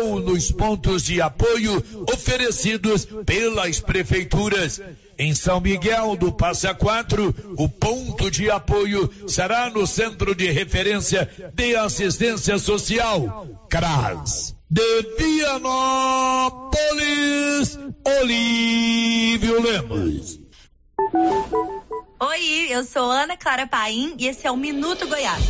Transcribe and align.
ou 0.00 0.20
nos 0.20 0.50
pontos 0.52 1.04
de 1.04 1.20
apoio 1.20 1.82
oferecidos 2.12 3.06
pelas 3.24 3.80
prefeituras. 3.80 4.80
Em 5.18 5.34
São 5.34 5.60
Miguel 5.60 6.14
do 6.16 6.30
Passa 6.30 6.74
Quatro, 6.74 7.34
o 7.56 7.68
ponto 7.68 8.30
de 8.30 8.50
apoio 8.50 9.10
será 9.26 9.70
no 9.70 9.86
Centro 9.86 10.34
de 10.34 10.50
Referência 10.50 11.30
de 11.54 11.74
Assistência 11.74 12.58
Social, 12.58 13.46
CRAS. 13.70 14.54
De 14.68 15.02
Vianópolis, 15.18 16.68
Olívio 18.20 19.62
Lemos. 19.62 20.38
Oi, 22.20 22.66
eu 22.68 22.84
sou 22.84 23.10
Ana 23.10 23.36
Clara 23.36 23.66
Paim 23.66 24.16
e 24.18 24.26
esse 24.26 24.46
é 24.46 24.50
o 24.50 24.56
Minuto 24.56 25.06
Goiás. 25.06 25.44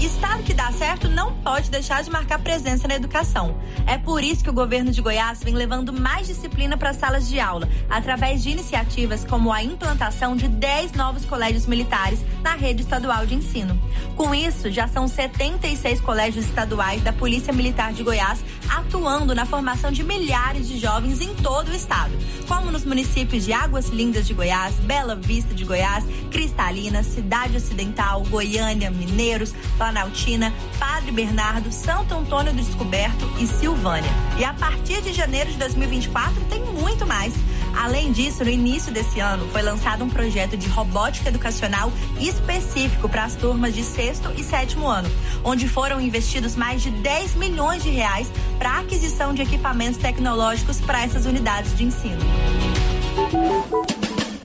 Estado 0.00 0.42
que 0.42 0.52
dá 0.52 0.70
certo 0.72 1.08
não 1.08 1.34
pode 1.36 1.70
deixar 1.70 2.02
de 2.02 2.10
marcar 2.10 2.38
presença 2.38 2.86
na 2.86 2.94
educação. 2.94 3.56
É 3.86 3.96
por 3.96 4.22
isso 4.22 4.44
que 4.44 4.50
o 4.50 4.52
governo 4.52 4.90
de 4.90 5.00
Goiás 5.00 5.42
vem 5.42 5.54
levando 5.54 5.92
mais 5.92 6.26
disciplina 6.26 6.76
para 6.76 6.90
as 6.90 6.96
salas 6.96 7.28
de 7.28 7.40
aula, 7.40 7.68
através 7.88 8.42
de 8.42 8.50
iniciativas 8.50 9.24
como 9.24 9.52
a 9.52 9.62
implantação 9.62 10.36
de 10.36 10.48
10 10.48 10.92
novos 10.92 11.24
colégios 11.24 11.66
militares 11.66 12.20
na 12.42 12.54
rede 12.54 12.82
estadual 12.82 13.24
de 13.24 13.34
ensino. 13.34 13.80
Com 14.16 14.34
isso, 14.34 14.70
já 14.70 14.86
são 14.86 15.08
76 15.08 16.00
colégios 16.00 16.44
estaduais 16.44 17.02
da 17.02 17.12
Polícia 17.12 17.52
Militar 17.52 17.92
de 17.92 18.02
Goiás 18.02 18.44
atuando 18.68 19.34
na 19.34 19.46
formação 19.46 19.90
de 19.90 20.02
milhares 20.02 20.68
de 20.68 20.78
jovens 20.78 21.20
em 21.20 21.34
todo 21.34 21.68
o 21.68 21.74
estado, 21.74 22.12
como 22.48 22.70
nos 22.70 22.84
municípios 22.84 23.44
de 23.44 23.52
Águas 23.52 23.88
Lindas 23.88 24.26
de 24.26 24.34
Goiás, 24.34 24.74
Bela 24.76 25.14
Vista 25.14 25.54
de 25.54 25.64
Goiás, 25.64 26.04
Cristalina, 26.30 27.02
Cidade 27.02 27.56
Ocidental, 27.56 28.22
Goiânia, 28.24 28.90
Mineiros, 28.90 29.54
Planaltina, 29.76 30.52
Padre 30.78 31.12
Bernardo, 31.12 31.70
Santo 31.72 32.14
Antônio 32.14 32.52
do 32.52 32.62
Descoberto 32.62 33.28
e 33.38 33.46
Silvânia. 33.46 34.10
E 34.38 34.44
a 34.44 34.54
partir 34.54 35.02
de 35.02 35.12
janeiro 35.12 35.50
de 35.50 35.58
2024 35.58 36.44
tem 36.44 36.62
muito 36.62 37.06
mais. 37.06 37.34
Além 37.76 38.12
disso, 38.12 38.44
no 38.44 38.50
início 38.50 38.92
desse 38.92 39.20
ano, 39.20 39.48
foi 39.48 39.62
lançado 39.62 40.04
um 40.04 40.08
projeto 40.08 40.56
de 40.56 40.68
robótica 40.68 41.28
educacional 41.28 41.92
específico 42.20 43.08
para 43.08 43.24
as 43.24 43.34
turmas 43.34 43.74
de 43.74 43.82
sexto 43.82 44.32
e 44.36 44.44
sétimo 44.44 44.86
ano, 44.86 45.10
onde 45.42 45.68
foram 45.68 46.00
investidos 46.00 46.54
mais 46.54 46.82
de 46.82 46.90
10 46.90 47.34
milhões 47.34 47.82
de 47.82 47.90
reais 47.90 48.30
para 48.58 48.78
aquisição 48.78 49.34
de 49.34 49.42
equipamentos 49.42 49.98
tecnológicos 49.98 50.80
para 50.80 51.02
essas 51.02 51.26
unidades 51.26 51.76
de 51.76 51.84
ensino. 51.84 52.20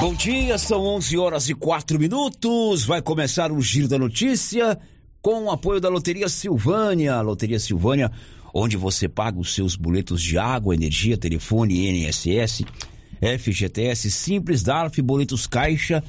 Bom 0.00 0.14
dia, 0.14 0.56
são 0.58 0.80
11 0.84 1.18
horas 1.18 1.48
e 1.48 1.54
4 1.56 1.98
minutos. 1.98 2.84
Vai 2.84 3.02
começar 3.02 3.50
o 3.50 3.60
Giro 3.60 3.88
da 3.88 3.98
Notícia 3.98 4.78
com 5.20 5.46
o 5.46 5.50
apoio 5.50 5.80
da 5.80 5.88
Loteria 5.88 6.28
Silvânia. 6.28 7.20
Loteria 7.20 7.58
Silvânia, 7.58 8.08
onde 8.54 8.76
você 8.76 9.08
paga 9.08 9.40
os 9.40 9.52
seus 9.52 9.74
boletos 9.74 10.22
de 10.22 10.38
água, 10.38 10.72
energia, 10.72 11.18
telefone, 11.18 11.88
INSS, 11.88 12.62
FGTS, 13.40 14.08
Simples, 14.12 14.62
DARF, 14.62 15.02
boletos 15.02 15.48
Caixa 15.48 16.00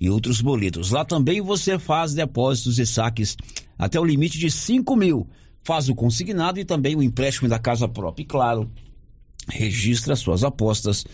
e 0.00 0.08
outros 0.08 0.40
boletos. 0.40 0.90
Lá 0.90 1.04
também 1.04 1.42
você 1.42 1.78
faz 1.78 2.14
depósitos 2.14 2.78
e 2.78 2.86
saques 2.86 3.36
até 3.78 4.00
o 4.00 4.04
limite 4.06 4.38
de 4.38 4.50
5 4.50 4.96
mil. 4.96 5.28
Faz 5.62 5.90
o 5.90 5.94
consignado 5.94 6.58
e 6.58 6.64
também 6.64 6.96
o 6.96 7.02
empréstimo 7.02 7.46
da 7.46 7.58
casa 7.58 7.86
própria. 7.86 8.22
E 8.22 8.26
claro, 8.26 8.70
registra 9.50 10.16
suas 10.16 10.42
apostas 10.42 11.04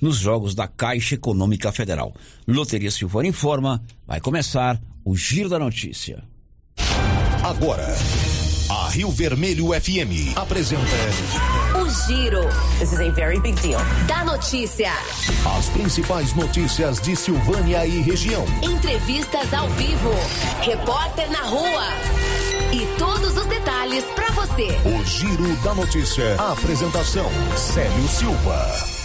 nos 0.00 0.16
jogos 0.16 0.54
da 0.54 0.66
Caixa 0.66 1.14
Econômica 1.14 1.70
Federal. 1.72 2.14
Loteria 2.46 2.90
Silvana 2.90 3.28
informa, 3.28 3.82
vai 4.06 4.20
começar 4.20 4.80
o 5.04 5.16
Giro 5.16 5.48
da 5.48 5.58
Notícia. 5.58 6.22
Agora, 7.42 7.86
a 8.70 8.88
Rio 8.90 9.10
Vermelho 9.10 9.68
FM 9.68 10.36
apresenta 10.36 10.84
O 11.74 11.88
Giro. 12.06 12.42
This 12.78 12.92
is 12.92 13.00
a 13.00 13.10
very 13.10 13.40
big 13.40 13.60
deal. 13.60 13.80
Da 14.06 14.24
notícia. 14.24 14.92
as 15.58 15.68
principais 15.70 16.34
notícias 16.34 17.00
de 17.00 17.16
Silvânia 17.16 17.86
e 17.86 18.00
região. 18.02 18.44
Entrevistas 18.62 19.52
ao 19.52 19.68
vivo. 19.70 20.10
Repórter 20.60 21.30
na 21.30 21.42
rua. 21.42 21.86
E 22.72 22.98
todos 22.98 23.36
os 23.36 23.46
detalhes 23.46 24.04
para 24.14 24.30
você. 24.30 24.68
O 24.86 25.04
Giro 25.04 25.56
da 25.64 25.74
Notícia. 25.74 26.36
A 26.38 26.52
apresentação: 26.52 27.26
Célio 27.56 28.08
Silva. 28.08 28.99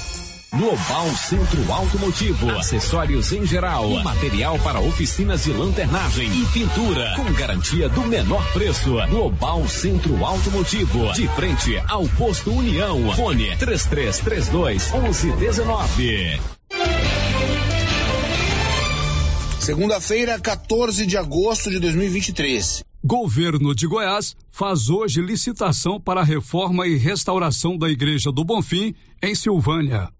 Global 0.58 1.10
Centro 1.18 1.70
Automotivo, 1.70 2.50
acessórios 2.52 3.34
em 3.34 3.46
geral, 3.46 3.90
material 4.02 4.58
para 4.60 4.80
oficinas 4.80 5.44
de 5.44 5.52
lanternagem 5.52 6.32
e 6.32 6.46
pintura, 6.46 7.14
com 7.18 7.26
garantia 7.34 7.90
do 7.90 8.02
menor 8.04 8.42
preço. 8.54 8.96
Global 9.10 9.68
Centro 9.68 10.24
Automotivo, 10.24 11.12
de 11.12 11.28
frente 11.28 11.78
ao 11.90 12.08
posto 12.08 12.54
União. 12.54 13.14
Fone 13.16 13.54
3332 13.58 14.94
1119. 14.94 16.40
Segunda-feira, 19.60 20.40
14 20.40 21.06
de 21.06 21.18
agosto 21.18 21.70
de 21.70 21.80
2023. 21.80 22.82
Governo 23.04 23.76
de 23.76 23.88
Goiás 23.88 24.38
faz 24.50 24.90
hoje 24.90 25.22
licitação 25.22 26.00
para 26.00 26.22
a 26.22 26.24
reforma 26.24 26.88
e 26.88 26.96
restauração 26.96 27.78
da 27.78 27.90
Igreja 27.90 28.32
do 28.32 28.46
Bonfim, 28.46 28.96
em 29.22 29.36
Silvânia. 29.36 30.15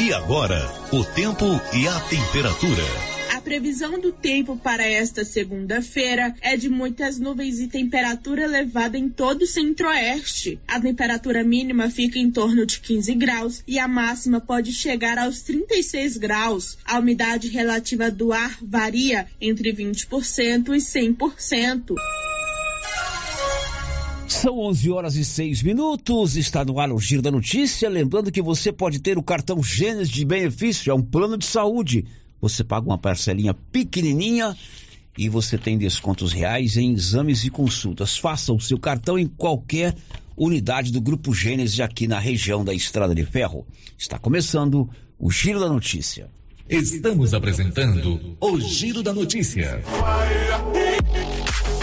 E 0.00 0.12
agora, 0.12 0.60
o 0.92 1.04
tempo 1.04 1.46
e 1.72 1.86
a 1.86 2.00
temperatura 2.00 3.12
previsão 3.42 4.00
do 4.00 4.12
tempo 4.12 4.56
para 4.56 4.86
esta 4.86 5.24
segunda-feira 5.24 6.34
é 6.40 6.56
de 6.56 6.68
muitas 6.68 7.18
nuvens 7.18 7.60
e 7.60 7.68
temperatura 7.68 8.44
elevada 8.44 8.96
em 8.96 9.08
todo 9.08 9.42
o 9.42 9.46
centro-oeste. 9.46 10.58
A 10.66 10.80
temperatura 10.80 11.44
mínima 11.44 11.90
fica 11.90 12.18
em 12.18 12.30
torno 12.30 12.64
de 12.64 12.80
15 12.80 13.14
graus 13.14 13.62
e 13.66 13.78
a 13.78 13.88
máxima 13.88 14.40
pode 14.40 14.72
chegar 14.72 15.18
aos 15.18 15.42
36 15.42 16.16
graus. 16.16 16.78
A 16.84 16.98
umidade 16.98 17.48
relativa 17.48 18.10
do 18.10 18.32
ar 18.32 18.56
varia 18.62 19.26
entre 19.40 19.72
20% 19.72 20.68
e 20.68 20.78
100%. 20.78 21.94
São 24.32 24.58
11 24.58 24.90
horas 24.90 25.16
e 25.16 25.24
6 25.24 25.62
minutos. 25.62 26.36
Está 26.36 26.64
no 26.64 26.78
ar 26.78 26.90
o 26.90 26.98
Giro 26.98 27.22
da 27.22 27.30
Notícia. 27.30 27.88
Lembrando 27.88 28.32
que 28.32 28.42
você 28.42 28.72
pode 28.72 28.98
ter 28.98 29.16
o 29.16 29.22
cartão 29.22 29.62
Gênesis 29.62 30.10
de 30.10 30.24
benefício, 30.24 30.90
é 30.90 30.94
um 30.94 31.02
plano 31.02 31.36
de 31.38 31.44
saúde 31.44 32.04
você 32.42 32.64
paga 32.64 32.84
uma 32.84 32.98
parcelinha 32.98 33.54
pequenininha 33.54 34.56
e 35.16 35.28
você 35.28 35.56
tem 35.56 35.78
descontos 35.78 36.32
reais 36.32 36.76
em 36.76 36.92
exames 36.92 37.44
e 37.44 37.50
consultas. 37.50 38.18
Faça 38.18 38.52
o 38.52 38.58
seu 38.58 38.78
cartão 38.78 39.16
em 39.16 39.28
qualquer 39.28 39.94
unidade 40.36 40.90
do 40.90 41.00
Grupo 41.00 41.32
Gênesis 41.32 41.78
aqui 41.78 42.08
na 42.08 42.18
região 42.18 42.64
da 42.64 42.74
Estrada 42.74 43.14
de 43.14 43.24
Ferro. 43.24 43.64
Está 43.96 44.18
começando 44.18 44.90
o 45.16 45.30
Giro 45.30 45.60
da 45.60 45.68
Notícia. 45.68 46.28
Estamos 46.68 47.32
apresentando 47.32 48.36
o 48.40 48.60
Giro 48.60 49.04
da 49.04 49.12
Notícia. 49.12 49.80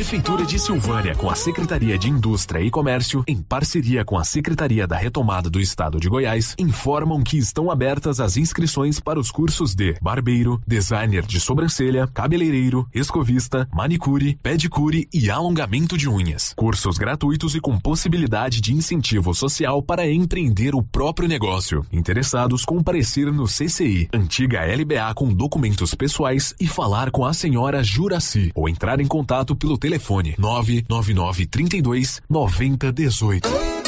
Prefeitura 0.00 0.46
de 0.46 0.58
Silvânia, 0.58 1.14
com 1.14 1.28
a 1.28 1.34
Secretaria 1.34 1.98
de 1.98 2.08
Indústria 2.08 2.62
e 2.62 2.70
Comércio, 2.70 3.22
em 3.28 3.36
parceria 3.36 4.02
com 4.02 4.16
a 4.16 4.24
Secretaria 4.24 4.86
da 4.86 4.96
Retomada 4.96 5.50
do 5.50 5.60
Estado 5.60 6.00
de 6.00 6.08
Goiás, 6.08 6.54
informam 6.58 7.22
que 7.22 7.36
estão 7.36 7.70
abertas 7.70 8.18
as 8.18 8.38
inscrições 8.38 8.98
para 8.98 9.20
os 9.20 9.30
cursos 9.30 9.74
de 9.74 9.94
barbeiro, 10.00 10.58
designer 10.66 11.26
de 11.26 11.38
sobrancelha, 11.38 12.06
cabeleireiro, 12.06 12.88
escovista, 12.94 13.68
manicure, 13.70 14.38
pedicure 14.42 15.06
e 15.12 15.30
alongamento 15.30 15.98
de 15.98 16.08
unhas. 16.08 16.54
Cursos 16.56 16.96
gratuitos 16.96 17.54
e 17.54 17.60
com 17.60 17.78
possibilidade 17.78 18.62
de 18.62 18.72
incentivo 18.72 19.34
social 19.34 19.82
para 19.82 20.10
empreender 20.10 20.74
o 20.74 20.82
próprio 20.82 21.28
negócio. 21.28 21.84
Interessados 21.92 22.64
comparecer 22.64 23.30
no 23.30 23.44
CCI, 23.44 24.08
antiga 24.14 24.64
LBA 24.64 25.12
com 25.14 25.28
documentos 25.28 25.94
pessoais 25.94 26.54
e 26.58 26.66
falar 26.66 27.10
com 27.10 27.26
a 27.26 27.34
senhora 27.34 27.84
Juraci 27.84 28.50
ou 28.54 28.66
entrar 28.66 28.98
em 28.98 29.06
contato 29.06 29.54
pelo 29.54 29.76
telefone 29.76 29.89
telefone 29.90 30.34
999 30.38 31.48
32 31.50 32.22
90 32.28 32.76
18. 32.94 33.79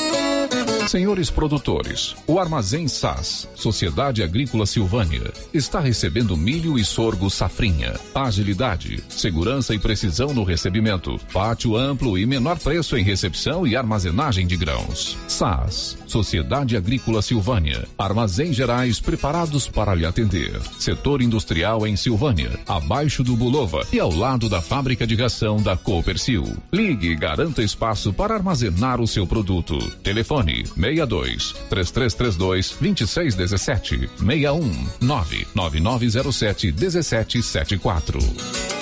Senhores 0.89 1.31
produtores, 1.31 2.15
o 2.27 2.39
Armazém 2.39 2.89
SAS, 2.89 3.49
Sociedade 3.55 4.23
Agrícola 4.23 4.67
Silvânia, 4.67 5.33
está 5.55 5.81
recebendo 5.81 6.37
milho 6.37 6.79
e 6.79 6.85
sorgo 6.85 7.31
safrinha. 7.31 7.95
Agilidade, 8.15 9.03
segurança 9.09 9.75
e 9.75 9.79
precisão 9.79 10.35
no 10.35 10.45
recebimento. 10.45 11.19
Pátio 11.33 11.77
amplo 11.77 12.19
e 12.19 12.27
menor 12.27 12.59
preço 12.59 12.97
em 12.97 13.03
recepção 13.03 13.67
e 13.67 13.77
armazenagem 13.77 14.47
de 14.47 14.57
grãos. 14.57 15.17
SAS, 15.29 15.97
Sociedade 16.07 16.77
Agrícola 16.77 17.23
Silvânia. 17.23 17.87
Armazém 17.97 18.53
gerais 18.53 19.01
preparados 19.01 19.67
para 19.67 19.95
lhe 19.95 20.05
atender. 20.05 20.61
Setor 20.79 21.23
industrial 21.23 21.87
em 21.87 21.97
Silvânia, 21.97 22.59
abaixo 22.67 23.23
do 23.23 23.37
Bulova 23.37 23.87
e 23.93 24.01
ao 24.01 24.13
lado 24.13 24.49
da 24.49 24.61
fábrica 24.61 25.07
de 25.07 25.15
ração 25.15 25.63
da 25.63 25.77
Coopercil. 25.77 26.45
Ligue 26.73 27.09
e 27.09 27.17
garanta 27.17 27.63
espaço 27.63 28.13
para 28.13 28.35
armazenar 28.35 29.01
o 29.01 29.07
seu 29.07 29.27
produto. 29.27 29.79
Telefone 30.03 30.65
62 30.77 31.55
3332 31.71 32.77
2617 32.81 34.09
61 34.19 34.89
99907 35.01 36.73
1774. 36.73 38.82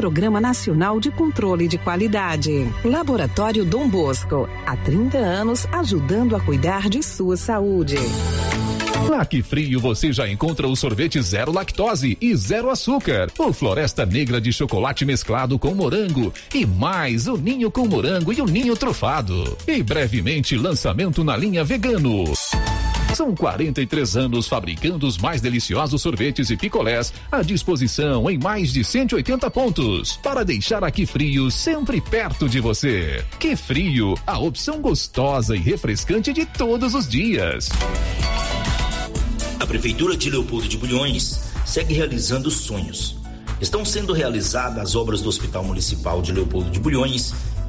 Programa 0.00 0.40
Nacional 0.40 0.98
de 0.98 1.10
Controle 1.10 1.68
de 1.68 1.76
Qualidade. 1.76 2.66
Laboratório 2.82 3.66
Dom 3.66 3.86
Bosco, 3.86 4.48
há 4.64 4.74
30 4.74 5.18
anos 5.18 5.66
ajudando 5.70 6.34
a 6.34 6.40
cuidar 6.40 6.88
de 6.88 7.02
sua 7.02 7.36
saúde. 7.36 7.96
Que 9.28 9.42
Frio 9.42 9.78
você 9.78 10.10
já 10.10 10.26
encontra 10.26 10.66
o 10.66 10.74
sorvete 10.74 11.20
zero 11.20 11.52
lactose 11.52 12.16
e 12.18 12.34
zero 12.34 12.70
açúcar, 12.70 13.30
o 13.38 13.52
Floresta 13.52 14.06
Negra 14.06 14.40
de 14.40 14.52
chocolate 14.52 15.04
mesclado 15.04 15.58
com 15.58 15.74
morango 15.74 16.32
e 16.54 16.64
mais 16.64 17.28
o 17.28 17.36
ninho 17.36 17.70
com 17.70 17.86
morango 17.86 18.32
e 18.32 18.40
o 18.40 18.46
ninho 18.46 18.74
trufado. 18.74 19.56
E 19.68 19.82
brevemente 19.82 20.56
lançamento 20.56 21.22
na 21.22 21.36
linha 21.36 21.62
vegano. 21.62 22.24
São 23.20 23.34
43 23.34 24.16
anos 24.16 24.48
fabricando 24.48 25.06
os 25.06 25.18
mais 25.18 25.42
deliciosos 25.42 26.00
sorvetes 26.00 26.48
e 26.48 26.56
picolés 26.56 27.12
à 27.30 27.42
disposição 27.42 28.30
em 28.30 28.38
mais 28.38 28.72
de 28.72 28.82
180 28.82 29.50
pontos 29.50 30.16
para 30.22 30.42
deixar 30.42 30.82
aqui 30.82 31.04
frio 31.04 31.50
sempre 31.50 32.00
perto 32.00 32.48
de 32.48 32.60
você. 32.60 33.22
Que 33.38 33.54
frio, 33.54 34.14
a 34.26 34.38
opção 34.38 34.80
gostosa 34.80 35.54
e 35.54 35.58
refrescante 35.58 36.32
de 36.32 36.46
todos 36.46 36.94
os 36.94 37.06
dias. 37.06 37.68
A 39.60 39.66
Prefeitura 39.66 40.16
de 40.16 40.30
Leopoldo 40.30 40.66
de 40.66 40.78
Bulhões 40.78 41.52
segue 41.66 41.92
realizando 41.92 42.50
sonhos. 42.50 43.18
Estão 43.60 43.84
sendo 43.84 44.14
realizadas 44.14 44.78
as 44.78 44.96
obras 44.96 45.20
do 45.20 45.28
Hospital 45.28 45.62
Municipal 45.62 46.22
de 46.22 46.32
Leopoldo 46.32 46.70
de 46.70 46.80
Bulhões 46.80 47.34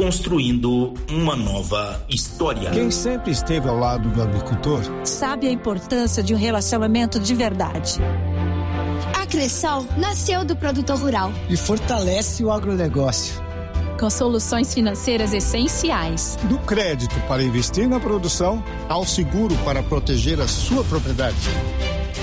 construindo 0.00 0.94
uma 1.10 1.36
nova 1.36 2.02
história. 2.08 2.70
Quem 2.70 2.90
sempre 2.90 3.32
esteve 3.32 3.68
ao 3.68 3.76
lado 3.76 4.08
do 4.08 4.22
agricultor 4.22 4.80
sabe 5.04 5.46
a 5.46 5.50
importância 5.50 6.22
de 6.22 6.34
um 6.34 6.38
relacionamento 6.38 7.20
de 7.20 7.34
verdade. 7.34 8.00
A 9.12 9.26
Cressol 9.26 9.84
nasceu 9.98 10.42
do 10.42 10.56
produtor 10.56 10.98
rural 10.98 11.30
e 11.50 11.56
fortalece 11.56 12.42
o 12.42 12.50
agronegócio 12.50 13.42
com 14.00 14.08
soluções 14.08 14.72
financeiras 14.72 15.34
essenciais. 15.34 16.38
Do 16.44 16.58
crédito 16.60 17.14
para 17.28 17.42
investir 17.42 17.86
na 17.86 18.00
produção 18.00 18.64
ao 18.88 19.04
seguro 19.04 19.54
para 19.66 19.82
proteger 19.82 20.40
a 20.40 20.48
sua 20.48 20.82
propriedade. 20.82 21.36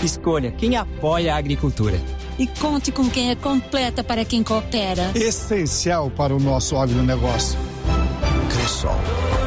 Escolha 0.03 0.51
quem 0.51 0.75
apoia 0.75 1.35
a 1.35 1.37
agricultura. 1.37 2.01
E 2.37 2.45
conte 2.45 2.91
com 2.91 3.09
quem 3.09 3.31
é 3.31 3.35
completa 3.35 4.03
para 4.03 4.23
quem 4.23 4.43
coopera. 4.43 5.11
Essencial 5.15 6.11
para 6.11 6.35
o 6.35 6.39
nosso 6.39 6.77
agronegócio. 6.77 7.57
Cressol 8.51 9.46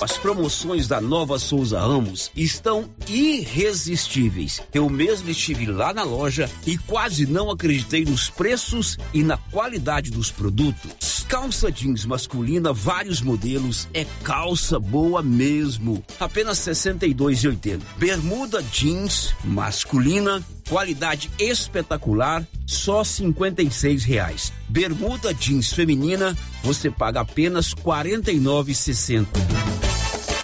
As 0.00 0.16
promoções 0.16 0.88
da 0.88 0.98
Nova 0.98 1.38
Souza 1.38 1.78
Ramos 1.78 2.30
estão 2.34 2.88
irresistíveis. 3.06 4.62
Eu 4.72 4.88
mesmo 4.88 5.28
estive 5.28 5.66
lá 5.66 5.92
na 5.92 6.04
loja 6.04 6.48
e 6.66 6.78
quase 6.78 7.26
não 7.26 7.50
acreditei 7.50 8.06
nos 8.06 8.30
preços 8.30 8.96
e 9.12 9.22
na 9.22 9.36
qualidade 9.36 10.10
dos 10.10 10.30
produtos. 10.30 11.26
Calça 11.28 11.70
jeans 11.70 12.06
masculina, 12.06 12.72
vários 12.72 13.20
modelos, 13.20 13.88
é 13.92 14.06
calça 14.24 14.80
boa 14.80 15.22
mesmo. 15.22 16.02
Apenas 16.18 16.66
R$ 16.66 16.72
62,80. 16.72 17.80
Bermuda 17.98 18.62
jeans 18.62 19.34
masculina, 19.44 20.42
qualidade 20.66 21.30
espetacular, 21.38 22.42
só 22.66 23.04
56 23.04 24.02
reais. 24.04 24.50
Bermuda 24.66 25.34
jeans 25.34 25.74
feminina, 25.74 26.34
você 26.64 26.90
paga 26.90 27.20
apenas 27.20 27.74
R$ 27.74 27.82
49,60. 27.82 29.89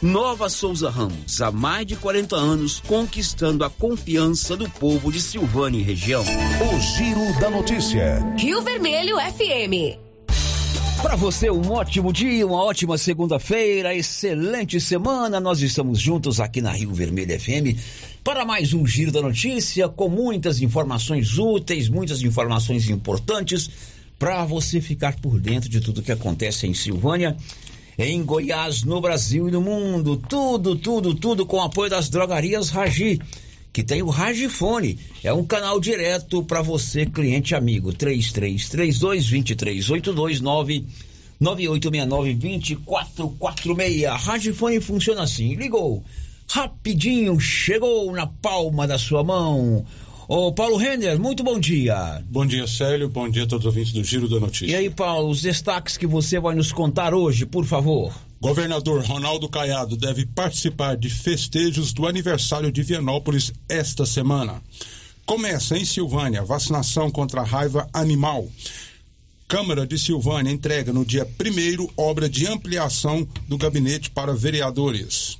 Nova 0.06 0.48
Souza 0.48 0.88
Ramos, 0.88 1.42
há 1.42 1.50
mais 1.50 1.84
de 1.84 1.96
40 1.96 2.36
anos, 2.36 2.78
conquistando 2.78 3.64
a 3.64 3.70
confiança 3.70 4.56
do 4.56 4.70
povo 4.70 5.10
de 5.10 5.20
Silvânia 5.20 5.80
e 5.80 5.82
região. 5.82 6.22
O 6.22 6.80
Giro 6.80 7.40
da 7.40 7.50
Notícia. 7.50 8.24
Rio 8.38 8.62
Vermelho 8.62 9.16
FM. 9.16 9.98
Para 11.02 11.16
você, 11.16 11.50
um 11.50 11.72
ótimo 11.72 12.12
dia, 12.12 12.46
uma 12.46 12.62
ótima 12.62 12.96
segunda-feira, 12.96 13.96
excelente 13.96 14.80
semana. 14.80 15.40
Nós 15.40 15.60
estamos 15.60 15.98
juntos 15.98 16.38
aqui 16.38 16.62
na 16.62 16.70
Rio 16.70 16.94
Vermelho 16.94 17.40
FM 17.40 17.76
para 18.22 18.44
mais 18.44 18.72
um 18.72 18.86
Giro 18.86 19.10
da 19.10 19.20
Notícia 19.20 19.88
com 19.88 20.08
muitas 20.08 20.62
informações 20.62 21.36
úteis, 21.36 21.88
muitas 21.88 22.22
informações 22.22 22.88
importantes 22.88 23.68
para 24.18 24.44
você 24.44 24.80
ficar 24.80 25.16
por 25.20 25.40
dentro 25.40 25.68
de 25.68 25.80
tudo 25.80 26.02
que 26.02 26.12
acontece 26.12 26.66
em 26.66 26.74
Silvânia, 26.74 27.36
em 27.98 28.22
Goiás, 28.22 28.82
no 28.82 29.00
Brasil 29.00 29.48
e 29.48 29.52
no 29.52 29.60
mundo. 29.60 30.16
Tudo, 30.16 30.76
tudo, 30.76 31.14
tudo 31.14 31.46
com 31.46 31.62
apoio 31.62 31.90
das 31.90 32.08
drogarias 32.08 32.70
Ragi 32.70 33.20
que 33.76 33.82
tem 33.82 34.02
o 34.02 34.08
Ragifone. 34.08 34.98
É 35.22 35.30
um 35.34 35.44
canal 35.44 35.78
direto 35.78 36.42
para 36.42 36.62
você, 36.62 37.04
cliente 37.04 37.54
amigo. 37.54 37.92
3332 37.92 39.28
2382 39.28 40.40
9869-2446. 41.38 44.16
Ragifone 44.16 44.80
funciona 44.80 45.24
assim. 45.24 45.54
Ligou. 45.56 46.02
Rapidinho, 46.48 47.38
chegou 47.38 48.10
na 48.12 48.26
palma 48.26 48.86
da 48.86 48.96
sua 48.96 49.22
mão. 49.22 49.84
Ô, 50.28 50.52
Paulo 50.52 50.76
Renner, 50.76 51.20
muito 51.20 51.44
bom 51.44 51.56
dia. 51.56 52.20
Bom 52.28 52.44
dia, 52.44 52.66
Célio. 52.66 53.08
Bom 53.08 53.30
dia 53.30 53.44
a 53.44 53.46
todos 53.46 53.64
os 53.64 53.66
ouvintes 53.66 53.92
do 53.92 54.02
Giro 54.02 54.28
da 54.28 54.40
Notícia. 54.40 54.72
E 54.72 54.74
aí, 54.74 54.90
Paulo, 54.90 55.30
os 55.30 55.40
destaques 55.40 55.96
que 55.96 56.06
você 56.06 56.40
vai 56.40 56.52
nos 56.56 56.72
contar 56.72 57.14
hoje, 57.14 57.46
por 57.46 57.64
favor. 57.64 58.12
Governador 58.40 59.04
Ronaldo 59.04 59.48
Caiado 59.48 59.96
deve 59.96 60.26
participar 60.26 60.96
de 60.96 61.08
festejos 61.08 61.92
do 61.92 62.08
aniversário 62.08 62.72
de 62.72 62.82
Vianópolis 62.82 63.52
esta 63.68 64.04
semana. 64.04 64.60
Começa 65.24 65.78
em 65.78 65.84
Silvânia 65.84 66.42
vacinação 66.42 67.08
contra 67.08 67.42
a 67.42 67.44
raiva 67.44 67.88
animal. 67.92 68.48
Câmara 69.46 69.86
de 69.86 69.96
Silvânia 69.96 70.50
entrega 70.50 70.92
no 70.92 71.04
dia 71.04 71.24
1 71.24 71.88
obra 71.96 72.28
de 72.28 72.48
ampliação 72.48 73.24
do 73.46 73.56
gabinete 73.56 74.10
para 74.10 74.34
vereadores. 74.34 75.38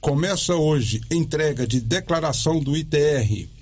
Começa 0.00 0.56
hoje 0.56 1.00
entrega 1.08 1.64
de 1.68 1.80
declaração 1.80 2.58
do 2.58 2.76
ITR. 2.76 3.57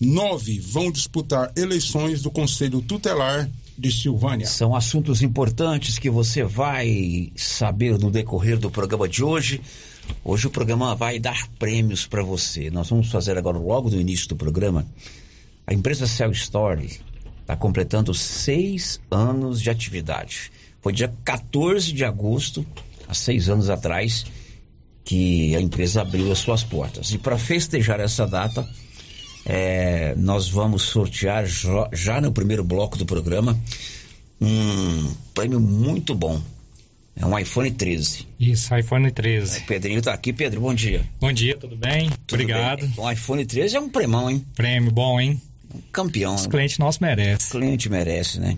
Nove 0.00 0.60
vão 0.60 0.92
disputar 0.92 1.50
eleições 1.56 2.22
do 2.22 2.30
Conselho 2.30 2.80
Tutelar 2.80 3.50
de 3.76 3.90
Silvânia. 3.90 4.46
São 4.46 4.74
assuntos 4.74 5.22
importantes 5.22 5.98
que 5.98 6.08
você 6.08 6.44
vai 6.44 7.32
saber 7.34 7.98
no 7.98 8.08
decorrer 8.08 8.58
do 8.58 8.70
programa 8.70 9.08
de 9.08 9.24
hoje. 9.24 9.60
Hoje 10.24 10.46
o 10.46 10.50
programa 10.50 10.94
vai 10.94 11.18
dar 11.18 11.48
prêmios 11.58 12.06
para 12.06 12.22
você. 12.22 12.70
Nós 12.70 12.88
vamos 12.88 13.10
fazer 13.10 13.36
agora, 13.36 13.58
logo 13.58 13.90
no 13.90 14.00
início 14.00 14.28
do 14.28 14.36
programa, 14.36 14.86
a 15.66 15.74
empresa 15.74 16.06
Cell 16.06 16.30
Story 16.30 17.00
está 17.40 17.56
completando 17.56 18.14
seis 18.14 19.00
anos 19.10 19.60
de 19.60 19.68
atividade. 19.68 20.52
Foi 20.80 20.92
dia 20.92 21.12
14 21.24 21.92
de 21.92 22.04
agosto, 22.04 22.64
há 23.08 23.14
seis 23.14 23.48
anos 23.48 23.68
atrás, 23.68 24.26
que 25.04 25.56
a 25.56 25.60
empresa 25.60 26.02
abriu 26.02 26.30
as 26.30 26.38
suas 26.38 26.62
portas. 26.62 27.12
E 27.12 27.18
para 27.18 27.36
festejar 27.36 27.98
essa 27.98 28.26
data, 28.26 28.68
é, 29.48 30.14
nós 30.16 30.48
vamos 30.48 30.82
sortear 30.82 31.44
já 31.92 32.20
no 32.20 32.30
primeiro 32.30 32.62
bloco 32.62 32.98
do 32.98 33.06
programa 33.06 33.58
um 34.40 35.10
prêmio 35.34 35.58
muito 35.58 36.14
bom. 36.14 36.40
É 37.16 37.26
um 37.26 37.36
iPhone 37.36 37.70
13. 37.70 38.28
Isso, 38.38 38.76
iPhone 38.76 39.10
13. 39.10 39.58
O 39.58 39.62
Pedrinho 39.64 40.00
tá 40.00 40.12
aqui. 40.12 40.32
Pedro, 40.32 40.60
bom 40.60 40.72
dia. 40.72 41.02
Bom 41.18 41.32
dia, 41.32 41.56
tudo 41.56 41.76
bem? 41.76 42.10
Tudo 42.26 42.42
Obrigado. 42.42 42.86
Bem? 42.86 42.92
O 42.96 43.10
iPhone 43.10 43.44
13 43.44 43.76
é 43.76 43.80
um 43.80 43.88
prêmio, 43.88 44.30
hein? 44.30 44.46
Prêmio 44.54 44.92
bom, 44.92 45.20
hein? 45.20 45.40
Um 45.74 45.80
campeão. 45.90 46.36
Os 46.36 46.46
clientes 46.46 46.78
nossos 46.78 47.00
merecem. 47.00 47.48
O 47.48 47.50
cliente 47.50 47.88
merece, 47.88 48.38
né? 48.38 48.56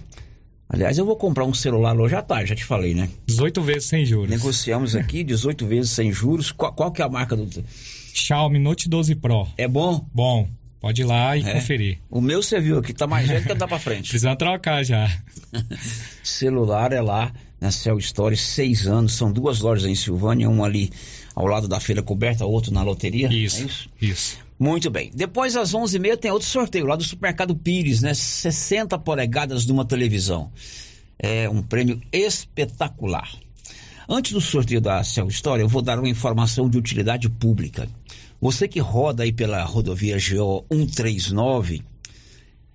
Aliás, 0.69 0.99
eu 0.99 1.07
vou 1.07 1.17
comprar 1.17 1.45
um 1.45 1.55
celular 1.55 1.99
hoje 1.99 2.15
à 2.15 2.23
tarde, 2.23 2.51
já 2.51 2.55
te 2.55 2.65
falei, 2.65 2.95
né? 2.95 3.09
18 3.27 3.63
vezes 3.63 3.89
sem 3.89 4.05
juros. 4.05 4.29
Negociamos 4.29 4.95
aqui, 4.95 5.25
18 5.25 5.67
vezes 5.67 5.93
sem 5.93 6.13
juros. 6.13 6.53
Qual, 6.53 6.73
qual 6.73 6.93
que 6.93 7.01
é 7.01 7.05
a 7.05 7.09
marca 7.09 7.35
do... 7.35 7.49
Xiaomi 8.13 8.59
Note 8.59 8.89
12 8.89 9.15
Pro. 9.15 9.49
É 9.57 9.67
bom? 9.67 10.05
Bom. 10.13 10.49
Pode 10.81 11.03
ir 11.03 11.05
lá 11.05 11.37
e 11.37 11.43
é. 11.43 11.53
conferir. 11.53 11.99
O 12.11 12.21
meu 12.21 12.43
você 12.43 12.59
viu 12.59 12.79
aqui, 12.79 12.95
tá 12.95 13.07
mais 13.07 13.29
velho 13.29 13.45
que 13.45 13.53
andar 13.53 13.69
pra 13.69 13.79
frente. 13.79 14.09
Precisa 14.11 14.35
trocar 14.35 14.83
já. 14.83 15.09
Celular 16.25 16.93
é 16.93 17.03
lá 17.03 17.33
na 17.61 17.71
Cell 17.71 17.99
Story, 17.99 18.37
seis 18.37 18.87
anos. 18.87 19.13
São 19.13 19.31
duas 19.31 19.61
lojas 19.61 19.85
em 19.85 19.95
Silvânia, 19.95 20.49
uma 20.49 20.65
ali 20.65 20.91
ao 21.35 21.47
lado 21.47 21.69
da 21.69 21.79
feira 21.79 22.03
coberta, 22.03 22.47
outro 22.47 22.73
na 22.73 22.83
loteria. 22.83 23.29
Isso, 23.31 23.63
é 23.63 23.67
isso. 23.67 23.89
Isso. 24.01 24.39
Muito 24.59 24.91
bem. 24.91 25.11
Depois, 25.15 25.57
às 25.57 25.73
11h30, 25.73 26.17
tem 26.17 26.31
outro 26.31 26.49
sorteio 26.49 26.87
lá 26.87 26.97
do 26.97 27.05
Supermercado 27.05 27.55
Pires, 27.55 28.01
né? 28.01 28.15
60 28.15 28.99
polegadas 28.99 29.67
numa 29.67 29.85
televisão. 29.85 30.51
É 31.19 31.49
um 31.49 31.63
prêmio 31.63 32.01
espetacular. 32.11 33.31
Antes 34.09 34.33
do 34.33 34.41
sorteio 34.41 34.81
da 34.81 35.05
Cell 35.05 35.29
Story, 35.29 35.63
eu 35.63 35.69
vou 35.69 35.83
dar 35.83 35.99
uma 35.99 36.09
informação 36.09 36.69
de 36.69 36.77
utilidade 36.77 37.29
pública. 37.29 37.89
Você 38.41 38.67
que 38.67 38.81
roda 38.81 39.23
aí 39.23 39.33
pela 39.33 39.63
rodovia 39.65 40.17
GO 40.17 40.65
139, 40.73 41.83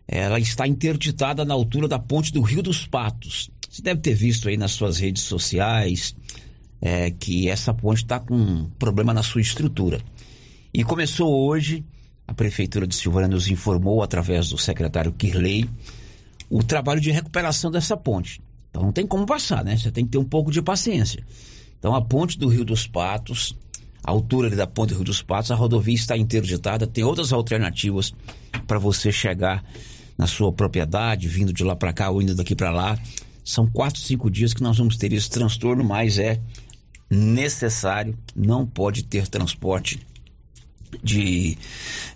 ela 0.07 0.39
está 0.39 0.67
interditada 0.67 1.43
na 1.43 1.55
altura 1.55 1.87
da 1.87 1.97
ponte 1.97 2.31
do 2.31 2.41
Rio 2.41 2.61
dos 2.61 2.85
Patos. 2.85 3.49
Você 3.67 3.81
deve 3.81 3.99
ter 3.99 4.13
visto 4.13 4.47
aí 4.47 4.57
nas 4.57 4.73
suas 4.73 4.99
redes 4.99 5.23
sociais 5.23 6.15
é, 6.79 7.09
que 7.09 7.49
essa 7.49 7.73
ponte 7.73 8.03
está 8.03 8.19
com 8.19 8.35
um 8.35 8.69
problema 8.77 9.11
na 9.11 9.23
sua 9.23 9.41
estrutura. 9.41 9.99
E 10.71 10.83
começou 10.83 11.33
hoje, 11.47 11.83
a 12.27 12.33
Prefeitura 12.33 12.85
de 12.85 12.95
Silvânia 12.95 13.27
nos 13.27 13.47
informou, 13.47 14.03
através 14.03 14.49
do 14.49 14.57
secretário 14.59 15.13
Kirley, 15.13 15.67
o 16.47 16.61
trabalho 16.61 17.01
de 17.01 17.09
recuperação 17.09 17.71
dessa 17.71 17.97
ponte. 17.97 18.39
Então 18.69 18.83
não 18.83 18.91
tem 18.91 19.07
como 19.07 19.25
passar, 19.25 19.63
né? 19.63 19.75
Você 19.75 19.89
tem 19.89 20.05
que 20.05 20.11
ter 20.11 20.19
um 20.19 20.25
pouco 20.25 20.51
de 20.51 20.61
paciência. 20.61 21.25
Então 21.79 21.95
a 21.95 22.01
ponte 22.01 22.37
do 22.37 22.47
Rio 22.47 22.63
dos 22.63 22.85
Patos 22.85 23.55
a 24.05 24.11
altura 24.11 24.55
da 24.55 24.67
Ponte 24.67 24.93
Rio 24.93 25.03
dos 25.03 25.23
Patos, 25.23 25.49
a 25.49 25.55
rodovia 25.55 25.95
está 25.95 26.15
interditada, 26.15 26.85
tem 26.85 27.03
outras 27.03 27.33
alternativas 27.33 28.13
para 28.67 28.77
você 28.77 29.11
chegar 29.11 29.65
na 30.15 30.27
sua 30.27 30.53
propriedade, 30.53 31.27
vindo 31.27 31.51
de 31.51 31.63
lá 31.63 31.75
para 31.75 31.91
cá 31.91 32.11
ou 32.11 32.21
indo 32.21 32.35
daqui 32.35 32.55
para 32.55 32.69
lá. 32.69 32.99
São 33.43 33.65
quatro, 33.65 33.99
cinco 33.99 34.29
dias 34.29 34.53
que 34.53 34.61
nós 34.61 34.77
vamos 34.77 34.95
ter 34.95 35.11
esse 35.11 35.29
transtorno, 35.29 35.83
mas 35.83 36.19
é 36.19 36.39
necessário, 37.09 38.15
não 38.35 38.65
pode 38.65 39.03
ter 39.03 39.27
transporte 39.27 39.99
de 41.03 41.57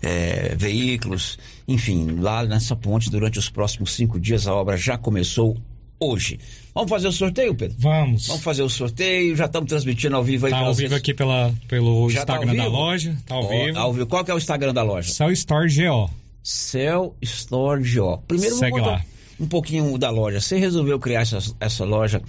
é, 0.00 0.54
veículos, 0.54 1.38
enfim, 1.66 2.18
lá 2.20 2.44
nessa 2.44 2.76
ponte 2.76 3.10
durante 3.10 3.38
os 3.38 3.50
próximos 3.50 3.92
cinco 3.92 4.18
dias 4.18 4.46
a 4.46 4.54
obra 4.54 4.76
já 4.76 4.96
começou 4.96 5.56
hoje. 6.00 6.38
Vamos 6.74 6.88
fazer 6.88 7.08
o 7.08 7.12
sorteio, 7.12 7.54
Pedro? 7.54 7.76
Vamos. 7.78 8.26
Vamos 8.26 8.42
fazer 8.42 8.62
o 8.62 8.68
sorteio. 8.68 9.36
Já 9.36 9.44
estamos 9.44 9.68
transmitindo 9.68 10.16
ao 10.16 10.24
vivo 10.24 10.46
aí. 10.46 10.52
Tá 10.52 10.58
ao 10.58 10.74
vivo 10.74 10.94
aqui 10.94 11.12
pela, 11.12 11.52
pelo 11.68 12.08
Já 12.10 12.24
tá 12.24 12.34
Instagram 12.34 12.56
tá 12.56 12.62
da 12.62 12.68
loja. 12.68 13.16
Tá 13.26 13.34
ao, 13.34 13.48
vivo. 13.48 13.78
ao 13.78 13.92
vivo. 13.92 14.06
Qual 14.06 14.24
que 14.24 14.30
é 14.30 14.34
o 14.34 14.38
Instagram 14.38 14.72
da 14.72 14.82
loja? 14.82 15.12
Cell 15.12 15.30
Store 15.32 15.68
GO. 15.68 16.10
Cell 16.42 17.14
Store 17.20 17.82
GO. 17.94 18.18
Primeiro 18.26 18.56
Segue 18.56 18.80
vamos 18.80 18.86
lá. 18.86 19.04
um 19.38 19.46
pouquinho 19.46 19.98
da 19.98 20.10
loja. 20.10 20.40
Você 20.40 20.58
resolveu 20.58 20.98
criar 20.98 21.20
essa, 21.20 21.38
essa 21.60 21.84
loja 21.84 22.22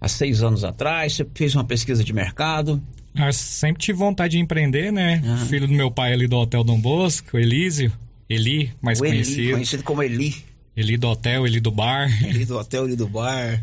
há 0.00 0.08
seis 0.08 0.42
anos 0.42 0.62
atrás? 0.62 1.14
Você 1.14 1.26
fez 1.34 1.54
uma 1.54 1.64
pesquisa 1.64 2.04
de 2.04 2.12
mercado? 2.12 2.82
Eu 3.14 3.32
sempre 3.32 3.80
tive 3.80 3.98
vontade 3.98 4.32
de 4.32 4.38
empreender, 4.38 4.92
né? 4.92 5.22
Uhum. 5.24 5.46
Filho 5.46 5.66
do 5.66 5.72
meu 5.72 5.90
pai 5.90 6.12
ali 6.12 6.28
do 6.28 6.36
Hotel 6.36 6.62
Dom 6.62 6.78
Bosco, 6.78 7.38
Elísio. 7.38 7.90
Eli, 8.28 8.72
mais 8.82 8.98
o 8.98 9.04
conhecido. 9.04 9.40
Eli, 9.40 9.52
conhecido 9.52 9.82
como 9.82 10.02
Eli. 10.02 10.34
Eli 10.76 10.96
do 10.96 11.08
hotel, 11.08 11.46
Eli 11.46 11.60
do 11.60 11.70
bar. 11.70 12.08
Eli 12.24 12.44
do 12.44 12.58
hotel, 12.58 12.84
Eli 12.84 12.96
do 12.96 13.08
bar. 13.08 13.62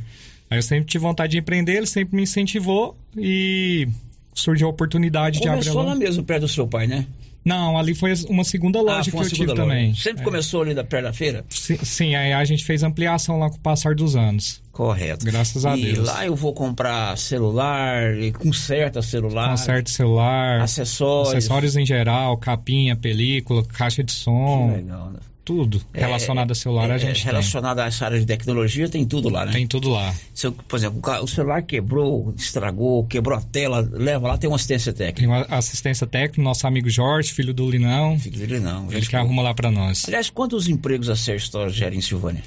Aí 0.50 0.58
eu 0.58 0.62
sempre 0.62 0.86
tive 0.86 1.04
vontade 1.04 1.32
de 1.32 1.40
empreender, 1.40 1.78
ele 1.78 1.88
sempre 1.88 2.16
me 2.16 2.24
incentivou 2.24 2.98
e 3.18 3.88
surgiu 4.34 4.68
a 4.68 4.70
oportunidade 4.70 5.40
Começou 5.40 5.52
de 5.52 5.58
abrir 5.58 5.70
Começou 5.70 5.90
lá 5.90 5.96
mesmo, 5.96 6.24
perto 6.24 6.42
do 6.42 6.48
seu 6.48 6.68
pai, 6.68 6.88
né? 6.88 7.06
Não, 7.46 7.78
ali 7.78 7.94
foi 7.94 8.14
uma 8.30 8.44
segunda 8.46 8.80
ah, 8.80 8.82
loja 8.82 9.10
ah, 9.10 9.12
que 9.12 9.18
eu 9.18 9.30
tive 9.30 9.48
loja. 9.48 9.62
também. 9.62 9.94
Sempre 9.94 10.22
é. 10.22 10.24
começou 10.24 10.62
ali 10.62 10.74
da 10.74 10.84
perto 10.84 11.04
da 11.04 11.14
feira? 11.14 11.46
Sim, 11.50 11.78
sim, 11.84 12.16
aí 12.16 12.32
a 12.32 12.46
gente 12.46 12.64
fez 12.64 12.84
ampliação 12.84 13.38
lá 13.38 13.50
com 13.50 13.58
o 13.58 13.60
passar 13.60 13.96
dos 13.96 14.16
anos. 14.16 14.62
Correto. 14.72 15.26
Graças 15.26 15.66
a 15.66 15.78
e 15.78 15.82
Deus. 15.82 15.98
E 15.98 16.02
lá 16.02 16.26
eu 16.26 16.36
vou 16.36 16.54
comprar 16.54 17.18
celular, 17.18 18.14
conserta 18.40 19.02
celular. 19.02 19.50
Conserta 19.50 19.92
celular. 19.92 20.62
Acessórios. 20.62 21.34
Acessórios 21.34 21.76
em 21.76 21.86
geral, 21.86 22.38
capinha, 22.38 22.96
película, 22.96 23.64
caixa 23.66 24.02
de 24.04 24.14
som. 24.14 24.70
Que 24.70 24.78
legal, 24.78 25.12
né? 25.12 25.20
Tudo 25.46 25.82
relacionado 25.94 26.50
é, 26.50 26.52
a 26.54 26.56
celular 26.56 26.90
é, 26.90 26.94
a 26.94 26.98
gente 26.98 27.26
Relacionado 27.26 27.76
tem. 27.76 27.86
a 27.86 27.88
essa 27.88 28.06
área 28.06 28.20
de 28.20 28.26
tecnologia 28.26 28.88
tem 28.88 29.06
tudo 29.06 29.28
lá, 29.28 29.46
né? 29.46 29.52
Tem 29.52 29.68
tudo 29.68 29.90
lá. 29.90 30.14
Se 30.34 30.48
eu, 30.48 30.54
por 30.54 30.78
exemplo, 30.78 31.02
o 31.22 31.28
celular 31.28 31.62
quebrou, 31.64 32.34
estragou, 32.38 33.06
quebrou 33.06 33.38
a 33.38 33.42
tela, 33.42 33.88
leva 33.92 34.30
lá, 34.30 34.38
tem 34.38 34.50
uma 34.50 34.56
assistência 34.56 34.94
técnica. 34.94 35.20
Tem 35.20 35.28
uma 35.28 35.42
assistência 35.58 36.08
técnica, 36.08 36.42
nosso 36.42 36.66
amigo 36.66 36.90
Jorge, 36.90 37.34
filho 37.34 37.54
do 37.54 37.70
Linão. 37.70 38.18
Filho 38.18 38.38
do 38.40 38.46
Linão. 38.46 38.88
Ele 38.90 39.06
que 39.06 39.16
arruma 39.16 39.42
lá 39.42 39.54
para 39.54 39.70
nós. 39.70 40.06
Aliás, 40.08 40.30
quantos 40.30 40.70
empregos 40.70 41.10
a 41.10 41.16
Ser 41.16 41.36
Store 41.36 41.72
gera 41.72 41.94
em 41.94 42.02
Silvânia? 42.02 42.44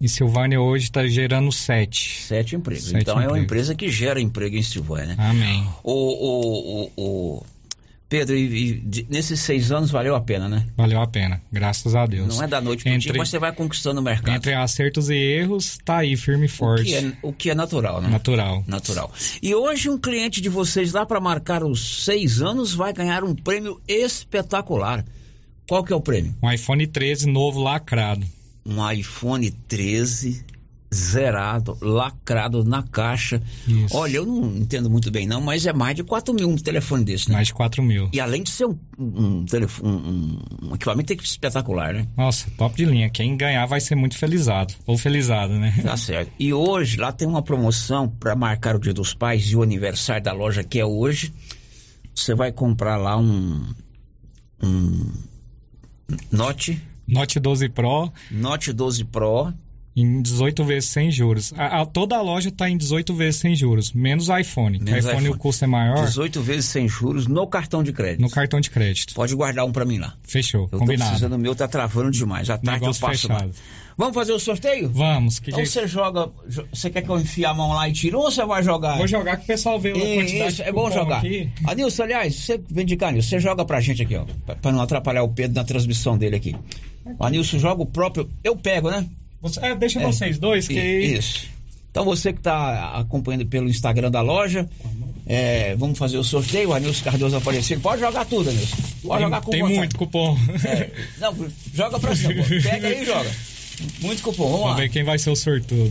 Em 0.00 0.08
Silvânia 0.08 0.58
hoje 0.58 0.84
está 0.84 1.06
gerando 1.06 1.52
sete. 1.52 2.22
Sete 2.22 2.56
empregos. 2.56 2.84
Sete 2.84 3.02
então 3.02 3.16
empregos. 3.16 3.34
é 3.34 3.38
uma 3.38 3.44
empresa 3.44 3.74
que 3.74 3.90
gera 3.90 4.18
emprego 4.18 4.56
em 4.56 4.62
Silvânia. 4.62 5.14
Amém. 5.18 5.62
O, 5.84 5.92
o, 5.92 6.90
o, 6.96 7.36
o 7.36 7.46
Pedro, 8.10 8.36
e, 8.36 8.82
e 8.92 9.06
nesses 9.08 9.38
seis 9.40 9.70
anos 9.70 9.88
valeu 9.90 10.16
a 10.16 10.20
pena, 10.20 10.48
né? 10.48 10.66
Valeu 10.76 11.00
a 11.00 11.06
pena, 11.06 11.40
graças 11.50 11.94
a 11.94 12.04
Deus. 12.06 12.36
Não 12.36 12.42
é 12.42 12.48
da 12.48 12.60
noite 12.60 12.86
Entre- 12.88 12.98
dia, 12.98 13.12
mas 13.16 13.28
você 13.28 13.38
vai 13.38 13.52
conquistando 13.54 14.00
o 14.00 14.02
mercado. 14.02 14.34
Entre 14.36 14.52
acertos 14.52 15.08
e 15.08 15.14
erros, 15.14 15.78
tá 15.84 15.98
aí, 15.98 16.16
firme 16.16 16.46
e 16.46 16.48
O 16.48 16.52
forte. 16.52 16.84
que, 16.86 16.94
é, 16.96 17.12
o 17.22 17.32
que 17.32 17.50
é 17.50 17.54
natural, 17.54 18.00
né? 18.02 18.08
Natural. 18.08 18.64
Natural. 18.66 19.12
E 19.40 19.54
hoje 19.54 19.88
um 19.88 19.96
cliente 19.96 20.40
de 20.40 20.48
vocês 20.48 20.92
lá 20.92 21.06
para 21.06 21.20
marcar 21.20 21.62
os 21.62 22.04
seis 22.04 22.42
anos 22.42 22.74
vai 22.74 22.92
ganhar 22.92 23.22
um 23.22 23.32
prêmio 23.32 23.80
espetacular. 23.86 25.04
Qual 25.68 25.84
que 25.84 25.92
é 25.92 25.96
o 25.96 26.00
prêmio? 26.00 26.34
Um 26.42 26.50
iPhone 26.50 26.84
13 26.88 27.28
novo 27.30 27.60
lacrado. 27.62 28.26
Um 28.66 28.90
iPhone 28.90 29.48
13 29.68 30.44
zerado, 30.92 31.78
lacrado 31.80 32.64
na 32.64 32.82
caixa. 32.82 33.40
Isso. 33.66 33.96
Olha, 33.96 34.16
eu 34.16 34.26
não 34.26 34.56
entendo 34.56 34.90
muito 34.90 35.10
bem 35.10 35.26
não, 35.26 35.40
mas 35.40 35.64
é 35.64 35.72
mais 35.72 35.94
de 35.94 36.02
4 36.02 36.34
mil 36.34 36.48
um 36.48 36.56
telefone 36.56 37.04
desse, 37.04 37.28
né? 37.28 37.36
Mais 37.36 37.48
de 37.48 37.54
4 37.54 37.82
mil. 37.82 38.08
E 38.12 38.20
além 38.20 38.42
de 38.42 38.50
ser 38.50 38.66
um, 38.66 38.76
um, 38.98 39.44
telefone, 39.44 39.88
um, 39.88 40.68
um 40.68 40.74
equipamento 40.74 41.12
espetacular, 41.12 41.94
né? 41.94 42.06
Nossa, 42.16 42.50
top 42.56 42.76
de 42.76 42.84
linha. 42.84 43.08
Quem 43.08 43.36
ganhar 43.36 43.64
vai 43.66 43.80
ser 43.80 43.94
muito 43.94 44.16
felizado. 44.18 44.74
Ou 44.86 44.98
felizado, 44.98 45.54
né? 45.54 45.72
Tá 45.82 45.96
certo. 45.96 46.32
E 46.38 46.52
hoje 46.52 46.96
lá 46.96 47.12
tem 47.12 47.26
uma 47.26 47.42
promoção 47.42 48.08
para 48.08 48.34
marcar 48.34 48.76
o 48.76 48.80
Dia 48.80 48.92
dos 48.92 49.14
Pais 49.14 49.44
e 49.50 49.56
o 49.56 49.62
aniversário 49.62 50.22
da 50.22 50.32
loja 50.32 50.64
que 50.64 50.78
é 50.78 50.84
hoje. 50.84 51.32
Você 52.14 52.34
vai 52.34 52.50
comprar 52.50 52.96
lá 52.96 53.16
um 53.16 53.64
um 54.62 55.12
Note 56.30 56.82
Note 57.06 57.40
12 57.40 57.68
Pro 57.70 58.12
Note 58.30 58.72
12 58.72 59.04
Pro 59.04 59.52
em 59.96 60.22
18 60.22 60.64
vezes 60.64 60.88
sem 60.88 61.10
juros. 61.10 61.52
A, 61.56 61.80
a- 61.82 61.86
toda 61.86 62.16
a 62.16 62.22
loja 62.22 62.50
tá 62.50 62.70
em 62.70 62.76
18 62.76 63.12
vezes 63.14 63.40
sem 63.40 63.54
juros, 63.56 63.92
menos 63.92 64.28
o 64.28 64.36
iPhone. 64.38 64.78
Menos 64.78 65.04
iPhone, 65.04 65.16
iPhone. 65.24 65.28
o 65.30 65.38
custo 65.38 65.64
é 65.64 65.66
maior 65.66 66.06
18 66.06 66.40
vezes 66.40 66.66
sem 66.66 66.88
juros 66.88 67.26
no 67.26 67.46
cartão 67.46 67.82
de 67.82 67.92
crédito. 67.92 68.20
no 68.22 68.30
cartão 68.30 68.60
de 68.60 68.70
crédito. 68.70 69.14
Pode 69.14 69.34
guardar 69.34 69.64
um 69.66 69.72
para 69.72 69.84
mim 69.84 69.98
lá. 69.98 70.14
Fechou, 70.22 70.62
Eu 70.62 70.68
tô 70.68 70.78
combinado. 70.78 71.10
precisando, 71.10 71.34
o 71.34 71.38
meu 71.38 71.54
tá 71.54 71.66
travando 71.68 72.10
demais. 72.10 72.48
À 72.48 72.56
tarde 72.56 72.80
Negócio 72.80 73.04
eu 73.04 73.08
passo 73.08 73.28
lá. 73.28 73.34
fechado. 73.40 73.54
Vamos 73.98 74.14
fazer 74.14 74.32
o 74.32 74.38
sorteio? 74.38 74.88
Vamos. 74.88 75.38
Que 75.40 75.50
Então 75.50 75.66
você 75.66 75.86
joga. 75.86 76.30
jo- 76.48 76.64
Você 76.72 76.88
quer 76.88 77.02
que 77.02 77.08
eu 77.10 77.18
enfie 77.20 77.44
a 77.44 77.52
mão 77.52 77.70
lá 77.74 77.86
e 77.86 77.92
tire 77.92 78.16
ou 78.16 78.22
você 78.30 78.42
vai 78.46 78.62
jogar? 78.62 78.96
Vou 78.96 79.06
jogar 79.06 79.36
que 79.36 79.42
o 79.44 79.46
pessoal 79.46 79.78
vê 79.78 79.90
a 79.90 79.92
quantidade 79.92 80.52
Isso, 80.52 80.62
é 80.62 80.72
bom 80.72 80.90
jogar. 80.90 81.18
aqui. 81.18 81.50
Adilson, 81.66 82.04
aliás, 82.04 82.34
você 82.34 82.58
vem 82.70 82.86
de 82.86 82.96
cá, 82.96 83.12
Nilson, 83.12 83.28
você 83.28 83.40
joga 83.40 83.62
pra 83.64 83.78
gente 83.80 84.00
aqui, 84.02 84.16
ó. 84.16 84.24
pra- 84.54 84.72
não 84.72 84.80
atrapalhar 84.80 85.22
o 85.22 85.28
Pedro 85.28 85.54
na 85.56 85.64
transmissão 85.64 86.16
dele 86.16 86.36
aqui. 86.36 86.56
O 87.18 87.24
Anilson 87.24 87.58
joga 87.58 87.82
o 87.82 87.86
próprio. 87.86 88.30
Eu 88.42 88.56
pego, 88.56 88.90
né? 88.90 89.06
Você- 89.42 89.60
é, 89.64 89.74
deixa 89.74 90.00
É. 90.00 90.02
vocês 90.04 90.38
dois 90.38 90.66
que 90.68 90.74
Isso. 90.80 91.46
Então 91.90 92.04
você 92.04 92.32
que 92.32 92.38
está 92.38 92.98
acompanhando 92.98 93.46
pelo 93.46 93.68
Instagram 93.68 94.10
da 94.12 94.20
loja, 94.20 94.68
é, 95.26 95.74
vamos 95.76 95.98
fazer 95.98 96.18
o 96.18 96.24
sorteio. 96.24 96.68
O 96.68 96.72
Anilson 96.74 97.02
Cardoso 97.04 97.36
Aparecido. 97.36 97.80
Pode 97.80 98.00
jogar 98.00 98.24
tudo, 98.26 98.48
Anilson. 98.50 98.76
Pode 99.02 99.18
tem, 99.18 99.20
jogar 99.26 99.40
com 99.40 99.50
tem 99.50 99.62
muito 99.62 99.98
cupom. 99.98 100.38
É, 100.64 100.90
não, 101.18 101.34
joga 101.74 101.98
pra 101.98 102.14
cima, 102.14 102.34
pô. 102.34 102.42
Pega 102.62 102.86
aí 102.86 103.02
e 103.02 103.06
joga. 103.06 103.30
Muito 104.00 104.22
cupom, 104.22 104.44
vamos, 104.44 104.60
Vamos 104.60 104.76
lá. 104.76 104.82
ver 104.82 104.88
quem 104.90 105.02
vai 105.02 105.18
ser 105.18 105.30
o 105.30 105.36
sortudo. 105.36 105.90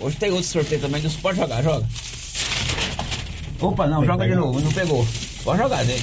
Hoje 0.00 0.16
tem 0.16 0.30
outro 0.30 0.46
sorteio 0.48 0.80
também, 0.80 1.00
Anilson. 1.00 1.18
Pode 1.20 1.36
jogar, 1.38 1.62
joga. 1.62 1.86
Opa, 3.60 3.86
não, 3.86 3.98
Tem 3.98 4.06
joga 4.06 4.28
de 4.28 4.34
novo, 4.34 4.60
não 4.60 4.72
pegou. 4.72 5.06
Pode 5.42 5.58
jogar, 5.62 5.84
né? 5.84 5.96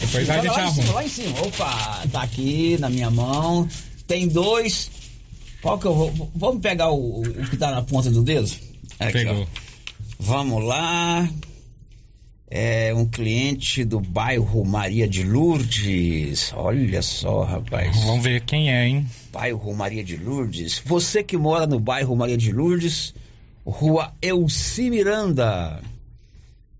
Depois 0.00 0.28
a 0.30 0.36
Joga 0.36 0.48
gente 0.48 0.56
lá 0.56 0.66
em 0.68 0.72
cima, 0.74 0.92
lá 0.94 1.04
em 1.04 1.08
cima. 1.08 1.40
Opa, 1.40 2.02
tá 2.12 2.22
aqui 2.22 2.76
na 2.78 2.88
minha 2.90 3.10
mão. 3.10 3.68
Tem 4.06 4.28
dois. 4.28 4.90
Qual 5.64 5.78
que 5.78 5.86
eu 5.86 5.94
vou? 5.94 6.30
Vamos 6.34 6.60
pegar 6.60 6.90
o, 6.90 7.22
o 7.22 7.48
que 7.48 7.56
tá 7.56 7.70
na 7.70 7.80
ponta 7.80 8.10
do 8.10 8.22
dedo? 8.22 8.50
Aqui, 8.98 9.24
Pegou. 9.24 9.44
ó. 9.44 9.46
Vamos 10.18 10.62
lá. 10.62 11.26
É 12.50 12.92
um 12.94 13.06
cliente 13.06 13.82
do 13.82 13.98
bairro 13.98 14.62
Maria 14.62 15.08
de 15.08 15.24
Lourdes. 15.24 16.52
Olha 16.54 17.00
só, 17.00 17.44
rapaz. 17.44 17.96
Vamos 18.04 18.22
ver 18.22 18.42
quem 18.42 18.70
é, 18.70 18.86
hein? 18.86 19.06
Bairro 19.32 19.74
Maria 19.74 20.04
de 20.04 20.18
Lourdes. 20.18 20.82
Você 20.84 21.24
que 21.24 21.38
mora 21.38 21.66
no 21.66 21.80
bairro 21.80 22.14
Maria 22.14 22.36
de 22.36 22.52
Lourdes, 22.52 23.14
rua 23.64 24.12
Elci 24.20 24.90
Miranda. 24.90 25.80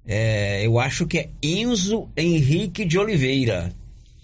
É, 0.06 0.66
eu 0.66 0.78
acho 0.78 1.06
que 1.06 1.20
é 1.20 1.30
Enzo 1.42 2.10
Henrique 2.14 2.84
de 2.84 2.98
Oliveira. 2.98 3.74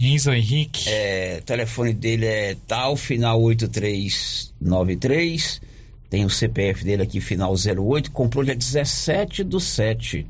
Enzo 0.01 0.33
Henrique. 0.33 0.89
É, 0.89 1.39
o 1.41 1.45
telefone 1.45 1.93
dele 1.93 2.25
é 2.25 2.57
tal, 2.67 2.97
final 2.97 3.43
8393. 3.43 5.61
Tem 6.09 6.25
o 6.25 6.31
CPF 6.31 6.83
dele 6.85 7.03
aqui, 7.03 7.21
final 7.21 7.53
08. 7.53 8.11
Comprou 8.11 8.43
dia 8.43 8.57
17 8.57 9.45
do 9.45 9.61
7. 9.61 10.27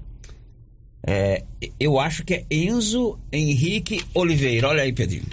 É, 1.06 1.44
eu 1.78 2.00
acho 2.00 2.24
que 2.24 2.34
é 2.34 2.44
Enzo 2.50 3.16
Henrique 3.32 4.04
Oliveira. 4.12 4.68
Olha 4.68 4.82
aí, 4.82 4.92
Pedrinho. 4.92 5.24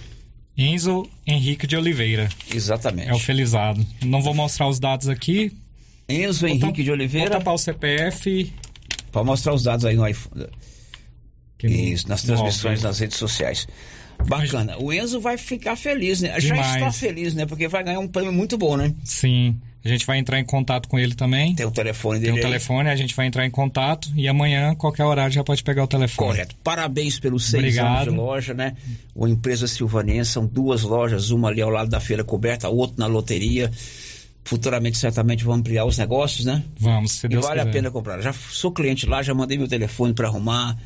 Enzo 0.56 1.10
Henrique 1.26 1.66
de 1.68 1.76
Oliveira. 1.76 2.30
Exatamente. 2.54 3.10
É 3.10 3.14
o 3.14 3.20
felizado. 3.20 3.86
Não 4.06 4.22
vou 4.22 4.34
mostrar 4.34 4.70
os 4.70 4.80
dados 4.80 5.10
aqui. 5.10 5.52
Enzo 6.08 6.48
Vou 6.48 6.50
Henrique 6.50 6.84
de 6.84 6.92
Oliveira. 6.92 7.32
Vou 7.32 7.40
tapar 7.40 7.54
o 7.54 7.58
CPF. 7.58 8.54
Para 9.12 9.24
mostrar 9.24 9.54
os 9.54 9.64
dados 9.64 9.84
aí 9.84 9.96
no 9.96 10.08
iPhone. 10.08 10.48
Que 11.58 11.68
Isso, 11.68 12.08
nas 12.08 12.22
transmissões 12.22 12.84
nas 12.84 13.00
redes 13.00 13.18
sociais. 13.18 13.68
Bacana. 14.26 14.78
O 14.80 14.92
Enzo 14.92 15.20
vai 15.20 15.38
ficar 15.38 15.76
feliz, 15.76 16.22
né? 16.22 16.30
Já 16.40 16.56
Demais. 16.56 16.76
está 16.76 16.92
feliz, 16.92 17.34
né? 17.34 17.46
Porque 17.46 17.68
vai 17.68 17.84
ganhar 17.84 18.00
um 18.00 18.08
prêmio 18.08 18.34
muito 18.34 18.58
bom, 18.58 18.76
né? 18.78 18.94
Sim. 19.04 19.56
A 19.86 19.88
gente 19.90 20.06
vai 20.06 20.18
entrar 20.18 20.38
em 20.38 20.44
contato 20.44 20.90
com 20.90 21.00
ele 21.00 21.16
também. 21.16 21.56
Tem 21.56 21.66
o 21.66 21.72
telefone 21.72 22.20
Tem 22.20 22.26
dele 22.26 22.34
o 22.34 22.36
aí. 22.38 22.42
telefone, 22.42 22.90
a 22.90 22.96
gente 22.96 23.16
vai 23.16 23.26
entrar 23.26 23.46
em 23.46 23.50
contato 23.50 24.10
e 24.18 24.28
amanhã, 24.28 24.76
qualquer 24.76 25.06
horário, 25.06 25.32
já 25.34 25.46
pode 25.46 25.64
pegar 25.64 25.84
o 25.84 25.88
telefone. 25.88 26.28
Correto. 26.32 26.56
Parabéns 26.62 27.20
pelos 27.20 27.46
seis 27.46 27.64
Obrigado. 27.64 27.88
anos 28.02 28.04
de 28.14 28.20
loja, 28.20 28.54
né? 28.54 28.76
Uma 29.16 29.30
empresa 29.30 29.66
silvanense, 29.66 30.32
são 30.32 30.46
duas 30.46 30.82
lojas, 30.82 31.30
uma 31.30 31.48
ali 31.48 31.62
ao 31.62 31.70
lado 31.70 31.90
da 31.90 32.02
feira 32.02 32.22
coberta, 32.24 32.68
a 32.68 32.70
outra 32.70 32.96
na 32.98 33.08
loteria. 33.08 33.72
Futuramente, 34.44 34.98
certamente, 34.98 35.44
vão 35.44 35.54
ampliar 35.56 35.86
os 35.86 35.98
negócios, 35.98 36.46
né? 36.46 36.64
Vamos, 36.80 37.14
se 37.14 37.26
E 37.26 37.30
Deus 37.30 37.46
vale 37.46 37.60
a 37.62 37.64
quiser. 37.66 37.74
pena 37.78 37.92
comprar. 37.92 38.22
Já 38.22 38.34
sou 38.34 38.72
cliente 38.72 39.06
lá, 39.06 39.22
já 39.22 39.34
mandei 39.34 39.58
meu 39.58 39.68
telefone 39.70 40.14
para 40.14 40.28
arrumar. 40.28 40.78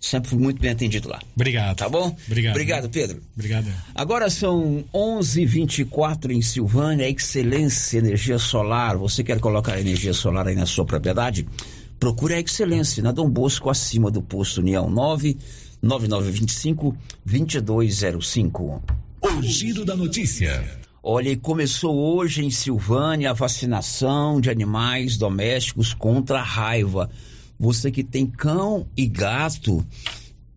Sempre 0.00 0.30
fui 0.30 0.38
muito 0.38 0.60
bem 0.60 0.70
atendido 0.70 1.10
lá. 1.10 1.20
Obrigado. 1.36 1.76
Tá 1.76 1.88
bom? 1.88 2.16
Obrigado. 2.26 2.54
Obrigado, 2.54 2.88
Pedro. 2.88 3.20
Obrigado. 3.34 3.70
Agora 3.94 4.30
são 4.30 4.82
11:24 4.94 6.32
em 6.32 6.40
Silvânia, 6.40 7.08
Excelência 7.08 7.98
Energia 7.98 8.38
Solar. 8.38 8.96
Você 8.96 9.22
quer 9.22 9.38
colocar 9.40 9.78
energia 9.78 10.14
solar 10.14 10.48
aí 10.48 10.54
na 10.54 10.64
sua 10.64 10.86
propriedade? 10.86 11.46
Procure 11.98 12.32
a 12.32 12.40
Excelência 12.40 13.02
na 13.02 13.12
Dom 13.12 13.28
Bosco, 13.28 13.68
acima 13.68 14.10
do 14.10 14.22
posto 14.22 14.62
União 14.62 14.88
9 14.88 15.36
9925 15.82 16.96
2205. 17.24 18.82
O 19.20 19.42
giro 19.42 19.84
da 19.84 19.94
notícia. 19.94 20.80
Olha, 21.02 21.28
e 21.28 21.36
começou 21.36 21.94
hoje 21.94 22.42
em 22.42 22.50
Silvânia 22.50 23.30
a 23.30 23.34
vacinação 23.34 24.40
de 24.40 24.50
animais 24.50 25.18
domésticos 25.18 25.92
contra 25.92 26.40
a 26.40 26.42
raiva. 26.42 27.10
Você 27.60 27.90
que 27.90 28.02
tem 28.02 28.26
cão 28.26 28.86
e 28.96 29.06
gato, 29.06 29.86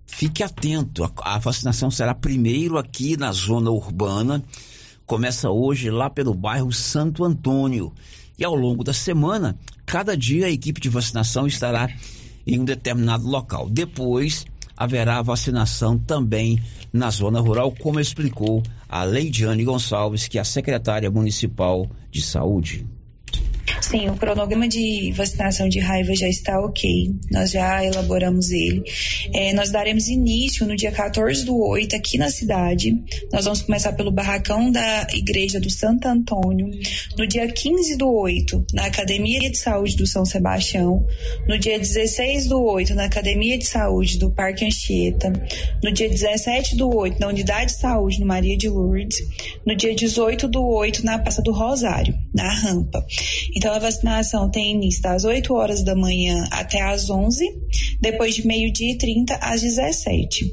fique 0.06 0.42
atento. 0.42 1.04
A, 1.18 1.38
vacinação 1.38 1.92
será 1.92 2.16
primeiro 2.16 2.78
aqui 2.78 3.18
na 3.18 3.34
zona 3.34 3.70
urbana. 3.70 4.42
Começa 5.06 5.50
hoje 5.50 5.92
lá 5.92 6.10
pelo 6.10 6.34
bairro 6.34 6.72
Santo 6.72 7.26
Antônio. 7.26 7.92
E 8.40 8.46
ao 8.46 8.56
longo 8.56 8.86
da 8.86 8.94
semana, 8.94 9.60
cada 9.86 10.16
dia 10.16 10.46
a 10.46 10.50
equipe 10.50 10.80
de 10.80 10.88
vacinação 10.88 11.46
estará 11.46 11.94
em 12.48 12.62
um 12.62 12.64
determinado 12.64 13.28
local. 13.28 13.70
Depois 13.70 14.46
haverá 14.78 15.22
vacinação 15.22 16.00
também 16.00 16.64
na 16.94 17.10
zona 17.10 17.42
rural, 17.42 17.74
como 17.82 18.00
explicou 18.00 18.64
a 18.88 19.04
Leidiane 19.04 19.66
Gonçalves, 19.66 20.30
que 20.30 20.38
é 20.38 20.42
a 20.42 20.46
secretária 20.46 21.12
municipal 21.12 21.86
de 22.10 22.22
saúde. 22.22 22.88
Sim, 23.82 24.10
o 24.10 24.16
cronograma 24.16 24.68
de 24.68 25.12
vacinação 25.12 25.70
de 25.70 25.80
raiva 25.80 26.14
já 26.16 26.28
está 26.28 26.60
ok. 26.60 27.14
Nós 27.32 27.52
já 27.52 27.84
elaboramos 27.84 28.52
ele. 28.52 28.84
É, 29.34 29.54
nós 29.54 29.72
daremos 29.72 30.08
início 30.08 30.66
no 30.66 30.76
dia 30.76 30.92
14 30.92 31.46
do 31.46 31.58
8 31.58 31.96
aqui 31.96 32.18
na 32.18 32.30
cidade. 32.30 32.94
Nós 33.32 33.46
vamos 33.46 33.62
começar 33.62 33.94
pelo 33.94 34.12
barracão 34.12 34.72
da 34.72 35.08
Igreja 35.14 35.60
do 35.60 35.70
Santo 35.70 36.08
Antônio. 36.08 36.70
No 37.18 37.28
dia 37.28 37.48
15 37.48 37.98
do 37.98 38.10
8, 38.10 38.66
na 38.74 38.86
Academia 38.86 39.50
de 39.50 39.58
Saúde 39.58 39.96
do 39.96 40.08
São 40.08 40.26
Sebastião. 40.26 41.06
No 41.48 41.58
dia 41.58 41.78
16 41.78 42.48
do 42.48 42.62
8, 42.64 42.96
na 42.96 43.06
Academia 43.06 43.58
de 43.58 43.66
Saúde 43.66 44.18
do 44.18 44.32
Parque 44.32 44.66
Anchieta. 44.66 45.32
No 45.84 45.92
dia 45.92 46.10
17 46.10 46.76
do 46.76 46.94
8, 46.94 47.20
na 47.20 47.28
Unidade 47.28 47.74
de 47.74 47.80
Saúde 47.80 48.20
no 48.20 48.26
Maria 48.26 48.58
de 48.58 48.70
Lourdes. 48.70 49.18
No 49.66 49.76
dia 49.76 49.96
18 49.96 50.48
do 50.48 50.66
8, 50.66 51.06
na 51.06 51.20
Praça 51.20 51.42
do 51.42 51.52
Rosário, 51.52 52.14
na 52.34 52.52
rampa. 52.54 53.06
Então 53.56 53.74
a 53.74 53.80
vacinação 53.80 54.50
tem 54.50 54.72
início 54.72 55.02
das 55.02 55.24
8 55.24 55.54
horas 55.54 55.84
da 55.84 55.96
manhã 55.96 56.48
até 56.52 56.82
às 56.82 57.10
11, 57.10 57.46
depois 58.02 58.36
de 58.36 58.48
meio-dia 58.48 58.94
e 58.94 58.98
30 58.98 59.36
às 59.36 59.62
17. 59.62 60.52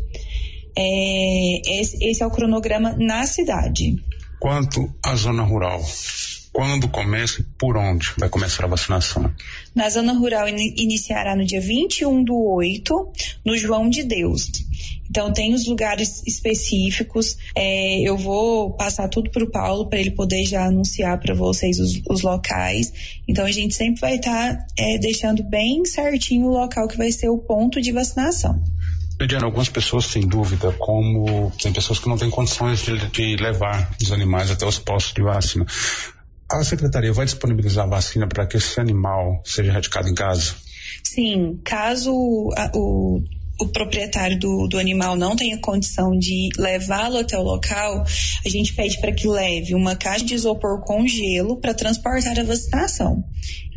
É, 0.77 1.81
esse, 1.81 2.05
esse 2.05 2.23
é 2.23 2.27
o 2.27 2.31
cronograma 2.31 2.95
na 2.99 3.27
cidade. 3.27 3.97
Quanto 4.39 4.93
à 5.05 5.15
zona 5.15 5.43
rural, 5.43 5.83
quando 6.53 6.89
começa 6.89 7.41
e 7.41 7.45
por 7.59 7.77
onde 7.77 8.13
vai 8.19 8.29
começar 8.29 8.65
a 8.65 8.69
vacinação? 8.69 9.33
Na 9.75 9.89
zona 9.89 10.13
rural 10.13 10.49
in 10.49 10.75
iniciará 10.77 11.37
no 11.37 11.45
dia 11.45 11.61
21 11.61 12.25
do 12.25 12.35
8, 12.35 13.13
no 13.45 13.57
João 13.57 13.89
de 13.89 14.03
Deus. 14.03 14.51
Então 15.09 15.33
tem 15.33 15.55
os 15.55 15.67
lugares 15.67 16.23
específicos. 16.27 17.37
É, 17.55 18.01
eu 18.01 18.17
vou 18.17 18.73
passar 18.73 19.09
tudo 19.09 19.31
para 19.31 19.43
o 19.43 19.51
Paulo 19.51 19.89
para 19.89 19.99
ele 19.99 20.13
poder 20.13 20.45
já 20.45 20.67
anunciar 20.67 21.19
para 21.19 21.35
vocês 21.35 21.81
os, 21.81 22.01
os, 22.09 22.23
locais. 22.23 23.21
Então 23.27 23.45
a 23.45 23.51
gente 23.51 23.75
sempre 23.75 24.01
vai 24.01 24.17
estar 24.17 24.57
tá, 24.57 24.67
é, 24.79 24.99
deixando 24.99 25.43
bem 25.43 25.85
certinho 25.85 26.47
o 26.47 26.53
local 26.53 26.87
que 26.87 26.97
vai 26.97 27.11
ser 27.11 27.29
o 27.29 27.39
ponto 27.39 27.81
de 27.81 27.91
vacinação. 27.91 28.63
Lidiana, 29.21 29.45
algumas 29.45 29.69
pessoas 29.69 30.07
têm 30.07 30.27
dúvida, 30.27 30.73
como 30.79 31.53
tem 31.61 31.73
pessoas 31.73 31.99
que 31.99 32.09
não 32.09 32.17
têm 32.17 32.31
condições 32.31 32.83
de, 32.83 32.97
de 33.11 33.37
levar 33.37 33.91
os 34.01 34.13
animais 34.13 34.51
até 34.51 34.65
os 34.65 34.79
postos 34.79 35.13
de 35.13 35.23
vacina. 35.23 35.67
A 36.51 36.65
secretaria 36.65 37.13
vai 37.13 37.25
disponibilizar 37.25 37.85
a 37.85 37.89
vacina 37.89 38.27
para 38.27 38.47
que 38.47 38.57
esse 38.57 38.81
animal 38.81 39.41
seja 39.45 39.73
radicado 39.73 40.09
em 40.09 40.15
casa? 40.15 40.55
Sim, 41.05 41.61
caso 41.65 42.51
a, 42.57 42.71
o 42.75 43.23
o 43.61 43.69
proprietário 43.69 44.39
do, 44.39 44.67
do 44.67 44.79
animal 44.79 45.17
não 45.17 45.37
tenha 45.37 45.59
condição 45.59 46.19
de 46.19 46.49
levá-lo 46.57 47.19
até 47.19 47.39
o 47.39 47.43
local, 47.43 48.05
a 48.45 48.49
gente 48.49 48.75
pede 48.75 48.99
para 49.01 49.13
que 49.13 49.29
leve 49.29 49.75
uma 49.75 49.95
caixa 49.95 50.25
de 50.25 50.35
isopor 50.35 50.81
com 50.81 51.07
gelo 51.07 51.57
para 51.57 51.75
transportar 51.75 52.39
a 52.39 52.43
vacinação. 52.43 53.25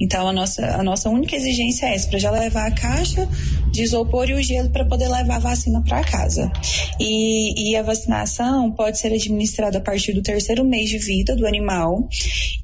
Então, 0.01 0.27
a 0.27 0.33
nossa, 0.33 0.65
a 0.65 0.83
nossa 0.83 1.09
única 1.09 1.35
exigência 1.35 1.85
é 1.85 1.95
essa, 1.95 2.09
para 2.09 2.19
já 2.19 2.31
levar 2.31 2.67
a 2.67 2.71
caixa 2.71 3.27
de 3.71 3.83
isopor 3.83 4.29
e 4.29 4.33
o 4.33 4.41
gelo 4.41 4.69
para 4.69 4.85
poder 4.85 5.07
levar 5.07 5.35
a 5.35 5.39
vacina 5.39 5.81
para 5.81 6.03
casa. 6.03 6.51
E, 6.99 7.71
e 7.71 7.75
a 7.75 7.81
vacinação 7.81 8.71
pode 8.71 8.99
ser 8.99 9.13
administrada 9.13 9.77
a 9.77 9.81
partir 9.81 10.13
do 10.13 10.21
terceiro 10.21 10.65
mês 10.65 10.89
de 10.89 10.97
vida 10.97 11.35
do 11.35 11.47
animal. 11.47 12.07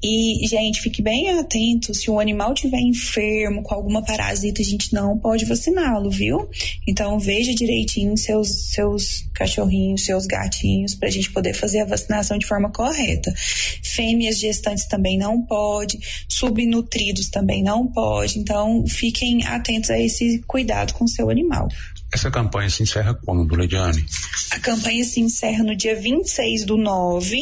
E, 0.02 0.46
gente, 0.46 0.80
fique 0.80 1.02
bem 1.02 1.30
atento, 1.30 1.94
se 1.94 2.10
o 2.10 2.18
animal 2.18 2.52
tiver 2.52 2.80
enfermo 2.80 3.62
com 3.62 3.74
alguma 3.74 4.02
parasita, 4.02 4.60
a 4.60 4.64
gente 4.64 4.92
não 4.92 5.18
pode 5.18 5.44
vaciná-lo, 5.44 6.10
viu? 6.10 6.48
Então, 6.86 7.09
então 7.10 7.18
veja 7.18 7.52
direitinho 7.52 8.16
seus, 8.16 8.70
seus 8.72 9.28
cachorrinhos, 9.34 10.04
seus 10.04 10.26
gatinhos, 10.26 10.94
para 10.94 11.08
a 11.08 11.10
gente 11.10 11.32
poder 11.32 11.54
fazer 11.54 11.80
a 11.80 11.84
vacinação 11.84 12.38
de 12.38 12.46
forma 12.46 12.70
correta. 12.70 13.34
Fêmeas 13.82 14.38
gestantes 14.38 14.86
também 14.86 15.18
não 15.18 15.44
pode, 15.44 15.98
subnutridos 16.28 17.28
também 17.28 17.64
não 17.64 17.88
pode. 17.88 18.38
Então 18.38 18.86
fiquem 18.86 19.44
atentos 19.44 19.90
a 19.90 19.98
esse 19.98 20.40
cuidado 20.46 20.94
com 20.94 21.04
o 21.04 21.08
seu 21.08 21.30
animal. 21.30 21.66
Essa 22.14 22.30
campanha 22.30 22.70
se 22.70 22.84
encerra 22.84 23.12
quando, 23.12 23.56
Leidiane? 23.56 24.06
A 24.52 24.60
campanha 24.60 25.02
se 25.02 25.20
encerra 25.20 25.64
no 25.64 25.74
dia 25.74 25.96
26 25.96 26.64
do 26.64 26.76
9, 26.76 27.40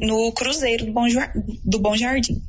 no 0.00 0.30
Cruzeiro 0.30 0.86
do 0.86 0.92
Bom, 0.92 1.06
do 1.64 1.80
Bom 1.80 1.96
Jardim. 1.96 2.40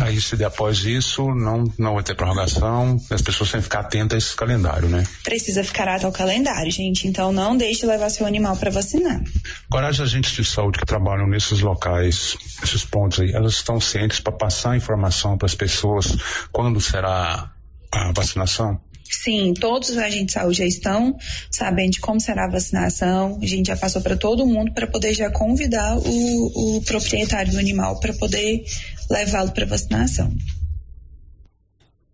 Aí, 0.00 0.20
se 0.20 0.42
após 0.42 0.78
isso, 0.84 1.34
não, 1.34 1.64
não 1.78 1.94
vai 1.94 2.02
ter 2.02 2.14
prorrogação, 2.14 2.96
as 3.10 3.20
pessoas 3.20 3.50
têm 3.50 3.60
que 3.60 3.64
ficar 3.64 3.80
atentas 3.80 4.14
a 4.14 4.18
esse 4.18 4.34
calendário, 4.34 4.88
né? 4.88 5.06
Precisa 5.22 5.62
ficar 5.62 5.88
atento 5.88 6.06
ao 6.06 6.12
calendário, 6.12 6.70
gente. 6.70 7.06
Então, 7.06 7.32
não 7.32 7.56
deixe 7.56 7.80
de 7.80 7.86
levar 7.86 8.08
seu 8.08 8.26
animal 8.26 8.56
para 8.56 8.70
vacinar. 8.70 9.22
Agora, 9.70 9.88
as 9.88 10.00
agentes 10.00 10.32
de 10.32 10.44
saúde 10.44 10.78
que 10.78 10.86
trabalham 10.86 11.26
nesses 11.26 11.60
locais, 11.60 12.36
esses 12.62 12.84
pontos 12.84 13.20
aí, 13.20 13.32
elas 13.32 13.52
estão 13.54 13.78
cientes 13.78 14.20
para 14.20 14.32
passar 14.32 14.76
informação 14.76 15.36
para 15.36 15.46
as 15.46 15.54
pessoas 15.54 16.16
quando 16.50 16.80
será 16.80 17.52
a 17.92 18.12
vacinação? 18.12 18.80
Sim, 19.10 19.54
todos 19.54 19.90
os 19.90 19.98
agentes 19.98 20.26
de 20.26 20.32
saúde 20.32 20.58
já 20.58 20.64
estão 20.64 21.16
sabendo 21.50 21.90
de 21.90 22.00
como 22.00 22.20
será 22.20 22.44
a 22.44 22.50
vacinação. 22.50 23.38
A 23.42 23.46
gente 23.46 23.66
já 23.66 23.76
passou 23.76 24.00
para 24.00 24.16
todo 24.16 24.46
mundo 24.46 24.72
para 24.72 24.86
poder 24.86 25.12
já 25.14 25.28
convidar 25.30 25.98
o, 25.98 26.76
o 26.76 26.82
proprietário 26.82 27.50
do 27.50 27.58
animal 27.58 27.98
para 27.98 28.14
poder 28.14 28.64
levá-lo 29.10 29.50
para 29.52 29.66
vacinação. 29.66 30.32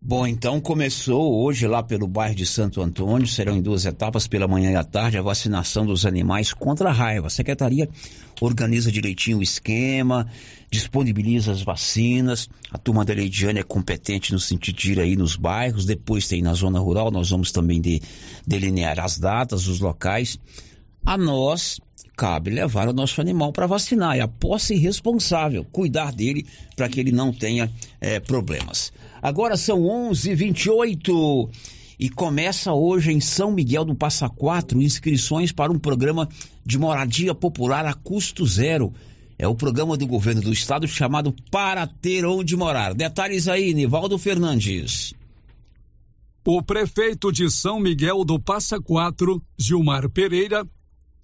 Bom, 0.08 0.24
então 0.24 0.60
começou 0.60 1.42
hoje 1.42 1.66
lá 1.66 1.82
pelo 1.82 2.06
bairro 2.06 2.36
de 2.36 2.46
Santo 2.46 2.80
Antônio, 2.80 3.26
serão 3.26 3.56
em 3.56 3.60
duas 3.60 3.84
etapas, 3.84 4.28
pela 4.28 4.46
manhã 4.46 4.70
e 4.70 4.76
à 4.76 4.84
tarde, 4.84 5.18
a 5.18 5.22
vacinação 5.22 5.84
dos 5.84 6.06
animais 6.06 6.52
contra 6.52 6.90
a 6.90 6.92
raiva. 6.92 7.26
A 7.26 7.30
secretaria 7.30 7.88
organiza 8.40 8.92
direitinho 8.92 9.38
o 9.38 9.42
esquema, 9.42 10.28
disponibiliza 10.70 11.50
as 11.50 11.60
vacinas. 11.60 12.48
A 12.70 12.78
turma 12.78 13.04
da 13.04 13.14
Leidiane 13.14 13.58
é 13.58 13.64
competente 13.64 14.32
no 14.32 14.38
sentido 14.38 14.76
de 14.76 14.92
ir 14.92 15.00
aí 15.00 15.16
nos 15.16 15.34
bairros, 15.34 15.84
depois 15.84 16.28
tem 16.28 16.40
na 16.40 16.54
zona 16.54 16.78
rural, 16.78 17.10
nós 17.10 17.30
vamos 17.30 17.50
também 17.50 17.80
de, 17.80 18.00
delinear 18.46 19.00
as 19.00 19.18
datas, 19.18 19.66
os 19.66 19.80
locais. 19.80 20.38
A 21.04 21.18
nós 21.18 21.80
cabe 22.16 22.50
levar 22.50 22.88
o 22.88 22.92
nosso 22.92 23.20
animal 23.20 23.52
para 23.52 23.66
vacinar. 23.66 24.16
É 24.16 24.20
a 24.20 24.28
posse 24.28 24.74
responsável, 24.74 25.64
cuidar 25.70 26.12
dele 26.12 26.46
para 26.74 26.88
que 26.88 26.98
ele 26.98 27.12
não 27.12 27.32
tenha 27.32 27.70
é, 28.00 28.18
problemas. 28.18 28.92
Agora 29.20 29.56
são 29.56 29.82
11:28 29.82 31.50
e 31.98 32.08
começa 32.08 32.72
hoje 32.72 33.12
em 33.12 33.20
São 33.20 33.52
Miguel 33.52 33.84
do 33.84 33.94
Passa 33.94 34.28
Quatro 34.28 34.80
inscrições 34.82 35.52
para 35.52 35.72
um 35.72 35.78
programa 35.78 36.28
de 36.64 36.78
moradia 36.78 37.34
popular 37.34 37.84
a 37.84 37.94
custo 37.94 38.46
zero. 38.46 38.92
É 39.38 39.46
o 39.46 39.54
programa 39.54 39.98
do 39.98 40.06
governo 40.06 40.40
do 40.40 40.52
estado 40.52 40.88
chamado 40.88 41.34
Para 41.50 41.86
Ter 41.86 42.24
Onde 42.24 42.56
Morar. 42.56 42.94
Detalhes 42.94 43.48
aí, 43.48 43.74
Nivaldo 43.74 44.16
Fernandes. 44.16 45.12
O 46.42 46.62
prefeito 46.62 47.30
de 47.30 47.50
São 47.50 47.78
Miguel 47.78 48.24
do 48.24 48.38
Passa 48.38 48.80
Quatro, 48.80 49.42
Gilmar 49.58 50.08
Pereira, 50.08 50.66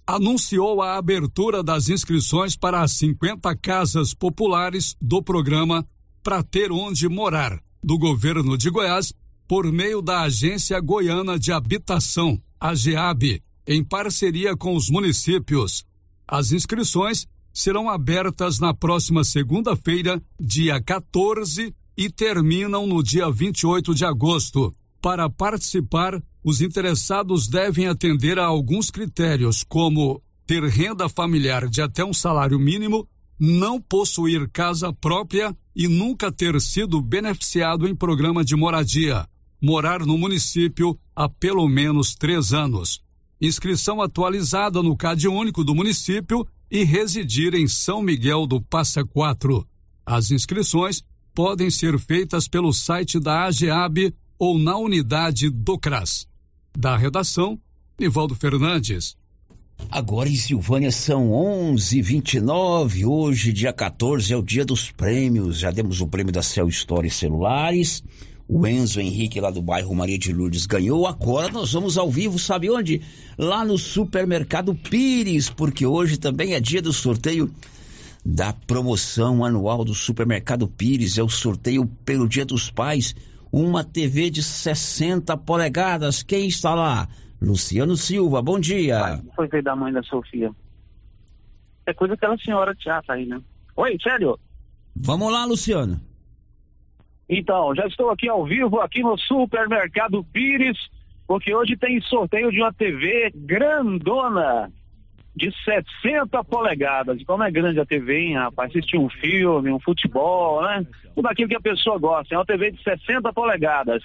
anunciou 0.05 0.81
a 0.81 0.97
abertura 0.97 1.63
das 1.63 1.89
inscrições 1.89 2.55
para 2.55 2.81
as 2.81 2.91
50 2.93 3.55
casas 3.55 4.13
populares 4.13 4.95
do 5.01 5.23
programa 5.23 5.87
Para 6.21 6.43
Ter 6.43 6.71
Onde 6.71 7.07
Morar, 7.07 7.61
do 7.83 7.97
governo 7.97 8.57
de 8.57 8.69
Goiás, 8.69 9.13
por 9.47 9.71
meio 9.71 10.01
da 10.01 10.21
Agência 10.21 10.79
Goiana 10.79 11.39
de 11.39 11.51
Habitação, 11.51 12.41
a 12.59 12.73
GEAB, 12.73 13.41
em 13.67 13.83
parceria 13.83 14.55
com 14.55 14.75
os 14.75 14.89
municípios. 14.89 15.85
As 16.27 16.51
inscrições 16.51 17.27
serão 17.53 17.89
abertas 17.89 18.59
na 18.59 18.73
próxima 18.73 19.23
segunda-feira, 19.23 20.21
dia 20.39 20.81
14, 20.81 21.73
e 21.95 22.09
terminam 22.09 22.87
no 22.87 23.03
dia 23.03 23.29
28 23.29 23.93
de 23.93 24.03
agosto. 24.03 24.73
Para 25.01 25.29
participar, 25.29 26.21
os 26.43 26.61
interessados 26.61 27.47
devem 27.47 27.87
atender 27.87 28.37
a 28.37 28.45
alguns 28.45 28.91
critérios, 28.91 29.63
como 29.63 30.21
ter 30.45 30.63
renda 30.63 31.07
familiar 31.07 31.69
de 31.69 31.81
até 31.81 32.03
um 32.03 32.13
salário 32.13 32.59
mínimo, 32.59 33.07
não 33.39 33.81
possuir 33.81 34.49
casa 34.49 34.91
própria 34.91 35.55
e 35.75 35.87
nunca 35.87 36.31
ter 36.31 36.59
sido 36.61 37.01
beneficiado 37.01 37.87
em 37.87 37.95
programa 37.95 38.43
de 38.43 38.55
moradia, 38.55 39.27
morar 39.61 40.05
no 40.05 40.17
município 40.17 40.99
há 41.15 41.29
pelo 41.29 41.67
menos 41.67 42.13
três 42.13 42.53
anos, 42.53 43.01
inscrição 43.41 44.01
atualizada 44.01 44.83
no 44.83 44.95
CAD 44.95 45.27
único 45.27 45.63
do 45.63 45.73
município 45.73 46.45
e 46.69 46.83
residir 46.83 47.53
em 47.53 47.67
São 47.67 48.01
Miguel 48.01 48.45
do 48.45 48.61
Passa 48.61 49.05
Quatro. 49.05 49.65
As 50.05 50.31
inscrições 50.31 51.01
podem 51.33 51.69
ser 51.69 51.97
feitas 51.97 52.47
pelo 52.47 52.73
site 52.73 53.19
da 53.19 53.45
AGEAB 53.45 54.13
ou 54.37 54.57
na 54.57 54.77
unidade 54.77 55.49
do 55.49 55.77
CRAS. 55.77 56.27
Da 56.77 56.97
redação, 56.97 57.59
Nivaldo 57.99 58.35
Fernandes. 58.35 59.15
Agora 59.91 60.27
em 60.27 60.35
Silvânia 60.35 60.91
são 60.91 61.31
11:29. 61.31 63.05
Hoje, 63.05 63.53
dia 63.53 63.71
14, 63.71 64.33
é 64.33 64.37
o 64.37 64.41
dia 64.41 64.65
dos 64.65 64.91
prêmios. 64.91 65.59
Já 65.59 65.71
demos 65.71 66.01
o 66.01 66.07
prêmio 66.07 66.33
da 66.33 66.41
Cell 66.41 66.67
Story 66.67 67.09
Celulares. 67.09 68.03
O 68.47 68.65
Enzo 68.67 68.99
Henrique, 68.99 69.39
lá 69.39 69.51
do 69.51 69.61
bairro 69.61 69.95
Maria 69.95 70.17
de 70.17 70.33
Lourdes, 70.33 70.65
ganhou. 70.65 71.07
Agora 71.07 71.51
nós 71.51 71.71
vamos 71.73 71.97
ao 71.97 72.09
vivo, 72.09 72.39
sabe 72.39 72.69
onde? 72.69 73.01
Lá 73.37 73.63
no 73.63 73.77
supermercado 73.77 74.75
Pires, 74.75 75.49
porque 75.49 75.85
hoje 75.85 76.17
também 76.17 76.53
é 76.53 76.59
dia 76.59 76.81
do 76.81 76.91
sorteio 76.91 77.53
da 78.25 78.51
promoção 78.51 79.45
anual 79.45 79.85
do 79.85 79.93
supermercado 79.93 80.67
Pires. 80.67 81.17
É 81.17 81.23
o 81.23 81.29
sorteio 81.29 81.85
pelo 82.03 82.27
Dia 82.27 82.45
dos 82.45 82.69
Pais 82.69 83.15
uma 83.53 83.83
TV 83.83 84.31
de 84.31 84.41
60 84.41 85.37
polegadas. 85.37 86.23
Quem 86.23 86.47
está 86.47 86.73
lá? 86.73 87.07
Luciano 87.39 87.95
Silva, 87.95 88.41
bom 88.41 88.59
dia. 88.59 89.21
Foi 89.35 89.47
feito 89.47 89.65
da 89.65 89.75
mãe 89.75 89.93
da 89.93 90.01
Sofia. 90.01 90.49
É 91.85 91.93
coisa 91.93 92.17
que 92.17 92.25
aquela 92.25 92.37
senhora 92.39 92.75
tá 92.83 93.13
aí, 93.13 93.27
né? 93.27 93.39
Oi, 93.75 93.97
sério? 94.01 94.39
Vamos 94.95 95.31
lá, 95.31 95.45
Luciano. 95.45 96.01
Então, 97.29 97.75
já 97.75 97.85
estou 97.85 98.09
aqui 98.09 98.27
ao 98.27 98.43
vivo, 98.43 98.79
aqui 98.79 99.03
no 99.03 99.17
Supermercado 99.19 100.23
Pires, 100.23 100.77
porque 101.27 101.53
hoje 101.53 101.77
tem 101.77 102.01
sorteio 102.01 102.51
de 102.51 102.59
uma 102.59 102.73
TV 102.73 103.31
grandona 103.35 104.71
de 105.35 105.51
60 105.63 106.43
polegadas. 106.43 107.19
E 107.19 107.25
como 107.25 107.43
é 107.43 107.51
grande 107.51 107.79
a 107.79 107.85
TV, 107.85 108.19
hein, 108.19 108.37
rapaz? 108.37 108.69
Assistir 108.69 108.97
um 108.97 109.09
filme, 109.09 109.71
um 109.71 109.79
futebol, 109.79 110.61
né? 110.61 110.85
Tudo 111.15 111.27
aquilo 111.27 111.49
que 111.49 111.55
a 111.55 111.61
pessoa 111.61 111.97
gosta. 111.97 112.35
É 112.35 112.37
uma 112.37 112.45
TV 112.45 112.71
de 112.71 112.83
60 112.83 113.33
polegadas. 113.33 114.03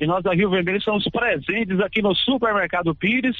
E 0.00 0.06
nós 0.06 0.22
da 0.22 0.34
Rio 0.34 0.50
Vermelho 0.50 0.78
estamos 0.78 1.04
presentes 1.04 1.80
aqui 1.80 2.02
no 2.02 2.14
Supermercado 2.14 2.94
Pires. 2.94 3.36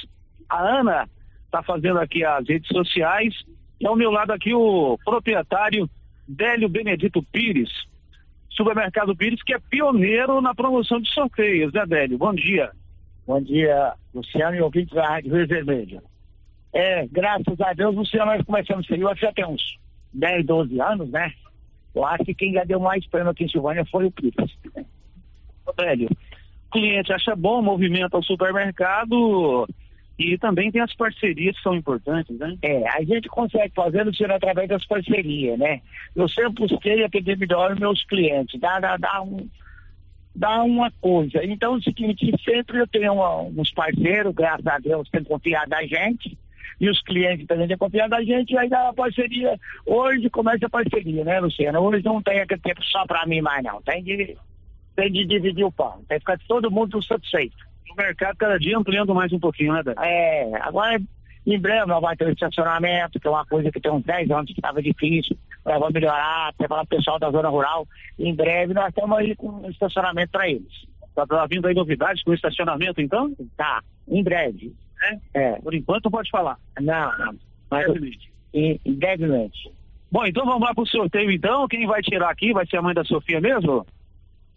A 0.49 0.61
Ana 0.61 1.09
está 1.45 1.61
fazendo 1.63 1.99
aqui 1.99 2.23
as 2.23 2.47
redes 2.47 2.67
sociais. 2.69 3.33
E 3.79 3.87
ao 3.87 3.95
meu 3.95 4.11
lado 4.11 4.31
aqui 4.31 4.53
o 4.53 4.97
proprietário 5.03 5.89
Délio 6.27 6.69
Benedito 6.69 7.23
Pires, 7.31 7.71
Supermercado 8.51 9.15
Pires, 9.15 9.41
que 9.41 9.53
é 9.53 9.59
pioneiro 9.59 10.41
na 10.41 10.53
promoção 10.53 10.99
de 10.99 11.09
sorteios, 11.11 11.73
né, 11.73 11.85
Délio? 11.87 12.17
Bom 12.17 12.33
dia. 12.33 12.71
Bom 13.25 13.41
dia, 13.41 13.93
Luciano 14.13 14.55
e 14.55 14.61
ouvintes 14.61 14.93
da 14.93 15.07
Rádio 15.07 15.35
Rio 15.35 15.47
Vermelho. 15.47 16.01
É, 16.73 17.07
graças 17.07 17.59
a 17.59 17.73
Deus, 17.73 17.95
Luciano, 17.95 18.31
nós 18.31 18.45
começamos 18.45 18.85
isso 18.85 18.93
aí, 18.93 19.01
eu 19.01 19.09
acho 19.09 19.19
que 19.19 19.25
já 19.25 19.33
tem 19.33 19.45
uns 19.45 19.79
10, 20.13 20.45
12 20.45 20.81
anos, 20.81 21.09
né? 21.09 21.33
Eu 21.95 22.05
acho 22.05 22.23
que 22.23 22.35
quem 22.35 22.53
já 22.53 22.63
deu 22.63 22.79
mais 22.79 23.05
prêmio 23.07 23.31
aqui 23.31 23.45
em 23.45 23.49
Silvânia 23.49 23.85
foi 23.85 24.05
o 24.05 24.11
Pires. 24.11 24.57
Velho, 25.77 26.07
o 26.07 26.71
cliente 26.71 27.11
acha 27.11 27.35
bom, 27.35 27.61
movimenta 27.61 28.17
o 28.17 28.23
supermercado 28.23 29.67
e 30.17 30.37
também 30.37 30.71
tem 30.71 30.81
as 30.81 30.93
parcerias 30.95 31.55
que 31.55 31.63
são 31.63 31.73
importantes, 31.73 32.37
né? 32.37 32.55
É, 32.61 32.87
a 32.89 33.01
gente 33.03 33.29
consegue 33.29 33.73
fazer, 33.73 34.03
Luciano, 34.03 34.33
através 34.33 34.67
das 34.67 34.85
parcerias, 34.85 35.57
né? 35.57 35.81
Eu 36.15 36.27
sempre 36.27 36.67
busquei 36.67 37.03
atender 37.03 37.37
melhor 37.37 37.71
os 37.71 37.79
meus 37.79 38.03
clientes, 38.03 38.59
dá, 38.59 38.79
dá, 38.79 38.97
dá, 38.97 39.21
um, 39.21 39.47
dá 40.35 40.61
uma 40.61 40.91
coisa. 40.99 41.43
Então, 41.45 41.75
é 41.75 41.77
o 41.77 41.81
seguinte, 41.81 42.33
sempre 42.43 42.79
eu 42.79 42.87
tenho 42.87 43.13
uma, 43.13 43.43
uns 43.43 43.71
parceiros, 43.71 44.35
graças 44.35 44.67
a 44.67 44.77
Deus, 44.77 45.09
têm 45.09 45.23
confiado 45.23 45.69
na 45.69 45.85
gente, 45.85 46.37
e 46.79 46.89
os 46.89 47.01
clientes 47.01 47.45
também 47.45 47.67
têm 47.67 47.77
confiado 47.77 48.11
na 48.11 48.23
gente, 48.23 48.53
e 48.53 48.57
aí 48.57 48.69
dá 48.69 48.83
uma 48.83 48.93
parceria. 48.93 49.59
Hoje 49.85 50.29
começa 50.29 50.65
a 50.65 50.69
parceria, 50.69 51.23
né, 51.23 51.39
Luciano? 51.39 51.79
Hoje 51.79 52.03
não 52.05 52.21
tem 52.21 52.39
aquele 52.39 52.61
tempo 52.61 52.83
só 52.85 53.05
para 53.05 53.25
mim 53.25 53.41
mais, 53.41 53.63
não. 53.63 53.81
Tem 53.81 54.03
de, 54.03 54.37
tem 54.95 55.11
de 55.11 55.25
dividir 55.25 55.65
o 55.65 55.71
pão, 55.71 56.01
tem 56.07 56.17
que 56.17 56.25
ficar 56.25 56.39
todo 56.47 56.71
mundo 56.71 57.03
satisfeito. 57.03 57.57
O 57.91 57.95
mercado 57.95 58.37
cada 58.37 58.57
dia 58.57 58.77
ampliando 58.77 59.13
mais 59.13 59.33
um 59.33 59.39
pouquinho, 59.39 59.73
né, 59.73 59.83
Dani? 59.83 59.97
É, 60.01 60.61
agora 60.61 60.99
em 61.45 61.59
breve 61.59 61.87
nós 61.87 62.01
vamos 62.01 62.17
ter 62.17 62.27
um 62.27 62.31
estacionamento, 62.31 63.19
que 63.19 63.27
é 63.27 63.31
uma 63.31 63.45
coisa 63.45 63.71
que 63.71 63.79
tem 63.79 63.91
uns 63.91 64.03
10 64.03 64.29
anos 64.31 64.45
que 64.45 64.59
estava 64.59 64.81
difícil, 64.81 65.37
nós 65.65 65.79
vamos 65.79 65.93
melhorar, 65.93 66.49
até 66.49 66.67
para 66.67 66.83
o 66.83 66.87
pessoal 66.87 67.17
da 67.17 67.31
zona 67.31 67.49
rural. 67.49 67.87
Em 68.17 68.33
breve 68.35 68.73
nós 68.73 68.89
estamos 68.89 69.17
aí 69.17 69.35
com 69.35 69.67
estacionamento 69.69 70.31
para 70.31 70.47
eles. 70.47 70.87
Tá, 71.15 71.25
tá 71.25 71.45
vindo 71.47 71.67
aí 71.67 71.73
novidades 71.73 72.23
com 72.23 72.31
o 72.31 72.35
estacionamento, 72.35 73.01
então? 73.01 73.33
Tá, 73.57 73.81
em 74.07 74.23
breve. 74.23 74.73
É? 75.01 75.17
é. 75.33 75.51
Por 75.61 75.73
enquanto 75.73 76.11
pode 76.11 76.29
falar. 76.29 76.57
Não, 76.79 77.17
não. 77.17 77.35
Mas, 77.69 77.85
brevemente. 77.85 78.31
Em, 78.53 78.79
brevemente. 78.85 79.71
Bom, 80.11 80.25
então 80.25 80.45
vamos 80.45 80.61
lá 80.61 80.73
para 80.73 80.83
o 80.83 80.87
sorteio 80.87 81.29
então. 81.31 81.67
Quem 81.67 81.85
vai 81.85 82.01
tirar 82.01 82.29
aqui 82.29 82.51
vai 82.51 82.65
ser 82.65 82.77
a 82.77 82.81
mãe 82.81 82.93
da 82.93 83.03
Sofia 83.03 83.39
mesmo? 83.39 83.85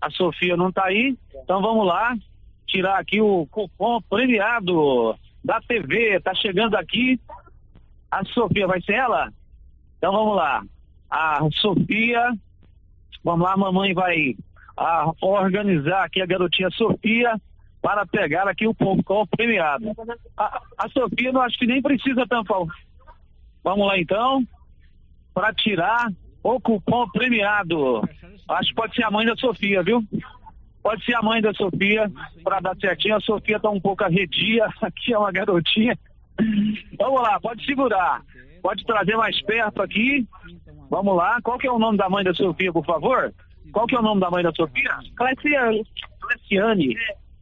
A 0.01 0.11
Sofia 0.11 0.57
não 0.57 0.71
está 0.71 0.87
aí, 0.87 1.17
então 1.45 1.63
vamos 1.63 1.87
lá 1.87 2.17
tirar 2.67 2.99
aqui 2.99 3.21
o 3.21 3.47
cupom 3.51 4.01
premiado 4.03 5.15
da 5.45 5.61
TV. 5.61 6.19
Tá 6.21 6.35
chegando 6.35 6.75
aqui. 6.75 7.21
A 8.11 8.25
Sofia 8.25 8.67
vai 8.67 8.81
ser 8.83 8.95
ela? 8.95 9.33
Então 9.99 10.13
vamos 10.13 10.37
lá. 10.37 10.65
A 11.11 11.47
Sofia, 11.61 12.33
vamos 13.23 13.45
lá, 13.45 13.53
a 13.53 13.57
mamãe 13.57 13.93
vai 13.93 14.35
a, 14.77 15.13
organizar 15.21 16.05
aqui 16.05 16.23
a 16.23 16.27
garotinha 16.27 16.71
Sofia 16.71 17.39
para 17.83 18.07
pegar 18.07 18.49
aqui 18.49 18.67
o 18.67 18.75
cupom 18.75 19.27
premiado. 19.27 19.93
A, 20.37 20.63
a 20.79 20.89
Sofia 20.89 21.33
não 21.33 21.43
acho 21.43 21.59
que 21.59 21.67
nem 21.67 21.83
precisa 21.83 22.25
tampar. 22.29 22.63
Vamos 23.65 23.87
lá 23.87 23.99
então, 23.99 24.47
para 25.35 25.53
tirar 25.53 26.09
o 26.43 26.61
cupom 26.61 27.09
premiado. 27.09 28.09
Acho 28.49 28.69
que 28.71 28.75
pode 28.75 28.95
ser 28.95 29.05
a 29.05 29.11
mãe 29.11 29.27
da 29.27 29.35
Sofia, 29.37 29.83
viu? 29.83 30.03
Pode 30.83 31.05
ser 31.05 31.15
a 31.15 31.23
mãe 31.23 31.43
da 31.43 31.53
Sofia, 31.55 32.11
para 32.43 32.61
dar 32.61 32.77
certinho. 32.77 33.17
A 33.17 33.21
Sofia 33.21 33.59
tá 33.59 33.69
um 33.69 33.81
pouco 33.81 34.05
arredia, 34.05 34.67
aqui 34.81 35.13
é 35.13 35.19
uma 35.19 35.33
garotinha. 35.33 35.99
Vamos 36.99 37.23
lá, 37.23 37.39
pode 37.41 37.65
segurar. 37.65 38.23
Pode 38.63 38.85
trazer 38.85 39.17
mais 39.17 39.41
perto 39.43 39.83
aqui. 39.83 40.27
Vamos 40.89 41.17
lá. 41.17 41.41
Qual 41.43 41.59
que 41.59 41.67
é 41.67 41.73
o 41.73 41.79
nome 41.79 41.99
da 41.99 42.09
mãe 42.09 42.25
da 42.25 42.33
Sofia, 42.33 42.73
por 42.73 42.85
favor? 42.85 43.33
Qual 43.73 43.87
que 43.87 43.97
é 43.97 43.99
o 43.99 44.03
nome 44.03 44.21
da 44.21 44.31
mãe 44.31 44.43
da 44.43 44.53
Sofia? 44.53 44.99
Cleciane. 45.17 45.85
Cleciane. 46.21 46.97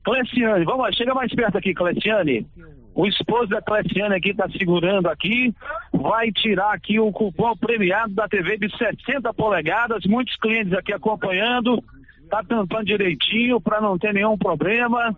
Cleciane, 0.05 0.65
vamos 0.65 0.83
lá, 0.83 0.93
chega 0.93 1.15
mais 1.15 1.33
perto 1.35 1.59
aqui, 1.59 1.75
Cleciane. 1.75 2.47
O 2.95 3.07
esposo 3.07 3.49
da 3.49 3.63
Cleciane 3.63 4.15
aqui 4.15 4.31
está 4.31 4.49
segurando 4.51 5.09
aqui, 5.09 5.55
vai 5.93 6.31
tirar 6.33 6.73
aqui 6.73 6.99
o 6.99 7.13
cupom 7.13 7.57
premiado 7.57 8.15
da 8.15 8.29
TV 8.29 8.59
de 8.59 8.69
60 8.77 9.33
polegadas, 9.35 10.05
muitos 10.07 10.35
clientes 10.37 10.73
aqui 10.73 10.93
acompanhando 10.93 11.83
tá 12.31 12.43
tampando 12.45 12.87
direitinho 12.87 13.61
para 13.61 13.81
não 13.81 13.99
ter 13.99 14.15
nenhum 14.15 14.39
problema. 14.39 15.15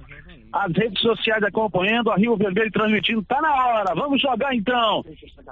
As 0.53 0.73
redes 0.73 1.01
sociais 1.01 1.43
acompanhando, 1.43 2.11
a 2.11 2.17
Rio 2.17 2.37
Vermelho 2.37 2.71
transmitindo, 2.73 3.23
tá 3.23 3.41
na 3.41 3.55
hora, 3.67 3.95
vamos 3.95 4.21
jogar 4.21 4.55
então. 4.55 5.05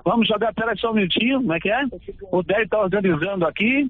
Vamos 0.05 0.27
jogar, 0.27 0.53
peraí 0.53 0.79
só 0.79 0.90
um 0.90 0.95
minutinho, 0.95 1.40
como 1.40 1.53
é 1.53 1.61
que 1.61 1.71
é? 1.71 1.85
O 2.33 2.43
Délio 2.43 2.69
tá 2.69 2.81
organizando 2.81 3.47
aqui. 3.47 3.88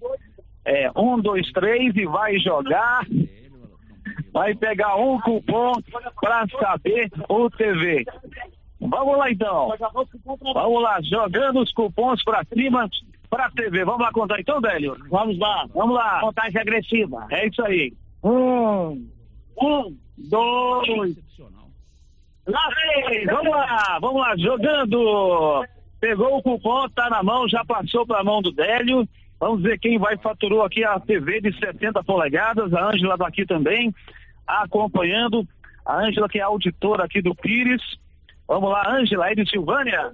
É, 0.64 0.90
um, 0.94 1.18
dois, 1.18 1.50
três 1.52 1.96
e 1.96 2.04
vai 2.04 2.38
jogar. 2.38 3.06
Vai 4.32 4.54
pegar 4.54 4.96
um 4.96 5.20
cupom 5.20 5.72
para 6.20 6.46
saber 6.48 7.10
o 7.28 7.50
TV. 7.50 8.04
Vamos 8.80 9.18
lá 9.18 9.30
então. 9.30 9.72
Vamos 10.54 10.82
lá, 10.82 11.00
jogando 11.02 11.60
os 11.60 11.72
cupons 11.72 12.22
para 12.24 12.44
cima 12.44 12.88
para 13.28 13.50
TV. 13.50 13.84
Vamos 13.84 14.00
lá 14.00 14.12
contar 14.12 14.40
então, 14.40 14.60
velho? 14.60 14.96
Vamos 15.10 15.38
lá. 15.38 15.66
Vamos 15.74 15.94
lá. 15.94 16.20
Contagem 16.20 16.60
agressiva. 16.60 17.26
É 17.30 17.46
isso 17.46 17.62
aí. 17.62 17.92
Um, 18.22 19.08
um, 19.60 19.96
dois. 20.18 21.16
Lá 22.46 22.68
vem! 22.74 23.26
Vamos 23.26 23.50
lá, 23.50 23.98
vamos 24.00 24.20
lá, 24.20 24.36
jogando. 24.36 25.64
Pegou 26.00 26.38
o 26.38 26.42
cupom, 26.42 26.88
tá 26.88 27.08
na 27.10 27.22
mão, 27.22 27.48
já 27.48 27.64
passou 27.64 28.06
para 28.06 28.20
a 28.20 28.24
mão 28.24 28.42
do 28.42 28.50
Délio. 28.50 29.06
Vamos 29.40 29.62
ver 29.62 29.78
quem 29.78 29.98
vai 29.98 30.18
faturou 30.18 30.62
aqui 30.62 30.84
a 30.84 31.00
TV 31.00 31.40
de 31.40 31.58
70 31.58 32.04
polegadas. 32.04 32.72
A 32.74 32.90
Ângela 32.90 33.16
daqui 33.16 33.46
também, 33.46 33.92
acompanhando. 34.46 35.48
A 35.84 35.96
Ângela 35.96 36.28
que 36.28 36.38
é 36.38 36.42
auditora 36.42 37.04
aqui 37.04 37.22
do 37.22 37.34
Pires. 37.34 37.82
Vamos 38.46 38.70
lá, 38.70 38.94
Ângela, 38.94 39.30
é 39.30 39.34
de 39.34 39.48
Silvânia? 39.48 40.12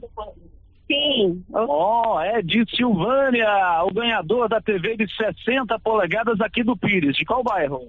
Sim. 0.86 1.44
Ó, 1.52 2.14
oh, 2.14 2.20
é 2.20 2.40
de 2.40 2.64
Silvânia, 2.76 3.82
o 3.82 3.92
ganhador 3.92 4.48
da 4.48 4.60
TV 4.60 4.96
de 4.96 5.12
60 5.16 5.76
polegadas 5.80 6.40
aqui 6.40 6.62
do 6.62 6.76
Pires. 6.76 7.16
De 7.16 7.24
qual 7.24 7.42
bairro? 7.42 7.80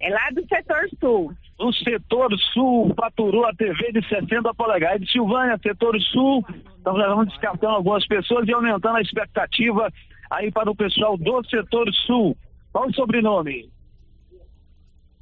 É 0.00 0.10
lá 0.10 0.28
do 0.32 0.46
setor 0.46 0.88
sul. 1.00 1.32
Do 1.58 1.72
setor 1.72 2.30
sul, 2.52 2.94
faturou 2.94 3.44
a 3.44 3.54
TV 3.54 3.92
de 3.92 4.08
60 4.08 4.54
polegadas. 4.54 5.00
De 5.00 5.10
Silvânia, 5.10 5.58
setor 5.60 6.00
sul. 6.00 6.44
Então 6.80 6.96
já 6.96 7.08
vamos 7.08 7.28
descartando 7.28 7.74
algumas 7.74 8.06
pessoas 8.06 8.46
e 8.46 8.52
aumentando 8.52 8.96
a 8.96 9.00
expectativa 9.00 9.92
aí 10.30 10.52
para 10.52 10.70
o 10.70 10.76
pessoal 10.76 11.16
do 11.16 11.44
setor 11.48 11.92
sul. 12.06 12.36
Qual 12.72 12.86
o 12.86 12.94
sobrenome? 12.94 13.68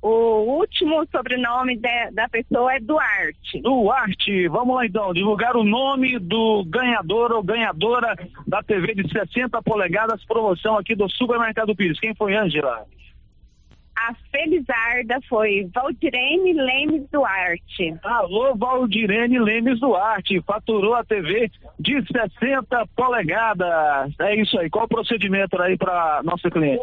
O 0.03 0.59
último 0.59 1.05
sobrenome 1.11 1.77
de, 1.79 2.11
da 2.13 2.29
pessoa 2.29 2.75
é 2.75 2.79
Duarte. 2.79 3.61
Duarte, 3.63 4.47
vamos 4.49 4.77
lá 4.77 4.87
então, 4.87 5.13
divulgar 5.13 5.57
o 5.57 5.65
nome 5.65 6.19
do 6.19 6.65
ganhador 6.67 7.33
ou 7.33 7.43
ganhadora 7.43 8.15
da 8.47 8.63
TV 8.63 8.95
de 8.95 9.11
60 9.11 9.61
polegadas, 9.63 10.25
promoção 10.27 10.77
aqui 10.77 10.95
do 10.95 11.09
Supermercado 11.09 11.75
Pires. 11.75 11.99
Quem 11.99 12.15
foi, 12.15 12.37
Ângela? 12.37 12.87
A 13.97 14.15
Felizarda 14.31 15.19
foi 15.29 15.69
Valdirene 15.75 16.53
Lemes 16.53 17.09
Duarte. 17.11 17.97
Alô, 18.05 18.55
Valdirene 18.55 19.39
Lemes 19.39 19.81
Duarte, 19.81 20.41
faturou 20.43 20.95
a 20.95 21.05
TV 21.05 21.51
de 21.81 21.95
60 22.07 22.87
polegadas. 22.95 24.15
É 24.21 24.37
isso 24.37 24.59
aí, 24.59 24.69
qual 24.69 24.85
o 24.85 24.89
procedimento 24.89 25.61
aí 25.61 25.79
para 25.79 26.21
nosso 26.23 26.51
cliente? 26.51 26.83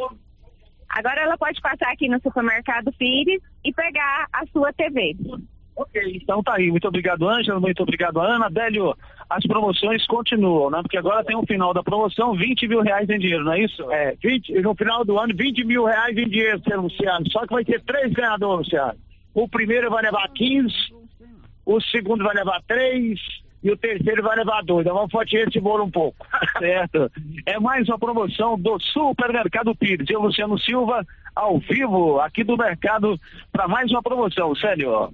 Agora 0.90 1.22
ela 1.22 1.38
pode 1.38 1.62
passar 1.62 1.92
aqui 1.92 2.08
no 2.08 2.20
supermercado 2.22 2.92
Pires 2.94 3.42
e 3.64 3.72
pegar 3.72 4.28
a 4.34 4.46
sua 4.48 4.74
TV. 4.74 5.16
Ok, 5.76 6.20
então 6.22 6.44
tá 6.44 6.56
aí. 6.56 6.70
Muito 6.70 6.88
obrigado, 6.88 7.28
Ângela. 7.28 7.60
Muito 7.60 7.82
obrigado, 7.82 8.20
Ana. 8.20 8.50
Délio, 8.50 8.96
as 9.36 9.44
promoções 9.48 10.06
continuam, 10.06 10.70
né? 10.70 10.80
Porque 10.84 10.98
agora 10.98 11.24
tem 11.24 11.36
o 11.36 11.40
um 11.40 11.46
final 11.46 11.74
da 11.74 11.82
promoção, 11.82 12.36
20 12.36 12.68
mil 12.68 12.82
reais 12.82 13.10
em 13.10 13.18
dinheiro, 13.18 13.44
não 13.44 13.54
é 13.54 13.62
isso? 13.62 13.92
É, 13.92 14.16
20, 14.22 14.62
no 14.62 14.76
final 14.76 15.04
do 15.04 15.18
ano, 15.18 15.34
20 15.36 15.64
mil 15.64 15.86
reais 15.86 16.16
em 16.16 16.30
dinheiro, 16.30 16.62
Luciano. 16.80 17.30
Só 17.32 17.48
que 17.48 17.54
vai 17.54 17.66
ter 17.66 17.82
três 17.82 18.14
ganhadores, 18.14 18.68
Luciano. 18.68 19.00
O 19.34 19.48
primeiro 19.48 19.90
vai 19.90 20.04
levar 20.04 20.30
15, 20.30 20.72
o 21.66 21.82
segundo 21.82 22.24
vai 22.24 22.36
levar 22.36 22.62
3, 22.68 23.20
e 23.64 23.72
o 23.72 23.78
terceiro 23.78 24.22
vai 24.22 24.36
levar 24.36 24.62
dois. 24.64 24.86
Então 24.86 24.96
vamos 24.96 25.12
fatiar 25.12 25.48
esse 25.48 25.60
bolo 25.60 25.86
um 25.86 25.90
pouco. 25.90 26.28
certo. 26.60 27.10
É 27.46 27.60
mais 27.60 27.88
uma 27.88 27.98
promoção 27.98 28.60
do 28.60 28.78
Supermercado 28.80 29.74
Pires. 29.74 30.08
Eu, 30.10 30.22
Luciano 30.22 30.60
Silva, 30.60 31.04
ao 31.34 31.58
vivo 31.58 32.20
aqui 32.20 32.44
do 32.44 32.58
mercado 32.58 33.18
para 33.52 33.68
mais 33.68 33.90
uma 33.90 34.04
promoção, 34.04 34.54
sério. 34.56 35.10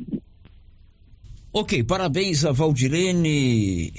Ok, 1.60 1.84
parabéns 1.84 2.46
a 2.46 2.54
Valdirene 2.54 3.92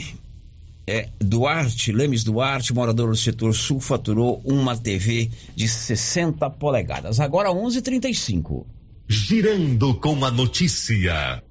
é, 0.87 1.11
Duarte, 1.21 1.93
Lemes 1.93 2.25
Duarte, 2.25 2.73
morador 2.73 3.11
do 3.11 3.17
setor 3.17 3.55
sul, 3.55 3.79
faturou 3.79 4.41
uma 4.47 4.75
TV 4.75 5.31
de 5.55 5.69
60 5.69 6.49
polegadas. 6.49 7.21
Agora 7.21 7.51
11:35. 7.51 8.65
Girando 9.07 9.93
com 9.93 10.25
a 10.25 10.31
notícia. 10.31 11.43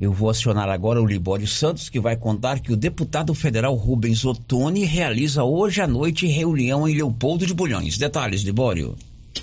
Eu 0.00 0.12
vou 0.12 0.30
acionar 0.30 0.68
agora 0.68 1.02
o 1.02 1.06
Libório 1.06 1.48
Santos, 1.48 1.88
que 1.88 1.98
vai 1.98 2.16
contar 2.16 2.60
que 2.60 2.72
o 2.72 2.76
deputado 2.76 3.34
federal 3.34 3.74
Rubens 3.74 4.24
Ottoni 4.24 4.84
realiza 4.84 5.42
hoje 5.42 5.80
à 5.80 5.88
noite 5.88 6.24
reunião 6.28 6.88
em 6.88 6.94
Leopoldo 6.94 7.44
de 7.44 7.52
Bulhões. 7.52 7.98
Detalhes, 7.98 8.42
Libório. 8.42 8.94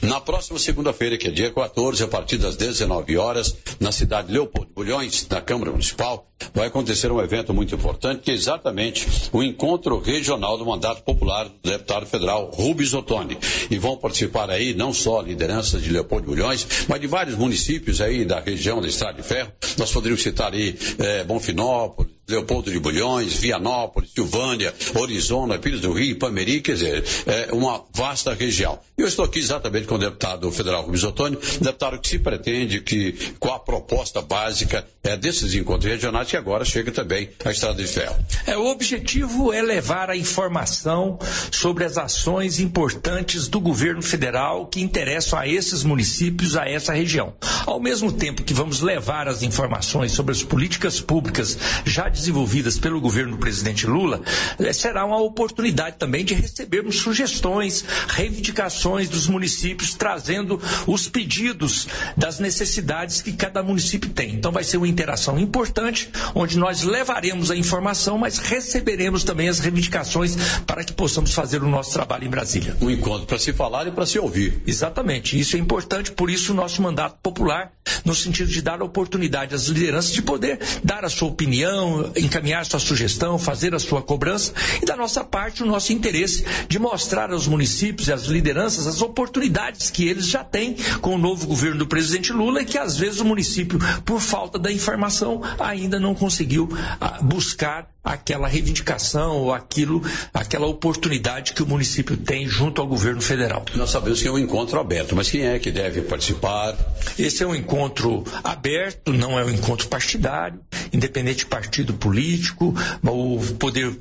Na 0.06 0.22
próxima 0.22 0.60
segunda-feira, 0.60 1.18
que 1.18 1.28
é 1.28 1.32
dia 1.32 1.52
14, 1.52 2.04
a 2.04 2.08
partir 2.08 2.38
das 2.38 2.56
19 2.56 3.18
horas, 3.18 3.56
na 3.80 3.92
cidade 3.92 4.28
de 4.28 4.34
Leopoldo 4.34 4.72
Bulhões, 4.72 5.28
na 5.28 5.42
Câmara 5.42 5.72
Municipal, 5.72 6.30
vai 6.54 6.68
acontecer 6.68 7.12
um 7.12 7.20
evento 7.20 7.54
muito 7.54 7.74
importante, 7.74 8.22
que 8.22 8.30
é 8.30 8.34
exatamente 8.36 9.08
o 9.32 9.42
encontro 9.42 10.00
regional 10.00 10.60
do 10.60 10.66
mandato 10.66 11.02
popular 11.02 11.46
do 11.46 11.72
deputado 11.72 12.06
federal 12.06 12.52
Rubens 12.54 12.94
Ottoni. 12.94 13.38
E 13.72 13.80
vão 13.80 13.98
participar 13.98 14.50
aí 14.52 14.76
não 14.76 14.94
só 14.94 15.22
lideranças 15.22 15.82
de 15.82 15.90
Leopoldo 15.90 16.28
Bulhões, 16.28 16.68
mas 16.88 17.02
de 17.02 17.08
vários 17.08 17.36
municípios 17.36 18.00
aí 18.00 18.26
da 18.26 18.40
região 18.40 18.80
da 18.80 18.88
Estrada 18.88 19.20
de 19.20 19.28
Ferro. 19.28 19.52
Nós 19.78 19.92
poderíamos 19.92 20.22
citar 20.22 20.54
aí 20.54 20.78
eh, 21.00 21.24
Bonfinópolis, 21.24 22.15
Leopoldo 22.28 22.72
de 22.72 22.80
Bulhões, 22.80 23.34
Vianópolis, 23.34 24.12
Silvânia, 24.12 24.74
Orizona, 24.96 25.60
Pires 25.60 25.82
do 25.82 25.94
Rio, 25.94 26.18
Pameri, 26.18 26.60
quer 26.60 26.74
dizer, 26.74 27.04
é 27.26 27.54
uma 27.54 27.84
vasta 27.94 28.34
região. 28.34 28.80
E 28.98 29.02
eu 29.02 29.08
estou 29.08 29.26
aqui 29.26 29.40
exatamente 29.40 29.86
com 29.86 29.96
o 29.96 30.00
deputado 30.00 30.52
federal 30.52 30.84
Rubens 30.84 31.04
Ottoni, 31.04 31.38
deputado 31.62 32.00
que 32.00 32.08
se 32.08 32.20
pretende 32.20 32.82
que, 32.82 33.14
com 33.40 33.54
a 33.54 33.60
proposta 33.60 34.22
básica 34.22 34.88
é, 35.04 35.16
desses 35.16 35.54
encontros 35.54 35.92
regionais, 35.92 36.28
que 36.28 36.38
agora 36.38 36.66
chega 36.66 36.92
também 36.92 37.30
à 37.44 37.52
Estrada 37.52 37.76
de 37.76 37.88
Ferro. 37.88 38.16
É, 38.48 38.58
o 38.58 38.66
objetivo 38.66 39.54
é 39.54 39.62
levar 39.62 40.10
a 40.10 40.18
informação 40.18 41.20
sobre 41.52 41.84
as 41.84 41.98
ações 41.98 42.60
importantes 42.60 43.48
do 43.48 43.60
governo 43.60 44.02
federal 44.02 44.66
que 44.66 44.82
interessam 44.82 45.38
a 45.38 45.48
esses 45.48 45.84
municípios, 45.84 46.56
a 46.56 46.68
essa 46.68 46.94
região. 46.94 47.34
Ao 47.66 47.80
mesmo 47.80 48.12
tempo 48.12 48.44
que 48.44 48.54
vamos 48.54 48.82
levar 48.82 49.28
as 49.28 49.44
informações 49.44 50.12
sobre 50.12 50.32
as 50.32 50.42
políticas 50.42 51.00
públicas 51.00 51.58
já 51.86 52.10
desenvolvidas 52.16 52.80
pelo 52.80 53.00
governo 53.00 53.32
do 53.34 53.38
presidente 53.38 53.86
Lula, 53.86 54.22
eh, 54.60 54.74
será 54.74 55.06
uma 55.06 55.22
oportunidade 55.22 55.98
também 55.98 56.26
de 56.26 56.34
recebermos 56.34 57.00
sugestões, 57.00 57.86
reivindicações 58.08 59.10
dos 59.10 59.28
municípios, 59.28 59.94
trazendo 59.94 60.60
os 60.88 61.08
pedidos 61.08 61.88
das 62.18 62.40
necessidades 62.40 63.22
que 63.22 63.34
cada 63.34 63.62
município 63.62 64.10
tem. 64.10 64.34
Então 64.34 64.52
vai 64.52 64.64
ser 64.64 64.78
uma 64.78 64.88
interação 64.88 65.38
importante, 65.38 66.10
onde 66.34 66.58
nós 66.58 66.82
levaremos 66.82 67.52
a 67.52 67.56
informação, 67.56 68.18
mas 68.18 68.38
receberemos 68.38 69.24
também 69.24 69.50
as 69.50 69.60
reivindicações 69.60 70.36
para 70.66 70.84
que 70.84 70.94
possamos 70.94 71.34
fazer 71.34 71.62
o 71.64 71.70
nosso 71.70 71.92
trabalho 71.92 72.26
em 72.26 72.30
Brasília. 72.30 72.76
Um 72.82 72.90
encontro 72.90 73.26
para 73.28 73.38
se 73.38 73.54
falar 73.54 73.88
e 73.88 73.92
para 73.92 74.06
se 74.06 74.18
ouvir. 74.18 74.62
Exatamente, 74.66 75.40
isso 75.40 75.56
é 75.56 75.60
importante, 75.60 76.12
por 76.12 76.30
isso 76.30 76.52
o 76.52 76.56
nosso 76.56 76.82
mandato 76.82 77.18
popular, 77.22 77.72
no 78.04 78.16
sentido 78.16 78.50
de 78.50 78.62
dar 78.62 78.82
a 78.82 78.86
oportunidade 78.86 79.54
às 79.56 79.66
lideranças 79.66 80.14
de 80.14 80.22
poder 80.22 80.60
dar 80.84 81.04
a 81.04 81.10
sua 81.10 81.30
opinião, 81.30 82.05
encaminhar 82.16 82.66
sua 82.66 82.80
sugestão, 82.80 83.38
fazer 83.38 83.74
a 83.74 83.80
sua 83.80 84.02
cobrança 84.02 84.54
e 84.82 84.86
da 84.86 84.96
nossa 84.96 85.24
parte 85.24 85.64
o 85.64 85.66
nosso 85.66 85.94
interesse 85.94 86.46
de 86.68 86.80
mostrar 86.80 87.32
aos 87.32 87.48
municípios 87.48 88.08
e 88.08 88.14
às 88.14 88.26
lideranças 88.26 88.88
as 88.88 89.02
oportunidades 89.02 89.90
que 89.90 90.08
eles 90.08 90.28
já 90.28 90.44
têm 90.44 90.76
com 91.02 91.16
o 91.16 91.18
novo 91.18 91.48
governo 91.48 91.80
do 91.80 91.88
presidente 91.88 92.32
Lula 92.32 92.62
e 92.62 92.66
que 92.66 92.78
às 92.78 92.98
vezes 92.98 93.20
o 93.20 93.26
município, 93.26 93.80
por 94.04 94.20
falta 94.20 94.60
da 94.60 94.72
informação, 94.72 95.42
ainda 95.60 96.00
não 96.00 96.16
conseguiu 96.16 96.70
ah, 97.00 97.20
buscar 97.22 97.90
aquela 98.06 98.48
reivindicação 98.48 99.38
ou 99.38 99.54
aquilo, 99.54 100.02
aquela 100.32 100.68
oportunidade 100.68 101.54
que 101.54 101.64
o 101.64 101.66
município 101.66 102.16
tem 102.16 102.48
junto 102.48 102.80
ao 102.80 102.88
governo 102.88 103.20
federal. 103.20 103.66
Nós 103.74 103.90
sabemos 103.90 104.22
que 104.22 104.28
é 104.28 104.32
um 104.32 104.38
encontro 104.38 104.80
aberto, 104.80 105.16
mas 105.16 105.32
quem 105.32 105.48
é 105.48 105.58
que 105.58 105.72
deve 105.72 106.02
participar? 106.02 106.78
Esse 107.18 107.44
é 107.44 107.48
um 107.48 107.56
encontro 107.56 108.24
aberto, 108.44 109.12
não 109.12 109.40
é 109.40 109.44
um 109.44 109.50
encontro 109.50 109.88
partidário, 109.88 110.60
independente 110.94 111.40
de 111.40 111.46
partido 111.48 111.94
político, 111.96 112.74
o 113.04 113.40
poder 113.60 113.98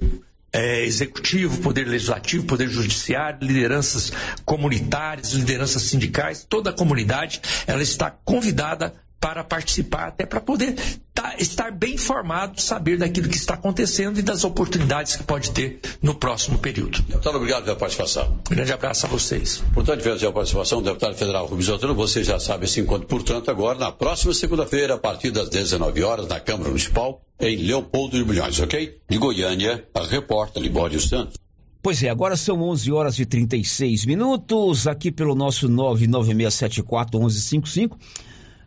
é, 0.52 0.84
executivo, 0.84 1.60
poder 1.60 1.86
legislativo, 1.88 2.44
poder 2.46 2.68
judiciário, 2.68 3.44
lideranças 3.44 4.12
comunitárias, 4.44 5.32
lideranças 5.32 5.82
sindicais, 5.82 6.46
toda 6.48 6.70
a 6.70 6.72
comunidade, 6.72 7.40
ela 7.66 7.82
está 7.82 8.08
convidada 8.10 8.94
para 9.24 9.42
participar, 9.42 10.08
até 10.08 10.26
para 10.26 10.38
poder 10.38 10.76
tá, 11.14 11.34
estar 11.38 11.72
bem 11.72 11.94
informado, 11.94 12.60
saber 12.60 12.98
daquilo 12.98 13.26
que 13.26 13.38
está 13.38 13.54
acontecendo 13.54 14.18
e 14.18 14.22
das 14.22 14.44
oportunidades 14.44 15.16
que 15.16 15.22
pode 15.22 15.50
ter 15.50 15.80
no 16.02 16.14
próximo 16.14 16.58
período. 16.58 17.00
Deputado, 17.00 17.36
obrigado 17.36 17.64
pela 17.64 17.74
participação. 17.74 18.38
Um 18.50 18.54
grande 18.54 18.74
abraço 18.74 19.06
a 19.06 19.08
vocês. 19.08 19.64
Portanto, 19.72 20.00
tivemos 20.00 20.22
a 20.22 20.30
participação 20.30 20.82
do 20.82 20.84
deputado 20.84 21.14
federal 21.14 21.46
Rubens 21.46 21.70
Ottoni. 21.70 21.94
Você 21.94 22.22
já 22.22 22.38
sabe 22.38 22.66
esse 22.66 22.82
encontro, 22.82 23.06
portanto, 23.06 23.50
agora 23.50 23.78
na 23.78 23.90
próxima 23.90 24.34
segunda-feira, 24.34 24.96
a 24.96 24.98
partir 24.98 25.30
das 25.30 25.48
19 25.48 26.02
horas, 26.02 26.28
na 26.28 26.38
Câmara 26.38 26.68
Municipal, 26.68 27.22
em 27.40 27.56
Leopoldo 27.56 28.18
de 28.18 28.24
Bulhões, 28.24 28.60
ok? 28.60 28.98
De 29.08 29.16
Goiânia, 29.16 29.88
a 29.94 30.04
repórter 30.04 30.62
Libório 30.62 31.00
Santos. 31.00 31.38
Pois 31.82 32.02
é, 32.02 32.10
agora 32.10 32.36
são 32.36 32.60
11 32.60 32.92
horas 32.92 33.18
e 33.18 33.24
36 33.24 34.04
minutos, 34.04 34.86
aqui 34.86 35.10
pelo 35.10 35.34
nosso 35.34 35.66
996741155. 35.70 37.96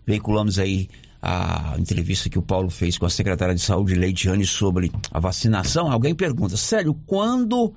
Veiculamos 0.07 0.57
aí 0.57 0.87
a 1.21 1.75
entrevista 1.77 2.29
que 2.29 2.39
o 2.39 2.41
Paulo 2.41 2.69
fez 2.69 2.97
com 2.97 3.05
a 3.05 3.09
secretária 3.09 3.53
de 3.53 3.59
saúde, 3.59 3.93
Leidiane, 3.93 4.45
sobre 4.45 4.89
a 5.11 5.19
vacinação. 5.19 5.91
Alguém 5.91 6.15
pergunta, 6.15 6.55
sério, 6.55 6.93
quando 7.05 7.73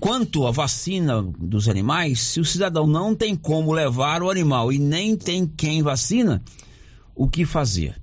quanto 0.00 0.46
a 0.46 0.50
vacina 0.50 1.22
dos 1.22 1.68
animais, 1.68 2.20
se 2.20 2.40
o 2.40 2.44
cidadão 2.44 2.86
não 2.86 3.14
tem 3.14 3.36
como 3.36 3.72
levar 3.72 4.22
o 4.22 4.30
animal 4.30 4.72
e 4.72 4.78
nem 4.78 5.14
tem 5.14 5.46
quem 5.46 5.82
vacina, 5.82 6.42
o 7.14 7.28
que 7.28 7.44
fazer? 7.44 8.00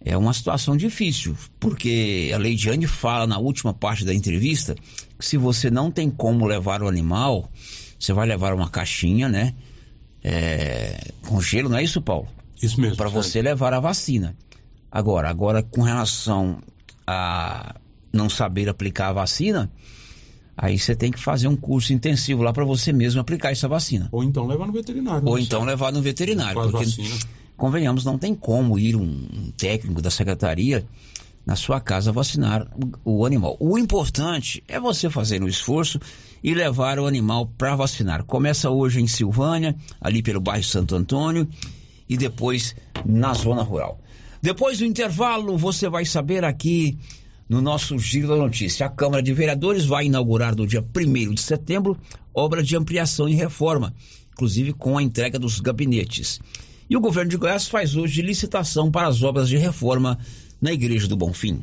É 0.00 0.16
uma 0.16 0.32
situação 0.32 0.76
difícil, 0.76 1.36
porque 1.58 2.30
a 2.32 2.38
Leidiane 2.38 2.86
fala 2.86 3.26
na 3.26 3.38
última 3.38 3.74
parte 3.74 4.04
da 4.04 4.14
entrevista 4.14 4.76
que 5.18 5.24
se 5.24 5.36
você 5.36 5.70
não 5.70 5.90
tem 5.90 6.10
como 6.10 6.46
levar 6.46 6.82
o 6.82 6.88
animal, 6.88 7.50
você 7.98 8.12
vai 8.12 8.26
levar 8.26 8.54
uma 8.54 8.68
caixinha, 8.68 9.28
né? 9.28 9.54
É, 10.24 11.12
com 11.26 11.38
gelo, 11.38 11.68
não 11.68 11.76
é 11.76 11.84
isso, 11.84 12.00
Paulo? 12.00 12.26
Isso 12.60 12.80
mesmo. 12.80 12.96
Para 12.96 13.10
você 13.10 13.42
levar 13.42 13.74
a 13.74 13.80
vacina. 13.80 14.34
Agora, 14.90 15.28
agora 15.28 15.62
com 15.62 15.82
relação 15.82 16.62
a 17.06 17.74
não 18.10 18.30
saber 18.30 18.68
aplicar 18.68 19.08
a 19.08 19.12
vacina, 19.12 19.70
aí 20.56 20.78
você 20.78 20.94
tem 20.94 21.10
que 21.10 21.18
fazer 21.18 21.48
um 21.48 21.56
curso 21.56 21.92
intensivo 21.92 22.42
lá 22.42 22.52
para 22.52 22.64
você 22.64 22.92
mesmo 22.92 23.20
aplicar 23.20 23.50
essa 23.50 23.68
vacina. 23.68 24.08
Ou 24.10 24.24
então 24.24 24.46
levar 24.46 24.66
no 24.66 24.72
veterinário. 24.72 25.28
Ou 25.28 25.36
né? 25.36 25.42
então 25.42 25.64
levar 25.64 25.92
no 25.92 26.00
veterinário. 26.00 26.54
Faz 26.54 26.70
Porque, 26.70 26.86
vacina. 26.86 27.16
convenhamos, 27.56 28.04
não 28.04 28.16
tem 28.16 28.34
como 28.34 28.78
ir 28.78 28.96
um, 28.96 29.52
técnico 29.58 30.00
da 30.00 30.10
secretaria 30.10 30.86
na 31.44 31.56
sua 31.56 31.80
casa 31.80 32.12
vacinar 32.12 32.66
o, 33.04 33.18
o 33.18 33.26
animal. 33.26 33.56
O 33.60 33.76
importante 33.76 34.64
é 34.66 34.80
você 34.80 35.10
fazer 35.10 35.42
um 35.42 35.48
esforço 35.48 36.00
e 36.44 36.52
levar 36.52 36.98
o 36.98 37.06
animal 37.06 37.46
para 37.56 37.74
vacinar. 37.74 38.22
Começa 38.22 38.68
hoje 38.68 39.00
em 39.00 39.06
Silvânia, 39.06 39.74
ali 39.98 40.22
pelo 40.22 40.42
bairro 40.42 40.62
Santo 40.62 40.94
Antônio, 40.94 41.48
e 42.06 42.18
depois 42.18 42.76
na 43.02 43.32
zona 43.32 43.62
rural. 43.62 43.98
Depois 44.42 44.76
do 44.76 44.84
intervalo, 44.84 45.56
você 45.56 45.88
vai 45.88 46.04
saber 46.04 46.44
aqui 46.44 46.98
no 47.48 47.62
nosso 47.62 47.98
Giro 47.98 48.28
da 48.28 48.36
Notícia. 48.36 48.84
A 48.84 48.90
Câmara 48.90 49.22
de 49.22 49.32
Vereadores 49.32 49.86
vai 49.86 50.04
inaugurar 50.04 50.54
no 50.54 50.66
dia 50.66 50.84
1 50.84 51.32
de 51.32 51.40
setembro 51.40 51.96
obra 52.34 52.62
de 52.62 52.76
ampliação 52.76 53.26
e 53.26 53.34
reforma, 53.34 53.94
inclusive 54.32 54.74
com 54.74 54.98
a 54.98 55.02
entrega 55.02 55.38
dos 55.38 55.60
gabinetes. 55.60 56.40
E 56.90 56.94
o 56.94 57.00
governo 57.00 57.30
de 57.30 57.38
Goiás 57.38 57.66
faz 57.68 57.96
hoje 57.96 58.20
licitação 58.20 58.90
para 58.90 59.08
as 59.08 59.22
obras 59.22 59.48
de 59.48 59.56
reforma 59.56 60.18
na 60.60 60.72
Igreja 60.72 61.08
do 61.08 61.16
Bonfim. 61.16 61.62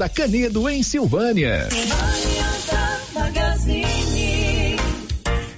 da 0.01 0.09
Canedo, 0.09 0.67
em 0.67 0.81
Silvânia. 0.81 1.69
Magazine. 3.13 4.75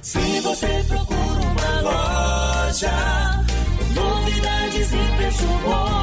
Se 0.02 0.42
você 0.42 0.84
procura 0.86 1.40
uma 1.40 1.82
loja, 1.82 2.92
novidades 3.96 4.92
e 4.92 5.16
preço 5.16 5.48
bom. 5.64 6.03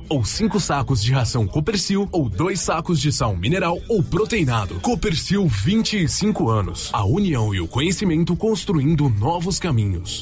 ou 0.11 0.25
5 0.25 0.59
sacos 0.59 1.01
de 1.01 1.13
ração 1.13 1.47
Copercil 1.47 2.07
ou 2.11 2.27
dois 2.27 2.59
sacos 2.59 2.99
de 2.99 3.13
sal 3.13 3.33
mineral 3.35 3.79
ou 3.87 4.03
proteinado. 4.03 4.75
Copercil 4.81 5.47
25 5.47 6.49
anos. 6.49 6.89
A 6.91 7.05
união 7.05 7.55
e 7.55 7.61
o 7.61 7.67
conhecimento 7.67 8.35
construindo 8.35 9.07
novos 9.07 9.57
caminhos. 9.57 10.21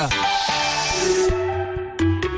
Yeah. 0.00 1.49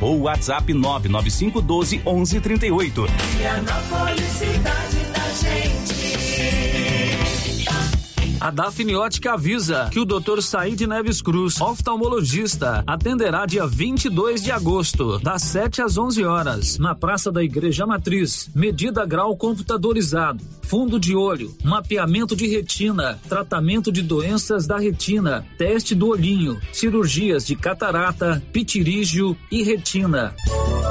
ou 0.00 0.22
WhatsApp 0.22 0.72
99512 0.72 2.00
1138. 2.04 3.06
Vianópolis, 3.38 4.24
cidade 4.24 4.98
da 5.12 5.28
gente. 5.32 6.05
A 8.46 8.50
Dafniótica 8.52 9.32
avisa 9.32 9.88
que 9.90 9.98
o 9.98 10.04
Dr. 10.04 10.40
Said 10.40 10.80
Neves 10.86 11.20
Cruz, 11.20 11.60
oftalmologista, 11.60 12.84
atenderá 12.86 13.44
dia 13.44 13.66
22 13.66 14.40
de 14.40 14.52
agosto, 14.52 15.18
das 15.18 15.42
7 15.42 15.82
às 15.82 15.98
11 15.98 16.24
horas, 16.24 16.78
na 16.78 16.94
Praça 16.94 17.32
da 17.32 17.42
Igreja 17.42 17.84
Matriz. 17.84 18.48
Medida 18.54 19.04
grau 19.04 19.36
computadorizado, 19.36 20.44
fundo 20.62 21.00
de 21.00 21.16
olho, 21.16 21.52
mapeamento 21.64 22.36
de 22.36 22.46
retina, 22.46 23.18
tratamento 23.28 23.90
de 23.90 24.00
doenças 24.00 24.64
da 24.64 24.78
retina, 24.78 25.44
teste 25.58 25.92
do 25.92 26.06
olhinho, 26.06 26.56
cirurgias 26.72 27.44
de 27.44 27.56
catarata, 27.56 28.40
pitirígio 28.52 29.36
e 29.50 29.64
retina. 29.64 30.32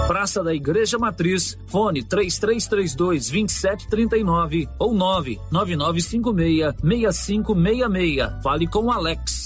Praça 0.07 0.43
da 0.43 0.53
Igreja 0.53 0.99
Matriz, 0.99 1.57
fone 1.67 2.03
3332 2.03 3.29
2739 3.29 4.67
ou 4.77 4.93
99956 4.93 7.44
6566. 7.53 8.41
Fale 8.41 8.67
com 8.67 8.85
o 8.85 8.91
Alex. 8.91 9.45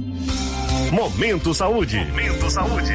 Momento 0.91 1.53
Saúde. 1.53 1.99
Momento 1.99 2.49
Saúde. 2.49 2.93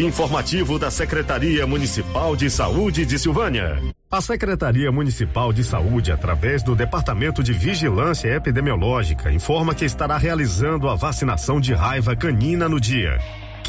Informativo 0.00 0.76
da 0.76 0.90
Secretaria 0.90 1.64
Municipal 1.64 2.34
de 2.34 2.50
Saúde 2.50 3.06
de 3.06 3.16
Silvânia. 3.16 3.80
A 4.10 4.20
Secretaria 4.20 4.90
Municipal 4.90 5.52
de 5.52 5.62
Saúde, 5.62 6.10
através 6.10 6.64
do 6.64 6.74
Departamento 6.74 7.44
de 7.44 7.52
Vigilância 7.52 8.34
Epidemiológica, 8.34 9.30
informa 9.30 9.72
que 9.72 9.84
estará 9.84 10.16
realizando 10.16 10.88
a 10.88 10.96
vacinação 10.96 11.60
de 11.60 11.72
raiva 11.72 12.16
canina 12.16 12.68
no 12.68 12.80
dia 12.80 13.20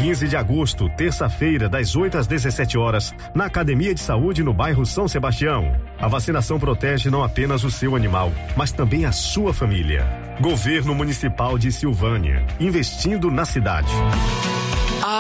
15 0.02 0.28
de 0.30 0.36
agosto, 0.36 0.89
terça-feira, 0.89 1.70
das 1.70 1.95
8 1.95 2.18
às 2.18 2.26
17 2.26 2.76
horas, 2.76 3.14
na 3.36 3.45
Academia 3.45 3.93
de 3.93 3.99
Saúde 3.99 4.41
no 4.41 4.52
bairro 4.52 4.84
São 4.84 5.08
Sebastião. 5.08 5.80
A 5.99 6.08
vacinação 6.08 6.60
protege 6.60 7.12
não 7.12 7.24
apenas 7.24 7.64
o 7.64 7.70
seu 7.70 7.95
animal, 7.95 8.32
mas 8.58 8.72
também 8.72 9.06
a 9.06 9.12
sua 9.12 9.54
família. 9.54 10.04
Governo 10.41 10.95
Municipal 10.95 11.56
de 11.56 11.72
Silvânia, 11.72 12.43
investindo 12.60 13.30
na 13.30 13.45
cidade. 13.45 13.93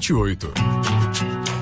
28. 0.00 1.61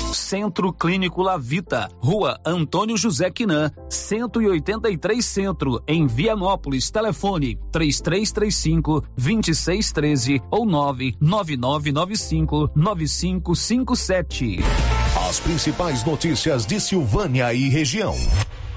Centro 0.13 0.73
Clínico 0.73 1.21
Lavita, 1.21 1.89
Rua 1.99 2.39
Antônio 2.45 2.97
José 2.97 3.29
Quinan, 3.29 3.71
183 3.89 5.25
Centro, 5.25 5.81
em 5.87 6.07
Vianópolis. 6.07 6.91
Telefone 6.91 7.57
3335 7.71 9.03
2613 9.17 10.41
ou 10.49 10.65
99995 10.65 12.71
9557. 12.75 14.59
As 15.29 15.39
principais 15.39 16.03
notícias 16.03 16.65
de 16.65 16.79
Silvânia 16.79 17.53
e 17.53 17.69
região. 17.69 18.15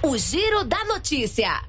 O 0.02 0.18
Giro 0.18 0.64
da 0.64 0.84
Notícia. 0.84 1.62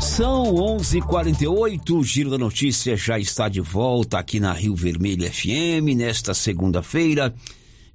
São 0.00 0.54
11:48. 0.54 1.96
O 1.96 2.04
Giro 2.04 2.30
da 2.30 2.38
Notícia 2.38 2.96
já 2.96 3.18
está 3.18 3.48
de 3.48 3.60
volta 3.60 4.18
aqui 4.18 4.38
na 4.38 4.52
Rio 4.52 4.74
Vermelho 4.74 5.28
FM 5.28 5.96
nesta 5.96 6.34
segunda-feira, 6.34 7.34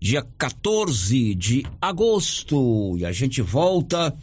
dia 0.03 0.21
14 0.37 1.33
de 1.33 1.65
agosto. 1.79 2.97
E 2.97 3.05
a 3.05 3.13
gente 3.13 3.41
volta 3.41 4.13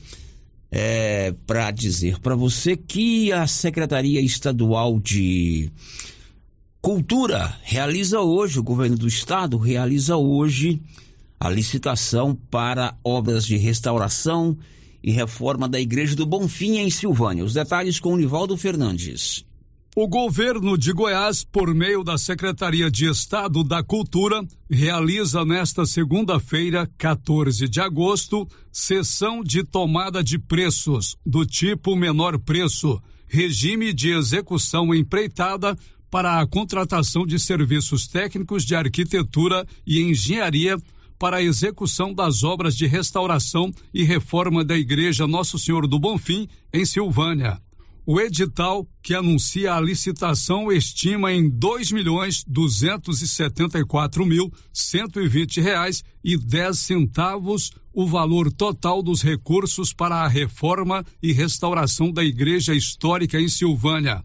é, 0.70 1.33
para 1.47 1.70
dizer 1.70 2.18
para 2.18 2.35
você 2.35 2.76
que 2.76 3.33
a 3.33 3.47
Secretaria 3.47 4.20
Estadual 4.20 5.01
de 5.01 5.72
Cultura 6.83 7.57
realiza 7.62 8.20
hoje, 8.20 8.59
o 8.59 8.62
governo 8.62 8.99
do 8.99 9.09
estado 9.09 9.57
realiza 9.57 10.18
hoje 10.18 10.83
a 11.39 11.49
licitação 11.49 12.35
para 12.51 12.95
obras 13.03 13.47
de 13.47 13.57
restauração 13.57 14.59
e 15.03 15.11
reforma 15.11 15.66
da 15.66 15.81
Igreja 15.81 16.14
do 16.14 16.26
Bonfim 16.26 16.76
em 16.76 16.91
Silvânia. 16.91 17.43
Os 17.43 17.55
detalhes 17.55 17.99
com 17.99 18.12
o 18.12 18.18
Nivaldo 18.18 18.55
Fernandes. 18.55 19.47
O 20.03 20.09
governo 20.09 20.78
de 20.78 20.94
Goiás, 20.94 21.44
por 21.44 21.74
meio 21.74 22.03
da 22.03 22.16
Secretaria 22.16 22.90
de 22.90 23.05
Estado 23.05 23.62
da 23.62 23.82
Cultura, 23.82 24.42
realiza 24.70 25.44
nesta 25.44 25.84
segunda-feira, 25.84 26.90
14 26.96 27.68
de 27.68 27.82
agosto, 27.82 28.48
sessão 28.72 29.44
de 29.44 29.62
tomada 29.62 30.24
de 30.24 30.38
preços 30.38 31.18
do 31.26 31.44
tipo 31.44 31.94
menor 31.94 32.38
preço, 32.38 32.98
regime 33.26 33.92
de 33.92 34.09
execução 34.09 34.94
empreitada 34.94 35.76
para 36.11 36.40
a 36.40 36.46
contratação 36.46 37.26
de 37.26 37.38
serviços 37.38 38.09
técnicos 38.09 38.64
de 38.64 38.74
arquitetura 38.74 39.66
e 39.86 40.01
engenharia 40.01 40.78
para 41.18 41.36
a 41.36 41.42
execução 41.42 42.14
das 42.14 42.42
obras 42.42 42.74
de 42.74 42.86
restauração 42.86 43.70
e 43.92 44.03
reforma 44.03 44.64
da 44.64 44.78
Igreja 44.78 45.26
Nosso 45.26 45.59
Senhor 45.59 45.86
do 45.86 45.98
Bonfim, 45.98 46.48
em 46.72 46.86
Silvânia. 46.86 47.61
O 48.07 48.18
edital 48.18 48.88
que 49.03 49.14
anuncia 49.14 49.74
a 49.74 49.80
licitação 49.80 50.72
estima 50.72 51.32
em 51.32 51.51
dez 56.38 56.78
centavos 56.78 57.70
o 57.92 58.07
valor 58.07 58.51
total 58.51 59.03
dos 59.03 59.22
recursos 59.22 59.92
para 59.92 60.16
a 60.22 60.28
reforma 60.28 61.05
e 61.22 61.32
restauração 61.32 62.11
da 62.11 62.24
Igreja 62.24 62.74
Histórica 62.74 63.38
em 63.38 63.48
Silvânia. 63.48 64.24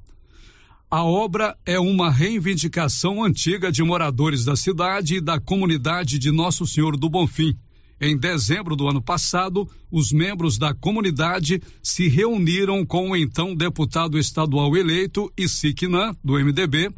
A 0.90 1.04
obra 1.04 1.58
é 1.66 1.78
uma 1.78 2.10
reivindicação 2.10 3.24
antiga 3.24 3.72
de 3.72 3.84
moradores 3.84 4.46
da 4.46 4.56
cidade 4.56 5.16
e 5.16 5.22
da 5.22 5.40
comunidade 5.40 6.18
de 6.18 6.32
Nosso 6.32 6.66
Senhor 6.66 6.96
do 6.96 7.10
Bonfim. 7.10 7.58
Em 8.00 8.18
dezembro 8.18 8.76
do 8.76 8.90
ano 8.90 9.02
passado, 9.02 9.70
os 9.90 10.12
membros 10.12 10.58
da 10.58 10.74
comunidade 10.74 11.62
se 11.82 12.10
reuniram 12.10 12.86
com 12.86 13.12
o 13.12 13.16
então 13.16 13.56
deputado 13.56 14.20
estadual 14.20 14.76
eleito 14.76 15.32
Isiquinã, 15.38 16.14
do 16.24 16.34
MDB, 16.34 16.94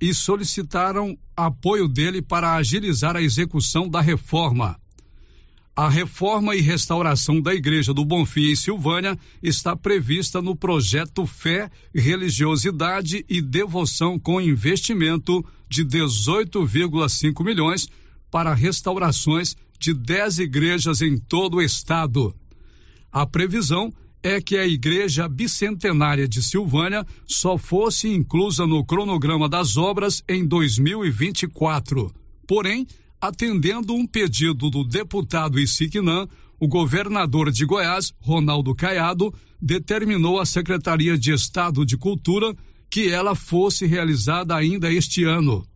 e 0.00 0.14
solicitaram 0.14 1.18
apoio 1.36 1.88
dele 1.88 2.22
para 2.22 2.54
agilizar 2.54 3.16
a 3.16 3.22
execução 3.22 3.88
da 3.88 4.00
reforma. 4.00 4.78
A 5.74 5.90
reforma 5.90 6.54
e 6.56 6.60
restauração 6.60 7.40
da 7.40 7.54
Igreja 7.54 7.92
do 7.92 8.04
Bonfim 8.04 8.50
em 8.50 8.56
Silvânia 8.56 9.18
está 9.42 9.76
prevista 9.76 10.40
no 10.40 10.56
projeto 10.56 11.26
Fé, 11.26 11.70
Religiosidade 11.94 13.24
e 13.28 13.42
Devoção 13.42 14.18
com 14.18 14.40
investimento 14.40 15.44
de 15.68 15.84
18,5 15.84 17.44
milhões 17.44 17.88
para 18.30 18.54
restaurações 18.54 19.54
de 19.78 19.94
10 19.94 20.40
igrejas 20.40 21.02
em 21.02 21.16
todo 21.16 21.56
o 21.58 21.62
estado. 21.62 22.34
A 23.12 23.26
previsão 23.26 23.92
é 24.22 24.40
que 24.40 24.56
a 24.56 24.66
Igreja 24.66 25.28
Bicentenária 25.28 26.26
de 26.26 26.42
Silvânia 26.42 27.06
só 27.26 27.56
fosse 27.56 28.08
inclusa 28.08 28.66
no 28.66 28.84
cronograma 28.84 29.48
das 29.48 29.76
obras 29.76 30.22
em 30.28 30.44
2024. 30.44 32.12
Porém, 32.46 32.86
atendendo 33.20 33.94
um 33.94 34.06
pedido 34.06 34.68
do 34.68 34.82
deputado 34.82 35.60
Isiquinã, 35.60 36.26
o 36.58 36.66
governador 36.66 37.50
de 37.50 37.64
Goiás, 37.64 38.12
Ronaldo 38.18 38.74
Caiado, 38.74 39.32
determinou 39.60 40.40
à 40.40 40.46
Secretaria 40.46 41.16
de 41.16 41.32
Estado 41.32 41.84
de 41.84 41.96
Cultura 41.96 42.54
que 42.90 43.08
ela 43.08 43.34
fosse 43.34 43.86
realizada 43.86 44.56
ainda 44.56 44.92
este 44.92 45.24
ano. 45.24 45.66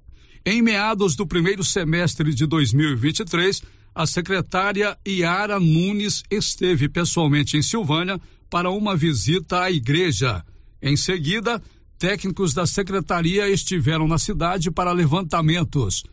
Em 0.44 0.62
meados 0.62 1.14
do 1.14 1.26
primeiro 1.26 1.62
semestre 1.62 2.34
de 2.34 2.46
2023, 2.46 3.62
a 3.95 4.07
secretária 4.07 4.97
Iara 5.07 5.59
Nunes 5.59 6.22
esteve 6.30 6.88
pessoalmente 6.88 7.57
em 7.57 7.62
Silvânia 7.62 8.20
para 8.49 8.70
uma 8.70 8.97
visita 8.97 9.62
à 9.62 9.70
igreja. 9.70 10.45
Em 10.82 10.97
seguida, 10.97 11.62
técnicos 11.99 12.55
da 12.55 12.66
secretaria 12.66 13.49
estiveram 13.49 14.09
na 14.09 14.18
cidade 14.18 14.70
para 14.70 14.93
levantamentos. 14.93 16.05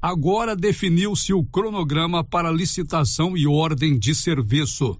Agora 0.00 0.56
definiu-se 0.56 1.32
o 1.32 1.44
cronograma 1.44 2.24
para 2.24 2.50
licitação 2.50 3.36
e 3.36 3.46
ordem 3.46 3.98
de 3.98 4.14
serviço. 4.14 4.98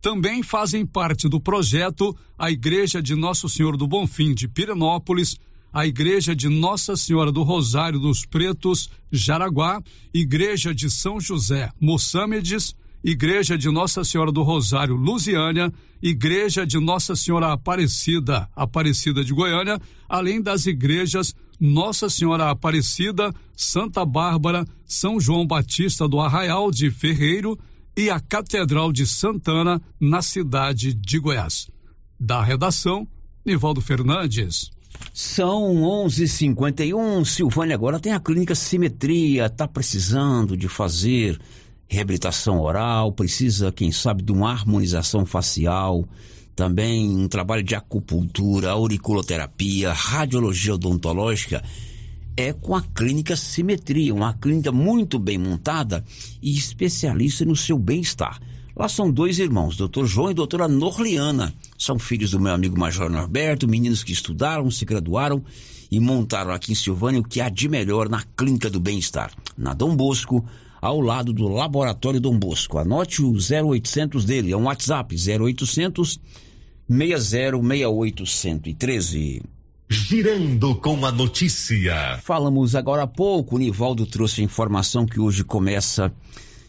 Também 0.00 0.42
fazem 0.42 0.84
parte 0.84 1.28
do 1.28 1.40
projeto 1.40 2.16
a 2.38 2.50
Igreja 2.50 3.02
de 3.02 3.14
Nosso 3.14 3.48
Senhor 3.48 3.76
do 3.76 3.86
Bonfim 3.86 4.34
de 4.34 4.46
Pirenópolis, 4.46 5.38
a 5.72 5.86
Igreja 5.86 6.34
de 6.34 6.48
Nossa 6.48 6.96
Senhora 6.96 7.30
do 7.30 7.42
Rosário 7.42 7.98
dos 7.98 8.24
Pretos, 8.24 8.88
Jaraguá, 9.10 9.82
Igreja 10.12 10.74
de 10.74 10.90
São 10.90 11.20
José, 11.20 11.70
Moçâmedes, 11.80 12.74
Igreja 13.04 13.56
de 13.56 13.70
Nossa 13.70 14.02
Senhora 14.02 14.32
do 14.32 14.42
Rosário, 14.42 14.96
Lusiânia, 14.96 15.72
Igreja 16.02 16.66
de 16.66 16.78
Nossa 16.80 17.14
Senhora 17.14 17.52
Aparecida, 17.52 18.48
Aparecida 18.56 19.24
de 19.24 19.32
Goiânia, 19.32 19.78
além 20.08 20.42
das 20.42 20.66
igrejas 20.66 21.34
Nossa 21.60 22.08
Senhora 22.10 22.50
Aparecida, 22.50 23.32
Santa 23.56 24.04
Bárbara, 24.04 24.66
São 24.84 25.20
João 25.20 25.46
Batista 25.46 26.08
do 26.08 26.18
Arraial 26.18 26.70
de 26.70 26.90
Ferreiro 26.90 27.58
e 27.96 28.10
a 28.10 28.18
Catedral 28.18 28.92
de 28.92 29.06
Santana, 29.06 29.80
na 30.00 30.20
cidade 30.20 30.92
de 30.92 31.18
Goiás. 31.18 31.70
Da 32.18 32.42
redação, 32.42 33.06
Nivaldo 33.44 33.80
Fernandes. 33.80 34.70
São 35.12 35.82
11:51. 35.82 37.24
Silvânia 37.24 37.74
agora 37.74 37.98
tem 37.98 38.12
a 38.12 38.20
clínica 38.20 38.54
Simetria, 38.54 39.48
tá 39.48 39.66
precisando 39.66 40.56
de 40.56 40.68
fazer 40.68 41.40
reabilitação 41.88 42.60
oral, 42.60 43.12
precisa, 43.12 43.72
quem 43.72 43.92
sabe, 43.92 44.22
de 44.22 44.32
uma 44.32 44.50
harmonização 44.50 45.24
facial, 45.24 46.04
também 46.54 47.08
um 47.08 47.28
trabalho 47.28 47.62
de 47.62 47.74
acupuntura, 47.74 48.70
auriculoterapia, 48.70 49.92
radiologia 49.92 50.74
odontológica, 50.74 51.62
é 52.36 52.52
com 52.52 52.74
a 52.74 52.82
clínica 52.82 53.36
Simetria, 53.36 54.14
uma 54.14 54.34
clínica 54.34 54.70
muito 54.70 55.18
bem 55.18 55.38
montada 55.38 56.04
e 56.42 56.56
especialista 56.56 57.44
no 57.44 57.56
seu 57.56 57.78
bem-estar. 57.78 58.40
Lá 58.76 58.90
são 58.90 59.10
dois 59.10 59.38
irmãos, 59.38 59.74
doutor 59.74 60.06
João 60.06 60.30
e 60.30 60.34
doutora 60.34 60.68
Norliana. 60.68 61.54
São 61.78 61.98
filhos 61.98 62.32
do 62.32 62.40
meu 62.40 62.52
amigo 62.52 62.78
Major 62.78 63.08
Norberto, 63.08 63.66
meninos 63.66 64.04
que 64.04 64.12
estudaram, 64.12 64.70
se 64.70 64.84
graduaram 64.84 65.42
e 65.90 65.98
montaram 65.98 66.52
aqui 66.52 66.72
em 66.72 66.74
Silvânia 66.74 67.20
o 67.20 67.26
que 67.26 67.40
há 67.40 67.48
de 67.48 67.70
melhor 67.70 68.06
na 68.06 68.22
Clínica 68.36 68.68
do 68.68 68.78
Bem-Estar. 68.78 69.32
Na 69.56 69.72
Dom 69.72 69.96
Bosco, 69.96 70.44
ao 70.78 71.00
lado 71.00 71.32
do 71.32 71.48
Laboratório 71.48 72.20
Dom 72.20 72.38
Bosco. 72.38 72.76
Anote 72.76 73.22
o 73.22 73.32
0800 73.32 74.26
dele, 74.26 74.52
é 74.52 74.56
um 74.56 74.64
WhatsApp, 74.64 75.16
0800 75.16 76.20
606813. 76.86 79.42
Girando 79.88 80.74
com 80.74 81.06
a 81.06 81.12
notícia. 81.12 82.20
Falamos 82.22 82.74
agora 82.74 83.04
há 83.04 83.06
pouco, 83.06 83.56
o 83.56 83.58
Nivaldo 83.58 84.04
trouxe 84.04 84.42
a 84.42 84.44
informação 84.44 85.06
que 85.06 85.18
hoje 85.18 85.44
começa 85.44 86.12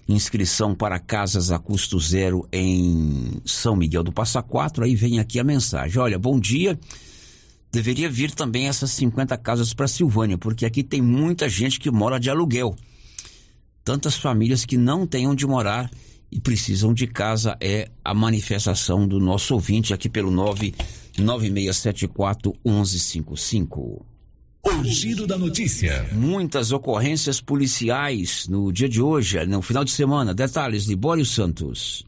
inscrição 0.08 0.74
para 0.74 1.00
casas 1.00 1.52
a 1.52 1.60
custo 1.60 2.00
zero 2.00 2.48
em 2.52 3.40
São 3.46 3.76
Miguel 3.76 4.04
do 4.04 4.12
Passa 4.12 4.42
Quatro. 4.42 4.84
Aí 4.84 4.96
vem 4.96 5.20
aqui 5.20 5.40
a 5.40 5.44
mensagem: 5.44 6.00
olha, 6.00 6.18
bom 6.18 6.40
dia. 6.40 6.80
Deveria 7.72 8.10
vir 8.10 8.32
também 8.32 8.68
essas 8.68 8.90
50 8.92 9.38
casas 9.38 9.74
para 9.74 9.88
Silvânia, 9.88 10.38
porque 10.38 10.66
aqui 10.66 10.84
tem 10.84 11.02
muita 11.02 11.48
gente 11.50 11.80
que 11.80 11.92
mora 11.92 12.20
de 12.20 12.30
aluguel. 12.30 12.76
Tantas 13.84 14.16
famílias 14.16 14.66
que 14.66 14.78
não 14.78 15.06
têm 15.06 15.28
onde 15.28 15.46
morar 15.46 15.92
e 16.32 16.40
precisam 16.40 16.94
de 16.94 17.08
casa. 17.08 17.58
É 17.60 17.90
a 18.04 18.14
manifestação 18.14 19.08
do 19.08 19.20
nosso 19.20 19.54
ouvinte 19.54 19.94
aqui 19.94 20.10
pelo 20.10 20.32
99674 20.32 22.54
1155. 22.66 24.17
O 24.64 24.84
giro 24.84 25.26
da 25.26 25.38
notícia. 25.38 26.10
Muitas 26.12 26.72
ocorrências 26.72 27.40
policiais 27.40 28.48
no 28.48 28.72
dia 28.72 28.90
de 28.90 29.02
hoje, 29.02 29.46
no 29.46 29.62
final 29.62 29.84
de 29.84 29.92
semana. 29.92 30.34
Detalhes, 30.34 30.86
Libório 30.86 31.26
Santos. 31.26 32.06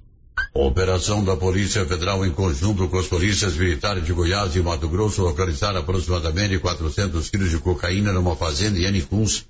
Operação 0.53 1.23
da 1.23 1.35
Polícia 1.35 1.85
Federal 1.85 2.25
em 2.25 2.31
conjunto 2.31 2.87
com 2.87 2.97
as 2.97 3.07
polícias 3.07 3.55
militares 3.55 4.05
de 4.05 4.13
Goiás 4.13 4.55
e 4.55 4.61
Mato 4.61 4.87
Grosso 4.87 5.21
localizaram 5.21 5.79
aproximadamente 5.79 6.57
400 6.57 7.29
quilos 7.29 7.49
de 7.49 7.59
cocaína 7.59 8.11
numa 8.11 8.35
fazenda 8.35 8.79
em 8.79 8.85
Anicuns. 8.85 9.45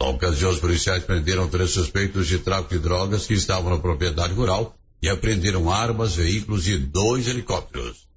Na 0.00 0.08
ocasião, 0.08 0.50
os 0.50 0.60
policiais 0.60 1.04
prenderam 1.04 1.48
três 1.48 1.70
suspeitos 1.70 2.26
de 2.26 2.38
tráfico 2.38 2.74
de 2.74 2.80
drogas 2.80 3.26
que 3.26 3.34
estavam 3.34 3.70
na 3.70 3.78
propriedade 3.78 4.32
rural 4.32 4.74
e 5.02 5.08
apreenderam 5.08 5.70
armas, 5.70 6.16
veículos 6.16 6.66
e 6.66 6.78
dois 6.78 7.28
helicópteros. 7.28 8.07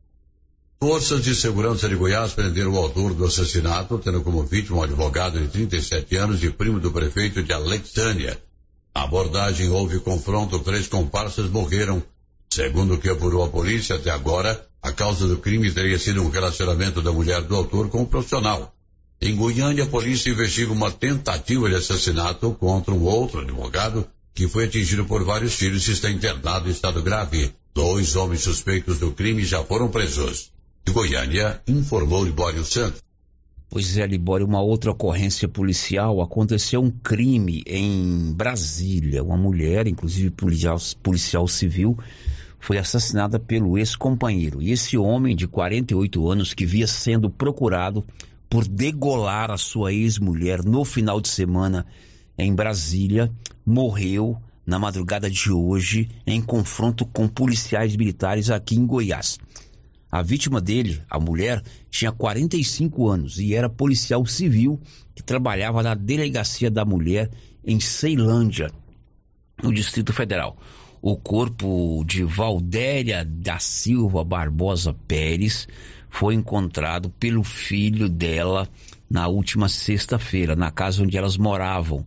Forças 0.83 1.23
de 1.23 1.35
segurança 1.35 1.87
de 1.87 1.93
Goiás 1.93 2.33
prenderam 2.33 2.73
o 2.73 2.77
autor 2.77 3.13
do 3.13 3.25
assassinato, 3.25 3.99
tendo 3.99 4.23
como 4.23 4.41
vítima 4.41 4.79
um 4.79 4.81
advogado 4.81 5.39
de 5.39 5.47
37 5.47 6.15
anos 6.15 6.43
e 6.43 6.49
primo 6.49 6.79
do 6.79 6.91
prefeito 6.91 7.43
de 7.43 7.53
Alexânia. 7.53 8.41
Na 8.95 9.03
abordagem 9.03 9.69
houve 9.69 9.99
confronto, 9.99 10.57
três 10.57 10.87
comparsas 10.87 11.47
morreram. 11.51 12.01
Segundo 12.49 12.95
o 12.95 12.97
que 12.97 13.09
apurou 13.09 13.43
a 13.43 13.47
polícia, 13.47 13.95
até 13.95 14.09
agora, 14.09 14.67
a 14.81 14.91
causa 14.91 15.27
do 15.27 15.37
crime 15.37 15.71
teria 15.71 15.99
sido 15.99 16.23
um 16.23 16.31
relacionamento 16.31 16.99
da 16.99 17.11
mulher 17.11 17.43
do 17.43 17.55
autor 17.55 17.87
com 17.89 18.01
o 18.01 18.07
profissional. 18.07 18.73
Em 19.21 19.35
Goiânia, 19.35 19.83
a 19.83 19.87
polícia 19.87 20.31
investiga 20.31 20.73
uma 20.73 20.89
tentativa 20.89 21.69
de 21.69 21.75
assassinato 21.75 22.57
contra 22.59 22.91
um 22.91 23.03
outro 23.03 23.41
advogado 23.41 24.07
que 24.33 24.47
foi 24.47 24.65
atingido 24.65 25.05
por 25.05 25.23
vários 25.23 25.55
tiros 25.55 25.87
e 25.87 25.91
está 25.91 26.09
internado 26.09 26.67
em 26.67 26.71
estado 26.71 27.03
grave. 27.03 27.53
Dois 27.71 28.15
homens 28.15 28.41
suspeitos 28.41 28.97
do 28.97 29.11
crime 29.11 29.45
já 29.45 29.63
foram 29.63 29.87
presos. 29.87 30.49
De 30.83 30.91
Goiânia, 30.91 31.61
informou 31.67 32.25
Libório 32.25 32.63
Santos. 32.65 33.01
Pois 33.69 33.97
é, 33.97 34.05
Libório, 34.05 34.45
uma 34.45 34.61
outra 34.61 34.91
ocorrência 34.91 35.47
policial. 35.47 36.21
Aconteceu 36.21 36.81
um 36.81 36.91
crime 36.91 37.63
em 37.65 38.33
Brasília. 38.33 39.23
Uma 39.23 39.37
mulher, 39.37 39.87
inclusive 39.87 40.29
policial, 40.31 40.77
policial 41.01 41.47
civil, 41.47 41.97
foi 42.59 42.77
assassinada 42.77 43.39
pelo 43.39 43.77
ex-companheiro. 43.77 44.61
E 44.61 44.71
esse 44.71 44.97
homem 44.97 45.35
de 45.35 45.47
48 45.47 46.29
anos 46.29 46.53
que 46.53 46.65
via 46.65 46.87
sendo 46.87 47.29
procurado 47.29 48.03
por 48.49 48.67
degolar 48.67 49.51
a 49.51 49.57
sua 49.57 49.93
ex-mulher 49.93 50.63
no 50.63 50.83
final 50.83 51.21
de 51.21 51.29
semana 51.29 51.85
em 52.37 52.53
Brasília, 52.53 53.31
morreu 53.65 54.37
na 54.65 54.77
madrugada 54.77 55.29
de 55.29 55.51
hoje 55.51 56.09
em 56.27 56.41
confronto 56.41 57.05
com 57.05 57.27
policiais 57.27 57.95
militares 57.95 58.49
aqui 58.49 58.75
em 58.75 58.85
Goiás. 58.85 59.37
A 60.11 60.21
vítima 60.21 60.59
dele, 60.59 61.01
a 61.09 61.17
mulher, 61.17 61.63
tinha 61.89 62.11
45 62.11 63.07
anos 63.07 63.39
e 63.39 63.55
era 63.55 63.69
policial 63.69 64.25
civil 64.25 64.77
que 65.15 65.23
trabalhava 65.23 65.81
na 65.81 65.93
delegacia 65.93 66.69
da 66.69 66.83
mulher 66.83 67.31
em 67.63 67.79
Ceilândia, 67.79 68.69
no 69.63 69.73
Distrito 69.73 70.11
Federal. 70.11 70.57
O 71.01 71.15
corpo 71.15 72.03
de 72.05 72.25
Valdéria 72.25 73.23
da 73.23 73.57
Silva 73.57 74.21
Barbosa 74.23 74.93
Pérez 75.07 75.65
foi 76.09 76.35
encontrado 76.35 77.09
pelo 77.11 77.41
filho 77.41 78.09
dela 78.09 78.67
na 79.09 79.29
última 79.29 79.69
sexta-feira, 79.69 80.57
na 80.57 80.71
casa 80.71 81.03
onde 81.03 81.17
elas 81.17 81.37
moravam, 81.37 82.05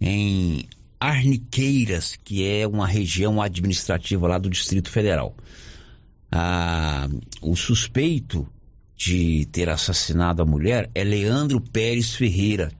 em 0.00 0.64
Arniqueiras, 1.00 2.16
que 2.22 2.46
é 2.46 2.66
uma 2.68 2.86
região 2.86 3.42
administrativa 3.42 4.28
lá 4.28 4.38
do 4.38 4.48
Distrito 4.48 4.90
Federal 4.90 5.34
a, 6.38 7.08
o 7.40 7.56
suspeito 7.56 8.46
de 8.94 9.46
ter 9.46 9.70
assassinado 9.70 10.42
a 10.42 10.46
mulher 10.46 10.90
é 10.94 11.02
Leandro 11.02 11.60
Pérez 11.60 12.14
Ferreira. 12.14 12.70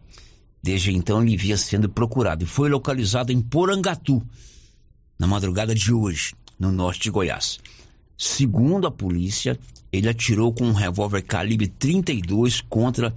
Desde 0.63 0.95
então 0.95 1.23
ele 1.23 1.37
via 1.37 1.57
sendo 1.57 1.89
procurado 1.89 2.45
e 2.45 2.47
foi 2.47 2.69
localizado 2.69 3.33
em 3.33 3.41
Porangatu, 3.41 4.23
na 5.19 5.27
madrugada 5.27 5.75
de 5.75 5.93
hoje, 5.93 6.35
no 6.59 6.71
norte 6.71 7.05
de 7.05 7.11
Goiás. 7.11 7.59
Segundo 8.19 8.87
a 8.87 8.91
polícia, 8.91 9.59
ele 9.91 10.09
atirou 10.09 10.53
com 10.53 10.65
um 10.65 10.73
revólver 10.73 11.23
calibre 11.23 11.67
32 11.67 12.61
contra 12.61 13.15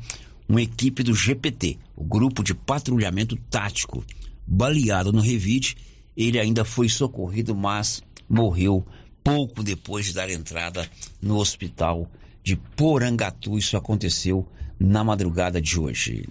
uma 0.48 0.62
equipe 0.62 1.04
do 1.04 1.14
GPT, 1.14 1.78
o 1.98 2.04
grupo 2.04 2.44
de 2.44 2.54
patrulhamento 2.54 3.36
tático. 3.50 4.06
Baleado 4.48 5.12
no 5.12 5.22
revide, 5.22 5.76
ele 6.16 6.40
ainda 6.40 6.64
foi 6.64 6.88
socorrido, 6.88 7.54
mas 7.54 8.02
morreu 8.30 8.86
pouco 9.36 9.64
depois 9.64 10.06
de 10.06 10.14
dar 10.14 10.30
entrada 10.30 10.90
no 11.22 11.38
hospital 11.38 12.10
de 12.44 12.56
Porangatu. 12.56 13.58
Isso 13.58 13.78
aconteceu 13.78 14.48
na 14.80 15.04
madrugada 15.04 15.62
de 15.62 15.80
hoje. 15.80 16.28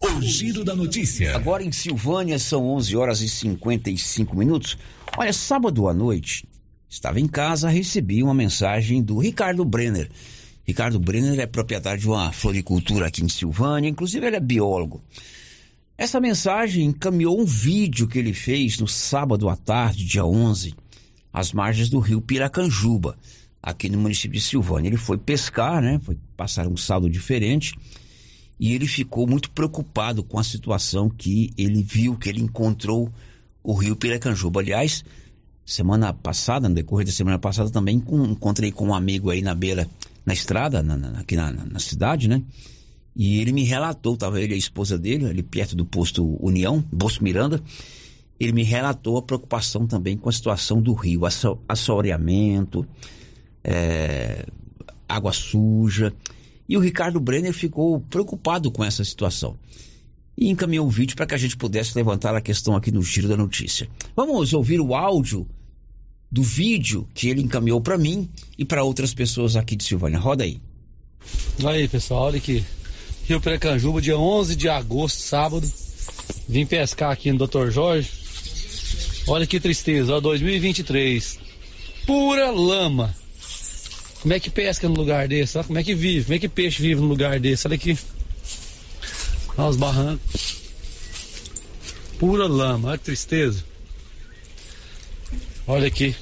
O 0.00 0.22
giro 0.22 0.64
da 0.64 0.76
notícia. 0.76 1.34
Agora 1.34 1.62
em 1.64 1.72
Silvânia 1.72 2.38
são 2.38 2.68
11 2.68 2.96
horas 2.96 3.20
e 3.20 3.28
55 3.28 4.36
minutos. 4.36 4.78
Olha, 5.16 5.32
sábado 5.32 5.88
à 5.88 5.94
noite, 5.94 6.44
estava 6.88 7.18
em 7.18 7.26
casa, 7.26 7.68
recebi 7.68 8.22
uma 8.22 8.34
mensagem 8.34 9.02
do 9.02 9.18
Ricardo 9.18 9.64
Brenner. 9.64 10.08
Ricardo 10.64 11.00
Brenner 11.00 11.40
é 11.40 11.46
proprietário 11.46 12.00
de 12.00 12.06
uma 12.06 12.30
floricultura 12.30 13.06
aqui 13.06 13.24
em 13.24 13.28
Silvânia, 13.28 13.88
inclusive 13.88 14.26
ele 14.26 14.36
é 14.36 14.40
biólogo. 14.40 15.02
Essa 15.96 16.20
mensagem 16.20 16.84
encaminhou 16.84 17.40
um 17.40 17.44
vídeo 17.44 18.06
que 18.06 18.18
ele 18.20 18.32
fez 18.32 18.78
no 18.78 18.86
sábado 18.86 19.48
à 19.48 19.56
tarde, 19.56 20.04
dia 20.04 20.24
11, 20.24 20.74
às 21.32 21.52
margens 21.52 21.88
do 21.88 21.98
rio 21.98 22.20
Piracanjuba, 22.20 23.16
aqui 23.62 23.88
no 23.88 23.98
município 23.98 24.38
de 24.38 24.44
Silvânia. 24.44 24.88
Ele 24.88 24.96
foi 24.96 25.18
pescar, 25.18 25.82
né? 25.82 26.00
Foi 26.02 26.16
passar 26.36 26.66
um 26.66 26.76
saldo 26.76 27.08
diferente 27.08 27.74
e 28.58 28.72
ele 28.72 28.86
ficou 28.86 29.26
muito 29.26 29.50
preocupado 29.50 30.22
com 30.22 30.38
a 30.38 30.44
situação 30.44 31.08
que 31.08 31.52
ele 31.56 31.82
viu, 31.82 32.16
que 32.16 32.28
ele 32.28 32.40
encontrou 32.40 33.12
o 33.62 33.72
rio 33.72 33.94
Piracanjuba. 33.94 34.60
Aliás, 34.60 35.04
semana 35.64 36.12
passada, 36.12 36.68
no 36.68 36.74
decorrer 36.74 37.06
da 37.06 37.12
semana 37.12 37.38
passada, 37.38 37.70
também 37.70 38.00
com, 38.00 38.24
encontrei 38.24 38.72
com 38.72 38.88
um 38.88 38.94
amigo 38.94 39.30
aí 39.30 39.42
na 39.42 39.54
beira, 39.54 39.88
na 40.26 40.32
estrada, 40.32 40.82
na, 40.82 40.96
na, 40.96 41.20
aqui 41.20 41.36
na, 41.36 41.52
na, 41.52 41.78
cidade, 41.78 42.28
né? 42.28 42.42
E 43.14 43.38
ele 43.38 43.52
me 43.52 43.64
relatou, 43.64 44.14
estava 44.14 44.40
ele 44.40 44.54
e 44.54 44.56
a 44.56 44.58
esposa 44.58 44.98
dele, 44.98 45.26
ali 45.26 45.42
perto 45.42 45.76
do 45.76 45.84
posto 45.84 46.24
União, 46.44 46.82
posto 46.82 47.22
Miranda, 47.22 47.62
ele 48.38 48.52
me 48.52 48.62
relatou 48.62 49.16
a 49.16 49.22
preocupação 49.22 49.86
também 49.86 50.16
com 50.16 50.28
a 50.28 50.32
situação 50.32 50.80
do 50.80 50.92
rio, 50.92 51.22
assoreamento, 51.68 52.86
é, 53.64 54.46
água 55.08 55.32
suja. 55.32 56.12
E 56.68 56.76
o 56.76 56.80
Ricardo 56.80 57.18
Brenner 57.18 57.52
ficou 57.52 58.00
preocupado 58.00 58.70
com 58.70 58.84
essa 58.84 59.04
situação 59.04 59.56
e 60.36 60.48
encaminhou 60.50 60.86
um 60.86 60.90
vídeo 60.90 61.16
para 61.16 61.26
que 61.26 61.34
a 61.34 61.38
gente 61.38 61.56
pudesse 61.56 61.96
levantar 61.96 62.34
a 62.36 62.40
questão 62.40 62.76
aqui 62.76 62.92
no 62.92 63.02
Giro 63.02 63.26
da 63.26 63.36
Notícia. 63.36 63.88
Vamos 64.14 64.52
ouvir 64.52 64.80
o 64.80 64.94
áudio 64.94 65.46
do 66.30 66.42
vídeo 66.42 67.08
que 67.12 67.28
ele 67.28 67.42
encaminhou 67.42 67.80
para 67.80 67.98
mim 67.98 68.28
e 68.56 68.64
para 68.64 68.84
outras 68.84 69.12
pessoas 69.12 69.56
aqui 69.56 69.74
de 69.74 69.82
Silvânia. 69.82 70.18
Roda 70.18 70.44
aí. 70.44 70.60
Aí, 71.64 71.88
pessoal, 71.88 72.24
olha 72.26 72.36
aqui. 72.36 72.64
Rio 73.24 73.40
Precanjuba, 73.40 74.00
dia 74.00 74.16
11 74.16 74.54
de 74.54 74.68
agosto, 74.68 75.18
sábado. 75.18 75.70
Vim 76.48 76.64
pescar 76.64 77.10
aqui 77.10 77.32
no 77.32 77.46
Dr. 77.46 77.70
Jorge. 77.70 78.27
Olha 79.28 79.46
que 79.46 79.60
tristeza, 79.60 80.14
ó, 80.14 80.20
2023. 80.20 81.38
Pura 82.06 82.50
lama. 82.50 83.14
Como 84.22 84.32
é 84.32 84.40
que 84.40 84.48
pesca 84.48 84.88
no 84.88 84.94
lugar 84.94 85.28
desse? 85.28 85.62
Como 85.64 85.78
é 85.78 85.84
que 85.84 85.94
vive? 85.94 86.24
Como 86.24 86.34
é 86.34 86.38
que 86.38 86.48
peixe 86.48 86.80
vive 86.80 87.02
no 87.02 87.06
lugar 87.06 87.38
desse? 87.38 87.68
Olha 87.68 87.74
aqui. 87.74 87.98
Olha 89.58 89.68
os 89.68 89.76
barrancos. 89.76 90.56
Pura 92.18 92.46
lama, 92.46 92.88
olha 92.88 92.98
que 92.98 93.04
tristeza. 93.04 93.62
Olha 95.66 95.88
aqui. 95.88 96.16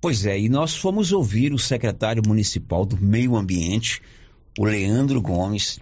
Pois 0.00 0.26
é, 0.26 0.36
e 0.36 0.48
nós 0.48 0.74
fomos 0.74 1.12
ouvir 1.12 1.52
o 1.52 1.58
secretário 1.58 2.22
municipal 2.26 2.84
do 2.84 2.96
Meio 2.96 3.36
Ambiente, 3.36 4.02
o 4.58 4.64
Leandro 4.64 5.22
Gomes. 5.22 5.78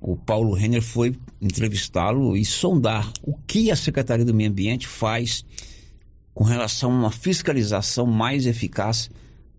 O 0.00 0.16
Paulo 0.16 0.54
Renner 0.54 0.82
foi 0.82 1.16
entrevistá-lo 1.42 2.36
e 2.36 2.44
sondar 2.44 3.12
o 3.20 3.34
que 3.34 3.72
a 3.72 3.76
Secretaria 3.76 4.24
do 4.24 4.34
Meio 4.34 4.50
Ambiente 4.50 4.86
faz 4.86 5.44
com 6.34 6.44
relação 6.44 6.90
a 6.90 6.94
uma 6.94 7.10
fiscalização 7.10 8.06
mais 8.06 8.44
eficaz 8.44 9.08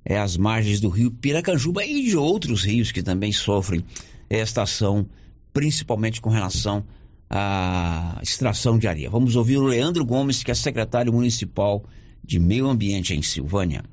é, 0.03 0.19
às 0.19 0.37
margens 0.37 0.79
do 0.79 0.89
rio 0.89 1.09
Piracanjuba 1.09 1.83
e 1.85 2.03
de 2.03 2.17
outros 2.17 2.63
rios 2.63 2.91
que 2.91 3.01
também 3.01 3.31
sofrem 3.31 3.83
esta 4.29 4.63
ação, 4.63 5.07
principalmente 5.53 6.21
com 6.21 6.29
relação 6.29 6.85
à 7.29 8.19
extração 8.21 8.77
de 8.77 8.87
areia. 8.87 9.09
Vamos 9.09 9.35
ouvir 9.35 9.57
o 9.57 9.63
Leandro 9.63 10.05
Gomes, 10.05 10.43
que 10.43 10.51
é 10.51 10.53
secretário 10.53 11.11
municipal 11.11 11.83
de 12.23 12.39
Meio 12.39 12.67
Ambiente 12.67 13.13
em 13.15 13.21
Silvânia. 13.21 13.83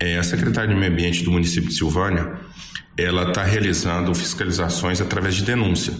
É, 0.00 0.16
a 0.16 0.22
secretária 0.22 0.72
de 0.72 0.78
Meio 0.78 0.92
Ambiente 0.92 1.24
do 1.24 1.32
município 1.32 1.68
de 1.68 1.74
Silvânia, 1.74 2.38
ela 2.96 3.28
está 3.28 3.42
realizando 3.42 4.14
fiscalizações 4.14 5.00
através 5.00 5.34
de 5.34 5.42
denúncia. 5.42 5.92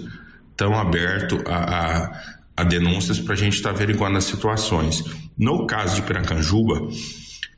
Estão 0.51 0.75
aberto 0.75 1.43
a, 1.47 1.57
a, 1.57 2.38
a 2.59 2.65
denúncias 2.65 3.21
para 3.21 3.35
a 3.35 3.37
gente 3.37 3.55
estar 3.55 3.71
tá 3.71 3.75
averiguando 3.77 4.19
as 4.19 4.25
situações. 4.25 5.05
No 5.39 5.65
caso 5.65 5.95
de 5.95 6.03
Piracanjuba, 6.03 6.89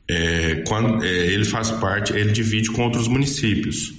é, 0.07 0.63
quando, 0.67 1.03
é, 1.03 1.07
ele 1.07 1.43
faz 1.43 1.71
parte, 1.71 2.13
ele 2.13 2.31
divide 2.31 2.69
com 2.69 2.83
outros 2.83 3.07
municípios. 3.07 3.93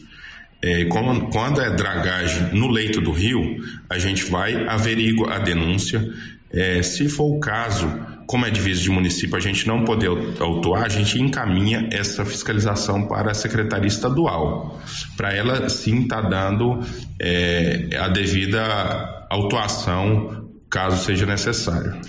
É, 0.62 0.84
quando, 0.84 1.28
quando, 1.30 1.60
é 1.60 1.74
dragagem 1.74 2.54
no 2.54 2.68
leito 2.68 3.00
do 3.00 3.10
rio, 3.10 3.42
a 3.90 3.98
gente 3.98 4.24
vai 4.26 4.64
averigua 4.68 5.34
a 5.34 5.38
denúncia. 5.40 6.08
É, 6.52 6.80
se 6.82 7.08
for 7.08 7.36
o 7.36 7.40
caso, 7.40 7.90
como 8.26 8.46
é 8.46 8.50
divisa 8.50 8.80
de 8.80 8.90
município, 8.90 9.36
a 9.36 9.40
gente 9.40 9.66
não 9.66 9.84
poder 9.84 10.08
autuar, 10.38 10.84
a 10.84 10.88
gente 10.88 11.20
encaminha 11.20 11.88
essa 11.90 12.24
fiscalização 12.24 13.08
para 13.08 13.32
a 13.32 13.34
Secretaria 13.34 13.88
Estadual, 13.88 14.80
para 15.16 15.34
ela 15.34 15.68
sim 15.68 16.02
estar 16.02 16.22
tá 16.22 16.28
dando 16.28 16.78
é, 17.18 17.88
a 17.98 18.06
devida 18.06 19.26
autuação 19.28 20.41
caso 20.72 21.04
seja 21.04 21.26
necessário. 21.26 22.00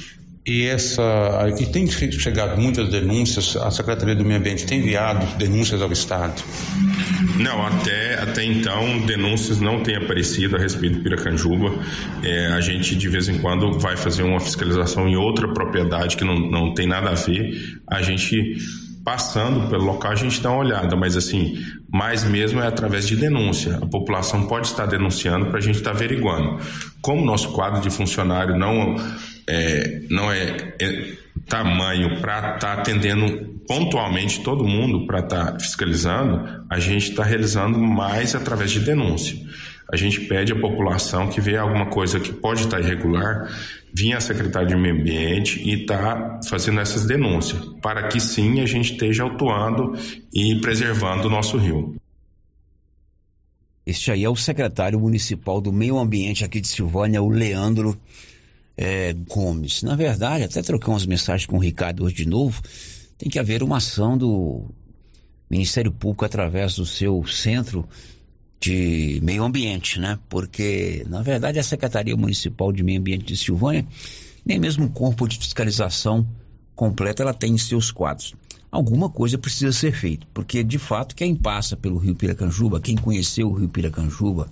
E 0.45 0.65
essa 0.65 1.01
e 1.57 1.65
tem 1.67 1.87
chegado 1.87 2.59
muitas 2.59 2.89
denúncias, 2.89 3.55
a 3.55 3.71
Secretaria 3.71 4.13
do 4.13 4.25
Meio 4.25 4.39
Ambiente 4.39 4.65
tem 4.65 4.79
enviado 4.79 5.25
denúncias 5.37 5.81
ao 5.81 5.89
Estado? 5.91 6.41
Não, 7.39 7.65
até, 7.65 8.15
até 8.19 8.43
então 8.43 8.99
denúncias 9.05 9.61
não 9.61 9.81
têm 9.81 9.95
aparecido 9.95 10.57
a 10.57 10.59
respeito 10.59 10.97
do 10.97 11.03
Piracanjuba. 11.03 11.73
É, 12.23 12.47
a 12.47 12.59
gente 12.59 12.95
de 12.95 13.07
vez 13.07 13.29
em 13.29 13.39
quando 13.39 13.79
vai 13.79 13.95
fazer 13.95 14.23
uma 14.23 14.39
fiscalização 14.39 15.07
em 15.07 15.15
outra 15.15 15.47
propriedade 15.53 16.17
que 16.17 16.25
não, 16.25 16.35
não 16.35 16.73
tem 16.73 16.87
nada 16.87 17.11
a 17.11 17.15
ver. 17.15 17.79
A 17.87 18.01
gente 18.01 18.57
passando 19.03 19.69
pelo 19.69 19.83
local 19.83 20.11
a 20.11 20.15
gente 20.15 20.41
dá 20.41 20.49
uma 20.49 20.59
olhada, 20.59 20.95
mas 20.95 21.17
assim, 21.17 21.61
mais 21.91 22.23
mesmo 22.23 22.61
é 22.61 22.67
através 22.67 23.07
de 23.07 23.15
denúncia. 23.15 23.77
A 23.81 23.85
população 23.85 24.47
pode 24.47 24.67
estar 24.67 24.85
denunciando 24.85 25.47
para 25.47 25.57
a 25.57 25.61
gente 25.61 25.75
estar 25.75 25.91
averiguando. 25.91 26.59
Como 27.01 27.25
nosso 27.25 27.51
quadro 27.51 27.81
de 27.81 27.89
funcionário 27.89 28.57
não 28.57 28.95
é, 29.47 30.01
não 30.09 30.31
é, 30.31 30.75
é 30.81 31.13
tamanho 31.47 32.21
para 32.21 32.55
estar 32.55 32.59
tá 32.59 32.73
atendendo 32.73 33.53
pontualmente 33.67 34.41
todo 34.41 34.63
mundo, 34.63 35.05
para 35.05 35.19
estar 35.19 35.51
tá 35.51 35.59
fiscalizando, 35.59 36.65
a 36.69 36.79
gente 36.79 37.09
está 37.09 37.23
realizando 37.23 37.77
mais 37.77 38.35
através 38.35 38.71
de 38.71 38.79
denúncia. 38.79 39.37
A 39.93 39.95
gente 39.95 40.21
pede 40.21 40.51
à 40.51 40.59
população 40.59 41.29
que 41.29 41.39
vê 41.39 41.55
alguma 41.55 41.85
coisa 41.85 42.19
que 42.19 42.33
pode 42.33 42.61
estar 42.61 42.79
irregular, 42.79 43.47
vinha 43.93 44.17
a 44.17 44.19
secretária 44.19 44.69
de 44.69 44.75
Meio 44.75 44.95
Ambiente 44.99 45.61
e 45.61 45.83
está 45.83 46.39
fazendo 46.49 46.79
essas 46.79 47.05
denúncias, 47.05 47.63
para 47.79 48.07
que 48.07 48.19
sim 48.19 48.59
a 48.59 48.65
gente 48.65 48.93
esteja 48.93 49.21
autuando 49.21 49.93
e 50.33 50.59
preservando 50.61 51.27
o 51.27 51.29
nosso 51.29 51.57
rio. 51.57 51.95
Este 53.85 54.11
aí 54.11 54.23
é 54.23 54.29
o 54.29 54.35
secretário 54.35 54.99
municipal 54.99 55.61
do 55.61 55.71
Meio 55.71 55.99
Ambiente 55.99 56.43
aqui 56.43 56.59
de 56.59 56.69
Silvânia, 56.69 57.21
o 57.21 57.29
Leandro 57.29 57.95
é, 58.75 59.13
Gomes. 59.13 59.83
Na 59.83 59.95
verdade, 59.95 60.43
até 60.43 60.63
trocar 60.63 60.89
umas 60.89 61.05
mensagens 61.05 61.45
com 61.45 61.57
o 61.57 61.61
Ricardo 61.61 62.03
hoje 62.03 62.15
de 62.15 62.27
novo, 62.27 62.63
tem 63.15 63.29
que 63.29 63.37
haver 63.37 63.61
uma 63.61 63.77
ação 63.77 64.17
do 64.17 64.65
Ministério 65.51 65.91
Público 65.91 66.25
através 66.25 66.77
do 66.77 66.85
seu 66.87 67.23
centro 67.27 67.87
de 68.63 69.19
meio 69.21 69.43
ambiente, 69.43 69.99
né? 69.99 70.17
Porque, 70.29 71.05
na 71.09 71.21
verdade, 71.21 71.59
a 71.59 71.63
Secretaria 71.63 72.15
Municipal 72.15 72.71
de 72.71 72.81
Meio 72.81 73.01
Ambiente 73.01 73.25
de 73.25 73.35
Silvânia, 73.35 73.85
nem 74.45 74.57
mesmo 74.57 74.85
um 74.85 74.87
corpo 74.87 75.27
de 75.27 75.37
fiscalização 75.37 76.25
completa 76.73 77.23
ela 77.23 77.33
tem 77.33 77.53
em 77.53 77.57
seus 77.57 77.91
quadros. 77.91 78.33
Alguma 78.71 79.09
coisa 79.09 79.37
precisa 79.37 79.73
ser 79.73 79.91
feita, 79.91 80.25
porque 80.33 80.63
de 80.63 80.79
fato 80.79 81.13
quem 81.13 81.35
passa 81.35 81.75
pelo 81.75 81.97
Rio 81.97 82.15
Piracanjuba, 82.15 82.79
quem 82.79 82.95
conheceu 82.95 83.49
o 83.49 83.53
Rio 83.53 83.67
Piracanjuba, 83.67 84.49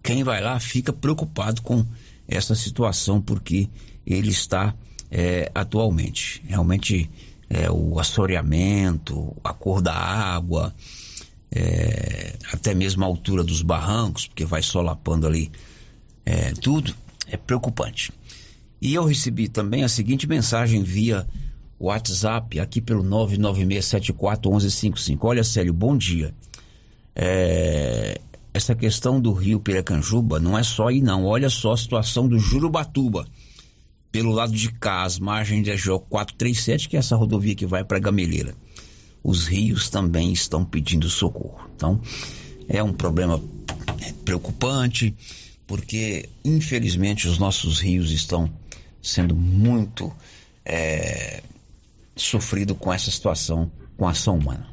quem 0.00 0.22
vai 0.22 0.40
lá 0.40 0.58
fica 0.60 0.92
preocupado 0.92 1.62
com 1.62 1.84
essa 2.28 2.54
situação 2.54 3.20
porque 3.20 3.68
ele 4.06 4.30
está 4.30 4.72
é, 5.10 5.50
atualmente. 5.52 6.40
Realmente 6.46 7.10
é, 7.50 7.68
o 7.68 7.98
assoreamento, 7.98 9.36
a 9.42 9.52
cor 9.52 9.82
da 9.82 9.92
água, 9.92 10.72
é, 11.52 12.36
até 12.52 12.74
mesmo 12.74 13.02
a 13.04 13.06
altura 13.06 13.42
dos 13.42 13.62
barrancos, 13.62 14.26
porque 14.26 14.44
vai 14.44 14.62
solapando 14.62 15.26
ali 15.26 15.50
é, 16.24 16.52
tudo, 16.52 16.94
é 17.26 17.36
preocupante. 17.36 18.12
E 18.80 18.94
eu 18.94 19.04
recebi 19.04 19.48
também 19.48 19.82
a 19.84 19.88
seguinte 19.88 20.26
mensagem 20.26 20.82
via 20.82 21.26
WhatsApp, 21.78 22.58
aqui 22.60 22.80
pelo 22.80 23.04
996741155. 23.04 25.18
Olha, 25.22 25.44
Célio, 25.44 25.74
bom 25.74 25.96
dia. 25.96 26.34
É, 27.14 28.20
essa 28.52 28.74
questão 28.74 29.20
do 29.20 29.32
rio 29.32 29.60
Piracanjuba 29.60 30.40
não 30.40 30.58
é 30.58 30.62
só 30.62 30.88
aí 30.88 31.00
não. 31.00 31.24
Olha 31.24 31.48
só 31.48 31.72
a 31.72 31.76
situação 31.76 32.28
do 32.28 32.38
Jurubatuba. 32.38 33.26
Pelo 34.12 34.32
lado 34.32 34.52
de 34.52 34.70
cá, 34.72 35.04
as 35.04 35.18
margens 35.18 35.66
da 35.66 35.74
GO 35.74 36.00
437, 36.00 36.88
que 36.88 36.96
é 36.96 36.98
essa 36.98 37.16
rodovia 37.16 37.54
que 37.54 37.64
vai 37.64 37.84
para 37.84 37.98
Gameleira. 37.98 38.54
Os 39.22 39.46
rios 39.46 39.90
também 39.90 40.32
estão 40.32 40.64
pedindo 40.64 41.08
socorro. 41.08 41.68
Então, 41.76 42.00
é 42.68 42.82
um 42.82 42.92
problema 42.92 43.42
preocupante. 44.24 45.14
porque 45.66 46.28
infelizmente 46.44 47.28
os 47.28 47.38
nossos 47.38 47.78
rios 47.78 48.10
estão 48.10 48.50
sendo 49.00 49.36
muito 49.36 50.12
é, 50.64 51.44
sofridos 52.16 52.76
com 52.76 52.92
essa 52.92 53.08
situação, 53.08 53.70
com 53.96 54.06
a 54.06 54.10
ação 54.10 54.36
humana. 54.36 54.66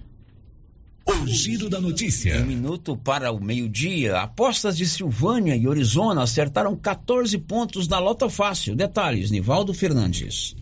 O 1.06 1.28
giro 1.28 1.70
da 1.70 1.80
notícia. 1.80 2.42
Um 2.42 2.46
minuto 2.46 2.98
para 2.98 3.32
o 3.32 3.40
meio-dia. 3.40 4.20
Apostas 4.20 4.76
de 4.76 4.86
Silvânia 4.86 5.56
e 5.56 5.68
Orizona 5.68 6.24
acertaram 6.24 6.76
14 6.76 7.38
pontos 7.38 7.88
na 7.88 8.00
Lota 8.00 8.28
Fácil. 8.30 8.76
Detalhes, 8.76 9.32
Nivaldo 9.32 9.74
Fernandes. 9.74 10.56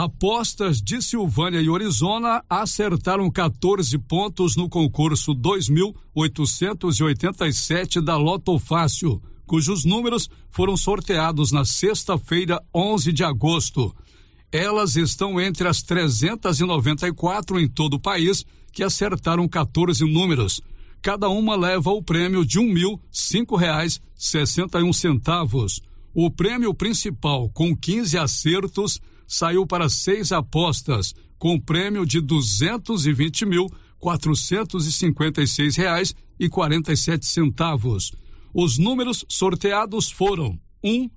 Apostas 0.00 0.80
de 0.80 1.02
Silvânia 1.02 1.60
e 1.60 1.68
Orizona 1.68 2.44
acertaram 2.48 3.28
14 3.28 3.98
pontos 3.98 4.54
no 4.54 4.68
concurso 4.68 5.34
2887 5.34 8.00
da 8.00 8.16
Loto 8.16 8.56
Fácil, 8.60 9.20
cujos 9.44 9.84
números 9.84 10.30
foram 10.52 10.76
sorteados 10.76 11.50
na 11.50 11.64
sexta-feira, 11.64 12.62
11 12.72 13.12
de 13.12 13.24
agosto. 13.24 13.92
Elas 14.52 14.94
estão 14.94 15.40
entre 15.40 15.66
as 15.66 15.82
394 15.82 17.58
em 17.58 17.66
todo 17.66 17.94
o 17.94 18.00
país 18.00 18.44
que 18.70 18.84
acertaram 18.84 19.48
14 19.48 20.04
números. 20.04 20.62
Cada 21.02 21.28
uma 21.28 21.56
leva 21.56 21.90
o 21.90 22.00
prêmio 22.00 22.46
de 22.46 22.60
um 22.60 22.72
mil 22.72 23.00
cinco 23.10 23.56
reais 23.56 24.00
sessenta 24.14 24.78
e 24.78 24.84
um 24.84 24.92
centavos. 24.92 25.82
O 26.14 26.30
prêmio 26.30 26.72
principal, 26.72 27.50
com 27.50 27.76
15 27.76 28.16
acertos, 28.16 29.00
saiu 29.28 29.64
para 29.66 29.88
seis 29.88 30.32
apostas, 30.32 31.14
com 31.38 31.60
prêmio 31.60 32.04
de 32.04 32.20
sete 36.96 37.26
centavos. 37.26 38.12
Os 38.54 38.78
números 38.78 39.24
sorteados 39.28 40.10
foram 40.10 40.58
um, 40.82 41.08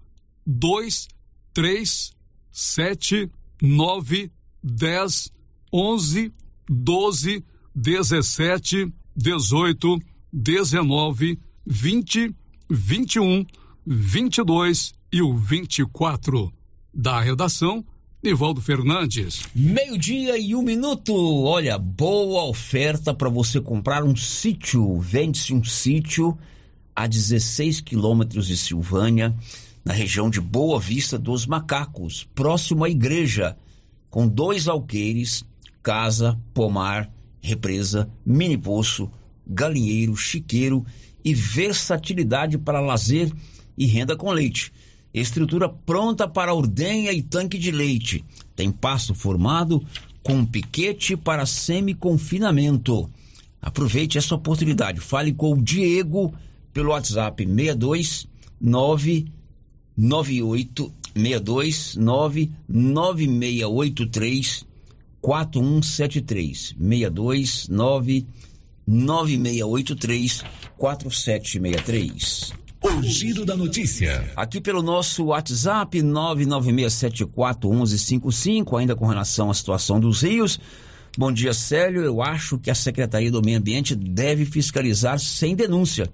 dois, 0.46 1.08
três, 1.54 2.12
sete, 2.52 3.32
nove, 3.62 4.32
dez, 4.62 5.32
onze, 5.72 6.34
doze, 6.70 7.44
dezessete, 7.74 8.94
dezoito, 9.16 9.98
dezenove, 10.34 11.40
vinte, 11.66 12.36
vinte 12.70 13.16
e 13.16 13.20
um, 13.20 13.46
vinte 13.86 14.40
e 14.40 14.44
dois 14.44 14.94
o 15.22 15.36
vinte 15.36 15.80
e 15.80 15.86
quatro. 15.86 16.52
Da 16.94 17.22
redação, 17.22 17.86
Nivaldo 18.24 18.62
Fernandes. 18.62 19.42
Meio-dia 19.56 20.38
e 20.38 20.54
um 20.54 20.62
minuto. 20.62 21.12
Olha, 21.44 21.76
boa 21.80 22.44
oferta 22.44 23.16
para 23.16 23.28
você 23.30 23.60
comprar 23.60 24.04
um 24.04 24.16
sítio. 24.16 25.00
Vende-se 25.00 25.56
um 25.56 25.64
sítio 25.64 26.38
a 26.96 27.08
16 27.08 27.82
quilômetros 27.82 28.46
de 28.46 28.56
Silvânia, 28.56 29.36
na 29.84 29.92
região 29.92 30.30
de 30.30 30.40
Boa 30.40 30.80
Vista 30.80 31.18
dos 31.18 31.48
Macacos, 31.48 32.30
próximo 32.36 32.84
à 32.84 32.90
igreja, 32.92 33.58
com 34.08 34.28
dois 34.28 34.68
alqueires, 34.68 35.44
casa, 35.82 36.40
pomar, 36.54 37.12
represa, 37.42 38.08
mini 38.24 38.56
poço, 38.56 39.10
galinheiro, 39.48 40.16
chiqueiro 40.16 40.86
e 41.26 41.34
versatilidade 41.34 42.60
para 42.60 42.82
lazer 42.82 43.34
e 43.76 43.88
renda 43.88 44.16
com 44.16 44.30
leite. 44.30 44.72
Estrutura 45.14 45.68
pronta 45.68 46.26
para 46.28 46.54
ordenha 46.54 47.12
e 47.12 47.22
tanque 47.22 47.58
de 47.58 47.72
leite. 47.72 48.24
Tem 48.56 48.72
pasto 48.72 49.14
formado 49.14 49.86
com 50.24 50.46
piquete 50.46 51.18
para 51.18 51.46
semi-confinamento. 51.46 53.10
Aproveite 53.62 54.18
essa 54.18 54.36
oportunidade. 54.36 55.02
Fale 55.02 55.34
com 55.34 55.52
o 55.54 55.62
Diego 55.62 56.34
pelo 56.74 56.92
WhatsApp 56.92 57.46
62 57.46 58.26
998 58.60 60.94
62 61.14 61.98
99683 61.98 64.66
4173 65.22 66.76
62 66.80 67.68
9683 67.70 70.44
4763. 70.78 72.61
O 72.84 73.04
giro 73.04 73.46
da 73.46 73.56
notícia. 73.56 74.28
Aqui 74.36 74.60
pelo 74.60 74.82
nosso 74.82 75.26
WhatsApp 75.26 76.00
996741155, 76.00 78.80
ainda 78.80 78.96
com 78.96 79.06
relação 79.06 79.52
à 79.52 79.54
situação 79.54 80.00
dos 80.00 80.24
rios. 80.24 80.60
Bom 81.16 81.32
dia, 81.32 81.54
Célio. 81.54 82.02
Eu 82.02 82.24
acho 82.24 82.58
que 82.58 82.72
a 82.72 82.76
Secretaria 82.76 83.30
do 83.30 83.44
Meio 83.44 83.60
Ambiente 83.60 83.94
deve 83.94 84.46
fiscalizar 84.46 85.20
sem 85.20 85.56
denúncia. 85.56 86.12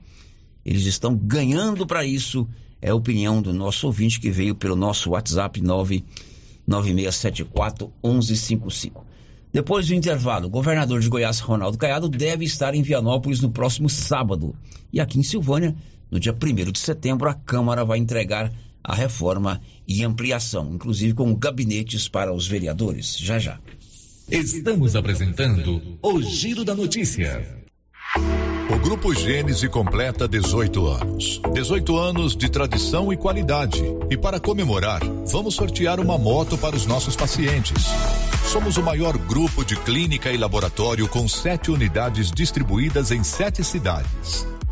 Eles 0.65 0.86
estão 0.86 1.15
ganhando 1.15 1.88
para 1.88 2.03
isso. 2.03 2.45
É 2.82 2.89
a 2.89 2.95
opinião 2.95 3.41
do 3.41 3.53
nosso 3.53 3.88
ouvinte 3.88 4.20
que 4.20 4.30
veio 4.30 4.53
pelo 4.53 4.76
nosso 4.76 5.11
WhatsApp 5.11 5.61
996741155. 6.68 9.05
Depois 9.53 9.88
do 9.88 9.95
intervalo, 9.95 10.47
o 10.47 10.49
governador 10.49 10.99
de 10.99 11.07
Goiás, 11.07 11.39
Ronaldo 11.39 11.78
Caiado, 11.78 12.09
deve 12.09 12.43
estar 12.43 12.76
em 12.76 12.82
Vianópolis 12.82 13.39
no 13.39 13.49
próximo 13.49 13.89
sábado. 13.89 14.53
E 14.91 14.99
aqui 14.99 15.18
em 15.18 15.24
Silvânia, 15.24 15.74
no 16.09 16.19
dia 16.19 16.33
1 16.33 16.71
de 16.71 16.79
setembro, 16.79 17.29
a 17.29 17.33
Câmara 17.33 17.83
vai 17.83 17.97
entregar 17.97 18.51
a 18.83 18.95
reforma 18.95 19.61
e 19.87 20.03
ampliação, 20.03 20.73
inclusive 20.73 21.13
com 21.13 21.35
gabinetes 21.35 22.07
para 22.07 22.33
os 22.33 22.47
vereadores. 22.47 23.17
Já 23.17 23.37
já. 23.37 23.59
Estamos 24.29 24.95
apresentando 24.95 25.81
o 26.01 26.21
Giro 26.21 26.63
da 26.63 26.75
Notícia. 26.75 27.65
O 28.69 28.79
Grupo 28.79 29.13
Gênese 29.13 29.69
completa 29.69 30.27
18 30.27 30.87
anos. 30.87 31.41
18 31.53 31.97
anos 31.97 32.35
de 32.35 32.49
tradição 32.49 33.11
e 33.13 33.17
qualidade. 33.17 33.81
E 34.09 34.17
para 34.17 34.39
comemorar, 34.39 35.01
vamos 35.31 35.55
sortear 35.55 35.99
uma 35.99 36.17
moto 36.17 36.57
para 36.57 36.75
os 36.75 36.85
nossos 36.85 37.15
pacientes. 37.15 37.85
Somos 38.51 38.75
o 38.77 38.83
maior 38.83 39.17
grupo 39.17 39.63
de 39.63 39.77
clínica 39.77 40.31
e 40.31 40.37
laboratório 40.37 41.07
com 41.07 41.27
sete 41.27 41.71
unidades 41.71 42.29
distribuídas 42.29 43.11
em 43.11 43.23
sete 43.23 43.63
cidades. 43.63 44.45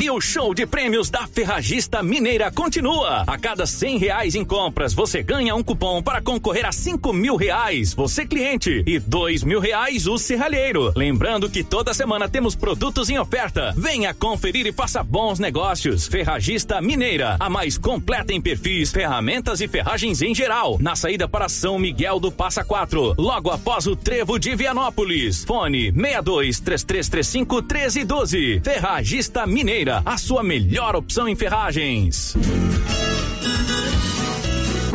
E 0.00 0.10
o 0.10 0.18
show 0.18 0.54
de 0.54 0.66
prêmios 0.66 1.10
da 1.10 1.26
Ferragista 1.26 2.02
Mineira 2.02 2.50
continua. 2.50 3.22
A 3.26 3.36
cada 3.36 3.66
cem 3.66 3.98
reais 3.98 4.34
em 4.34 4.42
compras, 4.42 4.94
você 4.94 5.22
ganha 5.22 5.54
um 5.54 5.62
cupom 5.62 6.02
para 6.02 6.22
concorrer 6.22 6.64
a 6.64 6.72
cinco 6.72 7.12
mil 7.12 7.36
reais, 7.36 7.92
você 7.92 8.24
cliente, 8.24 8.82
e 8.86 8.98
dois 8.98 9.44
mil 9.44 9.60
reais 9.60 10.06
o 10.06 10.16
serralheiro. 10.16 10.90
Lembrando 10.96 11.50
que 11.50 11.62
toda 11.62 11.92
semana 11.92 12.30
temos 12.30 12.56
produtos 12.56 13.10
em 13.10 13.18
oferta. 13.18 13.74
Venha 13.76 14.14
conferir 14.14 14.66
e 14.66 14.72
faça 14.72 15.02
bons 15.02 15.38
negócios. 15.38 16.06
Ferragista 16.06 16.80
Mineira, 16.80 17.36
a 17.38 17.50
mais 17.50 17.76
completa 17.76 18.32
em 18.32 18.40
perfis, 18.40 18.90
ferramentas 18.90 19.60
e 19.60 19.68
ferragens 19.68 20.22
em 20.22 20.34
geral. 20.34 20.78
Na 20.80 20.96
saída 20.96 21.28
para 21.28 21.46
São 21.46 21.78
Miguel 21.78 22.18
do 22.18 22.32
Passa 22.32 22.64
Quatro, 22.64 23.14
logo 23.18 23.50
após 23.50 23.86
o 23.86 23.94
Trevo 23.94 24.38
de 24.38 24.56
Vianópolis. 24.56 25.44
Fone 25.44 25.92
62 25.92 26.58
3335 26.60 27.56
1312. 27.56 28.60
Ferragista 28.64 29.46
Ferreira, 29.56 30.02
a 30.04 30.16
sua 30.16 30.42
melhor 30.42 30.94
opção 30.94 31.28
em 31.28 31.34
ferragens. 31.34 32.36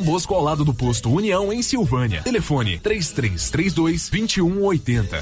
Bosco 0.00 0.34
ao 0.34 0.42
lado 0.42 0.64
do 0.64 0.74
posto 0.74 1.10
União 1.10 1.52
em 1.52 1.62
Silvânia. 1.62 2.22
Telefone 2.22 2.78
3332 2.78 4.08
2180. 4.08 5.20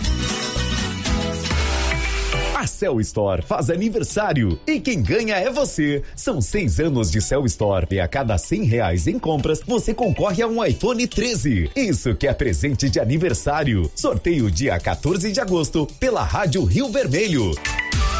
A 2.54 2.66
Cell 2.66 3.00
Store 3.00 3.40
faz 3.40 3.70
aniversário 3.70 4.58
e 4.66 4.80
quem 4.80 5.00
ganha 5.00 5.36
é 5.36 5.48
você. 5.48 6.02
São 6.16 6.40
seis 6.40 6.80
anos 6.80 7.08
de 7.10 7.20
Cell 7.20 7.44
Store 7.46 7.86
e 7.90 8.00
a 8.00 8.08
cada 8.08 8.36
cem 8.36 8.64
reais 8.64 9.06
em 9.06 9.18
compras 9.18 9.60
você 9.64 9.94
concorre 9.94 10.42
a 10.42 10.48
um 10.48 10.64
iPhone 10.64 11.06
13. 11.06 11.70
Isso 11.76 12.16
que 12.16 12.26
é 12.26 12.34
presente 12.34 12.90
de 12.90 12.98
aniversário. 12.98 13.88
Sorteio 13.94 14.50
dia 14.50 14.78
14 14.80 15.30
de 15.30 15.40
agosto 15.40 15.86
pela 16.00 16.24
Rádio 16.24 16.64
Rio 16.64 16.90
Vermelho. 16.90 17.52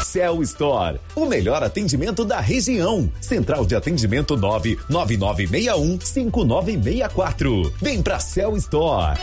Cell 0.03 0.41
Store, 0.43 0.99
o 1.15 1.25
melhor 1.25 1.63
atendimento 1.63 2.23
da 2.23 2.39
região. 2.39 3.11
Central 3.21 3.65
de 3.65 3.75
atendimento 3.75 4.37
99961 4.37 5.99
5964. 6.01 7.73
Vem 7.81 8.01
pra 8.01 8.19
Cell 8.19 8.55
Store. 8.57 9.19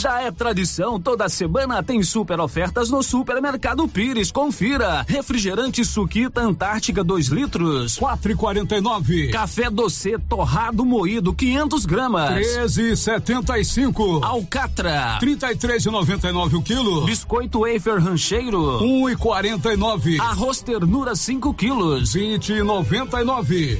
Já 0.00 0.22
é 0.22 0.30
tradição, 0.30 0.98
toda 0.98 1.28
semana 1.28 1.82
tem 1.82 2.02
super 2.02 2.40
ofertas 2.40 2.88
no 2.88 3.02
Supermercado 3.02 3.86
Pires. 3.86 4.32
Confira. 4.32 5.04
Refrigerante 5.06 5.84
Suquita 5.84 6.40
Antártica 6.40 7.04
2 7.04 7.26
litros, 7.26 7.98
4,49. 7.98 9.30
Café 9.30 9.68
doce 9.68 10.18
torrado 10.26 10.86
moído 10.86 11.34
500 11.34 11.84
gramas, 11.84 12.46
13,75. 12.46 14.24
Alcatra, 14.24 15.18
33,99 15.20 16.54
o 16.54 16.62
quilo. 16.62 17.04
Biscoito 17.04 17.60
wafer 17.60 18.02
rancheiro, 18.02 18.78
1,49. 18.80 20.18
Arroz 20.18 20.62
ternura 20.62 21.14
5 21.14 21.52
quilos, 21.52 22.14
20,99. 22.14 23.78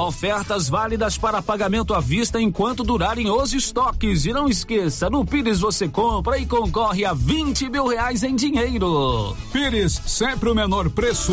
Ofertas 0.00 0.66
válidas 0.66 1.18
para 1.18 1.42
pagamento 1.42 1.92
à 1.92 2.00
vista 2.00 2.40
enquanto 2.40 2.82
durarem 2.82 3.30
os 3.30 3.52
estoques. 3.52 4.24
E 4.24 4.32
não 4.32 4.48
esqueça, 4.48 5.10
no 5.10 5.26
Pires 5.30 5.60
você 5.60 5.88
compra 5.88 6.38
e 6.38 6.44
concorre 6.44 7.04
a 7.04 7.14
20 7.14 7.70
mil 7.70 7.86
reais 7.86 8.24
em 8.24 8.34
dinheiro. 8.34 9.36
Pires, 9.52 9.92
sempre 10.04 10.50
o 10.50 10.54
menor 10.56 10.90
preço. 10.90 11.32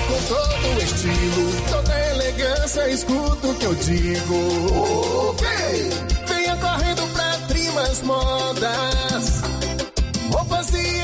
com 0.11 0.21
todo 0.23 0.75
o 0.75 0.83
estilo, 0.83 1.61
toda 1.69 2.09
elegância, 2.11 2.89
escuta 2.89 3.47
o 3.47 3.55
que 3.55 3.65
eu 3.65 3.75
digo. 3.75 5.29
Ok, 5.29 5.47
venha 6.27 6.55
correndo 6.57 7.07
pra 7.13 7.37
Trimas 7.47 8.01
Modas. 8.01 9.10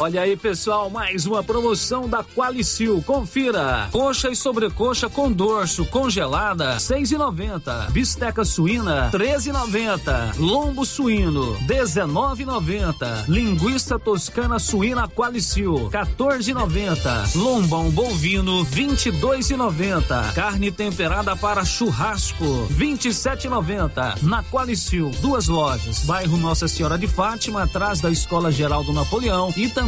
Olha 0.00 0.20
aí, 0.22 0.36
pessoal, 0.36 0.88
mais 0.88 1.26
uma 1.26 1.42
promoção 1.42 2.08
da 2.08 2.22
Qualicil. 2.22 3.02
Confira. 3.04 3.88
Coxa 3.90 4.30
e 4.30 4.36
sobrecoxa 4.36 5.08
com 5.08 5.30
dorso 5.32 5.84
congelada, 5.86 6.76
6,90. 6.76 7.90
Bisteca 7.90 8.44
suína, 8.44 9.10
13,90. 9.10 10.38
Lombo 10.38 10.86
suíno, 10.86 11.56
19,90. 11.66 13.24
Linguiça 13.26 13.98
toscana 13.98 14.60
suína 14.60 15.08
Qualicil, 15.08 15.90
14,90. 15.90 17.34
Lombão 17.34 17.90
bovino, 17.90 18.64
22,90. 18.66 20.32
Carne 20.32 20.70
temperada 20.70 21.34
para 21.34 21.64
churrasco, 21.64 22.68
27,90. 22.70 24.22
Na 24.22 24.44
Qualicil, 24.44 25.10
duas 25.20 25.48
lojas. 25.48 26.04
Bairro 26.04 26.36
Nossa 26.36 26.68
Senhora 26.68 26.96
de 26.96 27.08
Fátima, 27.08 27.64
atrás 27.64 28.00
da 28.00 28.12
Escola 28.12 28.52
Geral 28.52 28.84
do 28.84 28.92
Napoleão 28.92 29.52
e 29.56 29.68
também 29.68 29.87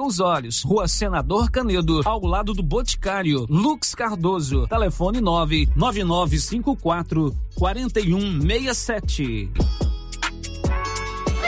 olhos. 0.19 0.63
Rua 0.63 0.87
Senador 0.87 1.51
Canedo, 1.51 2.01
ao 2.05 2.25
lado 2.25 2.53
do 2.53 2.63
Boticário. 2.63 3.45
Lux 3.49 3.93
Cardoso, 3.93 4.65
telefone 4.67 5.19
99954 5.21 7.35
4167. 7.55 9.51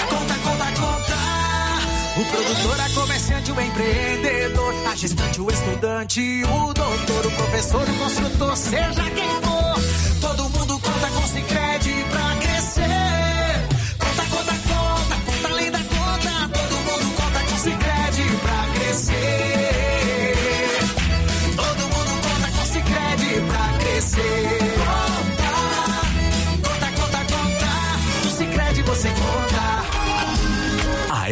Conta, 0.10 0.36
conta, 0.44 0.66
conta. 0.80 1.14
O 2.16 2.24
produtor, 2.26 2.80
a 2.80 2.90
comerciante, 2.94 3.52
o 3.52 3.60
empreendedor, 3.60 4.72
a 4.88 4.96
gestante, 4.96 5.42
o 5.42 5.50
estudante, 5.50 6.44
o 6.44 6.72
doutor, 6.74 7.26
o 7.26 7.32
professor, 7.32 7.82
o 7.82 7.98
construtor, 7.98 8.56
seja 8.56 9.10
quem 9.10 9.30
for. 9.42 9.74
Todo 10.22 10.48
mundo 10.50 10.80
conta 10.80 11.10
com 11.10 11.26
Sicredi 11.28 12.06
pra 12.12 12.36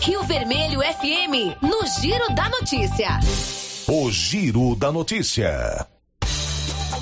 Rio 0.00 0.22
Vermelho 0.24 0.80
FM, 0.80 1.62
no 1.62 1.86
Giro 2.00 2.34
da 2.34 2.48
Notícia. 2.48 3.20
O 3.88 4.10
Giro 4.10 4.74
da 4.76 4.92
Notícia. 4.92 5.86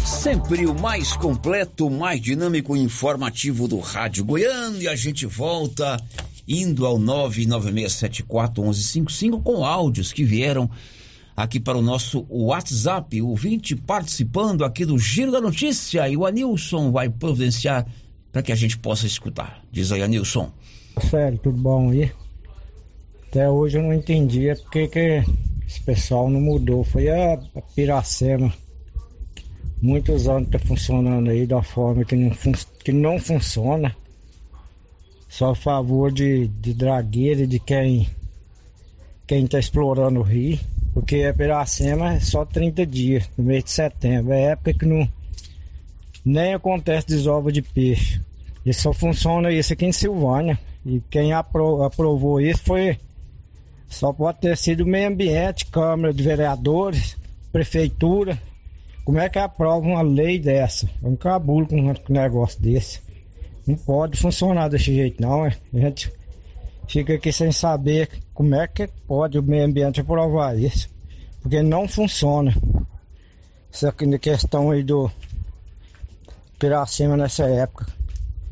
Sempre 0.05 0.67
o 0.67 0.79
mais 0.79 1.17
completo, 1.17 1.91
mais 1.91 2.21
dinâmico 2.21 2.77
e 2.77 2.81
informativo 2.81 3.69
do 3.69 3.79
Rádio 3.79 4.25
Goiano. 4.25 4.81
E 4.81 4.89
a 4.89 4.97
gente 4.97 5.27
volta 5.27 6.01
indo 6.47 6.87
ao 6.87 6.99
996741155 6.99 9.43
com 9.43 9.65
áudios 9.65 10.13
que 10.13 10.25
vieram 10.25 10.71
aqui 11.37 11.59
para 11.59 11.77
o 11.77 11.83
nosso 11.83 12.27
WhatsApp. 12.29 13.21
O 13.23 13.35
20 13.35 13.77
participando 13.77 14.65
aqui 14.65 14.85
do 14.85 14.99
Giro 14.99 15.33
da 15.33 15.41
Notícia. 15.41 16.09
E 16.09 16.17
o 16.17 16.27
Anilson 16.27 16.91
vai 16.91 17.09
providenciar 17.09 17.87
para 18.31 18.43
que 18.43 18.53
a 18.53 18.57
gente 18.57 18.79
possa 18.79 19.07
escutar. 19.07 19.63
Diz 19.71 19.93
aí, 19.93 20.03
Anilson. 20.03 20.53
Sério, 21.01 21.39
tudo 21.39 21.59
bom 21.59 21.91
aí? 21.91 22.11
Até 23.29 23.51
hoje 23.51 23.79
eu 23.79 23.83
não 23.83 23.93
entendi 23.93 24.49
é 24.49 24.55
porque 24.55 24.87
que 24.87 25.23
esse 25.67 25.81
pessoal 25.83 26.31
não 26.31 26.41
mudou. 26.41 26.85
Foi 26.85 27.09
a, 27.09 27.35
a 27.35 27.63
Piracema. 27.75 28.53
Muitos 29.83 30.29
anos 30.29 30.51
tá 30.51 30.59
funcionando 30.59 31.31
aí 31.31 31.47
da 31.47 31.63
forma 31.63 32.05
que 32.05 32.15
não, 32.15 32.33
fun 32.33 32.53
que 32.85 32.93
não 32.93 33.19
funciona. 33.19 33.95
Só 35.29 35.51
a 35.51 35.55
favor 35.55 36.13
de, 36.13 36.47
de 36.47 36.73
dragueira 36.73 37.45
de 37.47 37.59
quem 37.59 38.09
quem 39.27 39.47
tá 39.47 39.59
explorando 39.59 40.21
o 40.21 40.23
rio. 40.23 40.59
Porque 40.93 41.25
a 41.25 41.35
Piracema 41.35 42.15
é 42.15 42.21
só 42.21 42.45
30 42.45 42.87
dias, 42.87 43.29
no 43.37 43.45
mês 43.45 43.65
de 43.65 43.71
setembro. 43.73 44.33
É 44.33 44.53
época 44.53 44.75
que 44.75 44.87
não 44.87 45.09
nem 46.25 46.55
acontece 46.55 47.09
desova 47.09 47.51
de 47.51 47.63
peixe. 47.63 48.21
E 48.65 48.73
só 48.73 48.93
funciona 48.93 49.51
isso 49.51 49.73
aqui 49.73 49.87
em 49.87 49.93
Silvânia. 49.93 50.57
E 50.85 51.01
quem 51.11 51.33
apro 51.33 51.83
aprovou 51.83 52.41
isso 52.41 52.63
foi. 52.65 52.99
Só 53.89 54.13
pode 54.13 54.41
ter 54.41 54.57
sido 54.57 54.83
o 54.83 54.87
meio 54.87 55.09
ambiente, 55.09 55.67
Câmara 55.67 56.13
de 56.13 56.23
Vereadores, 56.23 57.17
Prefeitura. 57.53 58.39
Como 59.05 59.19
é 59.19 59.29
que 59.29 59.39
aprova 59.39 59.87
uma 59.87 60.03
lei 60.03 60.39
dessa? 60.39 60.89
É 61.03 61.07
um 61.07 61.17
cabulo 61.17 61.67
com 61.67 61.77
um 61.77 61.95
negócio 62.09 62.61
desse. 62.61 63.01
Não 63.67 63.77
pode 63.77 64.19
funcionar 64.19 64.69
desse 64.69 64.95
jeito, 64.95 65.23
não. 65.23 65.47
É. 65.47 65.57
A 65.73 65.79
gente 65.79 66.13
fica 66.89 67.15
aqui 67.15 67.33
sem 67.33 67.53
saber 67.53 68.09
como 68.35 68.55
é 68.55 68.67
que 68.67 68.87
pode 69.07 69.39
o 69.39 69.43
meio 69.43 69.65
ambiente 69.65 70.01
aprovar 70.01 70.59
isso. 70.59 70.89
Porque 71.41 71.63
não 71.63 71.87
funciona. 71.87 72.55
Essa 73.73 73.93
questão 73.93 74.71
aí 74.71 74.83
do 74.83 75.11
Piracema 76.59 77.17
nessa 77.17 77.45
época. 77.45 77.87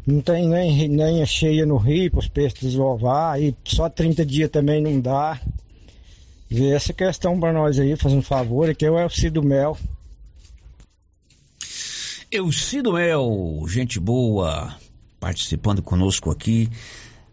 Não 0.07 0.21
tem 0.21 0.49
nem, 0.49 0.89
nem 0.89 1.25
cheia 1.25 1.65
no 1.65 1.77
rio 1.77 2.11
para 2.11 2.21
os 2.21 2.29
peixes 2.29 2.61
desovar, 2.61 3.41
e 3.41 3.55
só 3.65 3.89
30 3.89 4.27
dias 4.27 4.51
também 4.51 4.83
não 4.83 5.01
dá. 5.01 5.41
Vê 6.51 6.71
essa 6.71 6.93
questão 6.93 7.39
para 7.39 7.53
nós 7.53 7.79
aí, 7.79 7.97
fazendo 7.97 8.19
um 8.19 8.23
favor, 8.23 8.69
aqui 8.69 8.85
é 8.85 8.91
o 8.91 8.99
Elcido 8.99 9.43
Mel. 9.43 9.79
Elcido 12.31 12.95
Mel, 12.95 13.65
gente 13.69 14.01
boa, 14.01 14.75
participando 15.21 15.83
conosco 15.83 16.31
aqui 16.31 16.69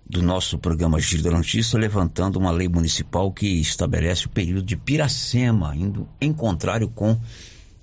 do 0.07 0.21
nosso 0.21 0.57
programa 0.57 0.99
Giro 0.99 1.23
da 1.23 1.31
Notícia, 1.31 1.77
levantando 1.77 2.37
uma 2.37 2.51
lei 2.51 2.67
municipal 2.67 3.31
que 3.31 3.47
estabelece 3.47 4.25
o 4.25 4.29
período 4.29 4.63
de 4.63 4.75
Piracema, 4.75 5.75
indo 5.75 6.07
em 6.21 6.31
contrário 6.31 6.87
com 6.89 7.17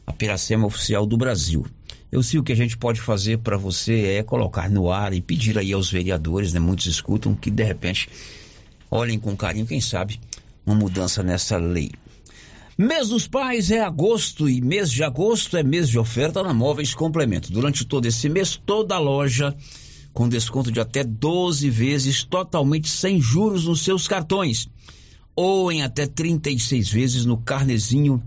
a 0.06 0.12
Piracema 0.12 0.66
oficial 0.66 1.06
do 1.06 1.16
Brasil. 1.16 1.66
Eu 2.16 2.22
sei 2.22 2.40
o 2.40 2.42
que 2.42 2.50
a 2.50 2.56
gente 2.56 2.78
pode 2.78 2.98
fazer 2.98 3.40
para 3.40 3.58
você 3.58 4.16
é 4.18 4.22
colocar 4.22 4.70
no 4.70 4.90
ar 4.90 5.12
e 5.12 5.20
pedir 5.20 5.58
aí 5.58 5.74
aos 5.74 5.90
vereadores, 5.90 6.54
né? 6.54 6.58
Muitos 6.58 6.86
escutam 6.86 7.34
que 7.34 7.50
de 7.50 7.62
repente 7.62 8.08
olhem 8.90 9.18
com 9.18 9.36
carinho, 9.36 9.66
quem 9.66 9.82
sabe, 9.82 10.18
uma 10.64 10.74
mudança 10.74 11.22
nessa 11.22 11.58
lei. 11.58 11.90
Mês 12.78 13.10
dos 13.10 13.28
Pais 13.28 13.70
é 13.70 13.82
agosto 13.82 14.48
e 14.48 14.62
mês 14.62 14.90
de 14.90 15.04
agosto 15.04 15.58
é 15.58 15.62
mês 15.62 15.90
de 15.90 15.98
oferta 15.98 16.42
na 16.42 16.54
Móveis 16.54 16.94
Complemento. 16.94 17.52
Durante 17.52 17.84
todo 17.84 18.06
esse 18.06 18.30
mês, 18.30 18.56
toda 18.56 18.98
loja 18.98 19.54
com 20.14 20.26
desconto 20.26 20.72
de 20.72 20.80
até 20.80 21.04
12 21.04 21.68
vezes 21.68 22.24
totalmente 22.24 22.88
sem 22.88 23.20
juros 23.20 23.66
nos 23.66 23.82
seus 23.82 24.08
cartões 24.08 24.70
ou 25.34 25.70
em 25.70 25.82
até 25.82 26.06
36 26.06 26.88
vezes 26.88 27.26
no 27.26 27.36
carnezinho 27.36 28.22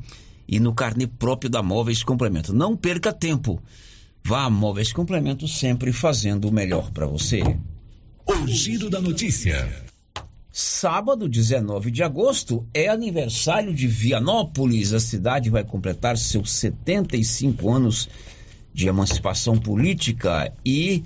e 0.52 0.60
no 0.60 0.74
carnê 0.74 1.06
próprio 1.06 1.50
da 1.50 1.62
Móveis 1.62 2.02
Complemento. 2.02 2.54
Não 2.54 2.76
perca 2.76 3.14
tempo. 3.14 3.62
Vá 4.24 4.46
a 4.46 4.50
Móveis 4.50 4.92
Complemento 4.92 5.48
sempre 5.48 5.94
fazendo 5.94 6.50
o 6.50 6.52
melhor 6.52 6.92
para 6.92 7.06
você. 7.06 7.42
O 8.26 8.48
Giro 8.48 8.90
da 8.90 9.00
Notícia. 9.00 9.88
Sábado, 10.52 11.30
19 11.30 11.92
de 11.92 12.02
agosto, 12.02 12.68
é 12.74 12.88
aniversário 12.88 13.74
de 13.74 13.88
Vianópolis. 13.88 14.92
A 14.92 15.00
cidade 15.00 15.52
vai 15.52 15.64
completar 15.64 16.18
seus 16.18 16.52
75 16.54 17.72
anos 17.72 18.10
de 18.74 18.88
emancipação 18.88 19.56
política 19.56 20.52
e 20.66 21.04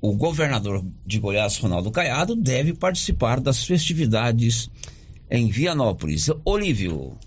o 0.00 0.14
governador 0.14 0.84
de 1.04 1.18
Goiás, 1.18 1.58
Ronaldo 1.58 1.90
Caiado, 1.90 2.36
deve 2.36 2.74
participar 2.74 3.40
das 3.40 3.64
festividades 3.64 4.70
em 5.28 5.48
Vianópolis. 5.48 6.30
Olívio. 6.44 7.18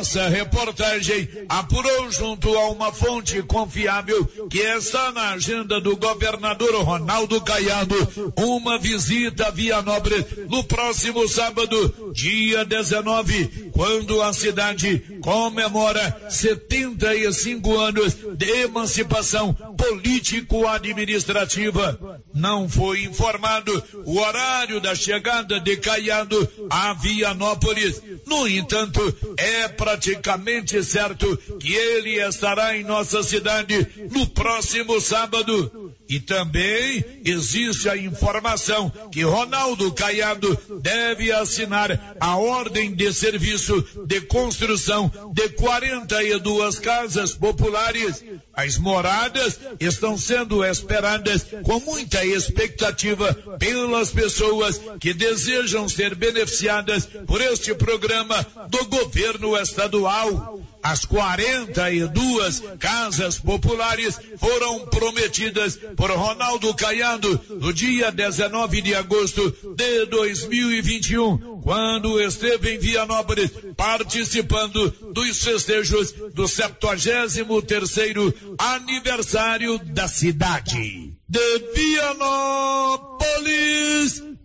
Nossa 0.00 0.30
reportagem 0.30 1.28
apurou 1.46 2.10
junto 2.10 2.56
a 2.56 2.70
uma 2.70 2.90
fonte 2.90 3.42
confiável 3.42 4.24
que 4.48 4.60
está 4.60 5.12
na 5.12 5.32
agenda 5.32 5.78
do 5.78 5.94
governador 5.94 6.74
Ronaldo 6.82 7.38
Caiado 7.42 7.94
uma 8.34 8.78
visita 8.78 9.48
a 9.48 9.50
Vianópolis 9.50 10.24
no 10.48 10.64
próximo 10.64 11.28
sábado, 11.28 12.12
dia 12.14 12.64
19, 12.64 13.72
quando 13.72 14.22
a 14.22 14.32
cidade 14.32 15.20
comemora 15.20 16.30
75 16.30 17.78
anos 17.78 18.16
de 18.38 18.50
emancipação 18.62 19.52
político-administrativa. 19.52 22.22
Não 22.34 22.66
foi 22.66 23.04
informado 23.04 23.84
o 24.06 24.18
horário 24.18 24.80
da 24.80 24.94
chegada 24.94 25.60
de 25.60 25.76
Caiado 25.76 26.48
a 26.70 26.94
Vianópolis. 26.94 28.00
No 28.26 28.48
entanto, 28.48 29.14
é 29.36 29.68
praticamente 29.90 30.84
certo 30.84 31.36
que 31.58 31.74
ele 31.74 32.20
estará 32.22 32.76
em 32.76 32.84
nossa 32.84 33.22
cidade 33.22 33.88
no 34.12 34.26
próximo 34.28 35.00
sábado. 35.00 35.92
E 36.10 36.18
também 36.18 37.04
existe 37.24 37.88
a 37.88 37.96
informação 37.96 38.90
que 39.12 39.22
Ronaldo 39.22 39.92
Caiado 39.92 40.58
deve 40.82 41.30
assinar 41.30 42.16
a 42.18 42.36
ordem 42.36 42.92
de 42.92 43.12
serviço 43.12 43.86
de 44.08 44.20
construção 44.22 45.08
de 45.32 45.50
42 45.50 46.80
casas 46.80 47.32
populares. 47.36 48.24
As 48.52 48.76
moradas 48.76 49.60
estão 49.78 50.18
sendo 50.18 50.64
esperadas 50.64 51.46
com 51.62 51.78
muita 51.78 52.24
expectativa 52.24 53.32
pelas 53.60 54.10
pessoas 54.10 54.80
que 54.98 55.14
desejam 55.14 55.88
ser 55.88 56.16
beneficiadas 56.16 57.06
por 57.24 57.40
este 57.40 57.72
programa 57.72 58.44
do 58.68 58.84
governo 58.86 59.56
estadual. 59.56 60.60
As 60.82 61.04
42 61.04 62.62
casas 62.78 63.38
populares 63.38 64.18
foram 64.38 64.86
prometidas 64.86 65.78
por 65.96 66.10
Ronaldo 66.10 66.74
Caiado 66.74 67.38
no 67.50 67.72
dia 67.72 68.10
19 68.10 68.80
de 68.80 68.94
agosto 68.94 69.54
de 69.76 70.06
2021, 70.06 71.60
quando 71.60 72.18
esteve 72.20 72.74
em 72.74 72.78
Vianópolis 72.78 73.50
participando 73.76 74.90
dos 75.12 75.42
festejos 75.42 76.12
do 76.12 76.44
73º 76.44 78.34
aniversário 78.58 79.78
da 79.78 80.08
cidade. 80.08 81.14
De 81.28 81.58
Vianópolis, 81.74 83.20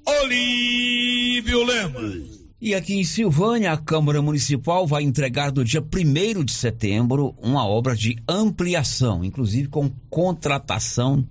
Olívio 0.06 1.64
Lemos. 1.64 2.35
E 2.66 2.74
aqui 2.74 2.96
em 2.96 3.04
Silvânia, 3.04 3.72
a 3.72 3.78
Câmara 3.78 4.24
Municipal 4.24 4.88
vai 4.88 5.04
entregar 5.04 5.54
no 5.54 5.64
dia 5.64 5.84
1 5.84 6.44
de 6.44 6.52
setembro 6.52 7.36
uma 7.40 7.64
obra 7.64 7.96
de 7.96 8.18
ampliação, 8.28 9.24
inclusive 9.24 9.68
com 9.68 9.88
contratação, 10.10 11.24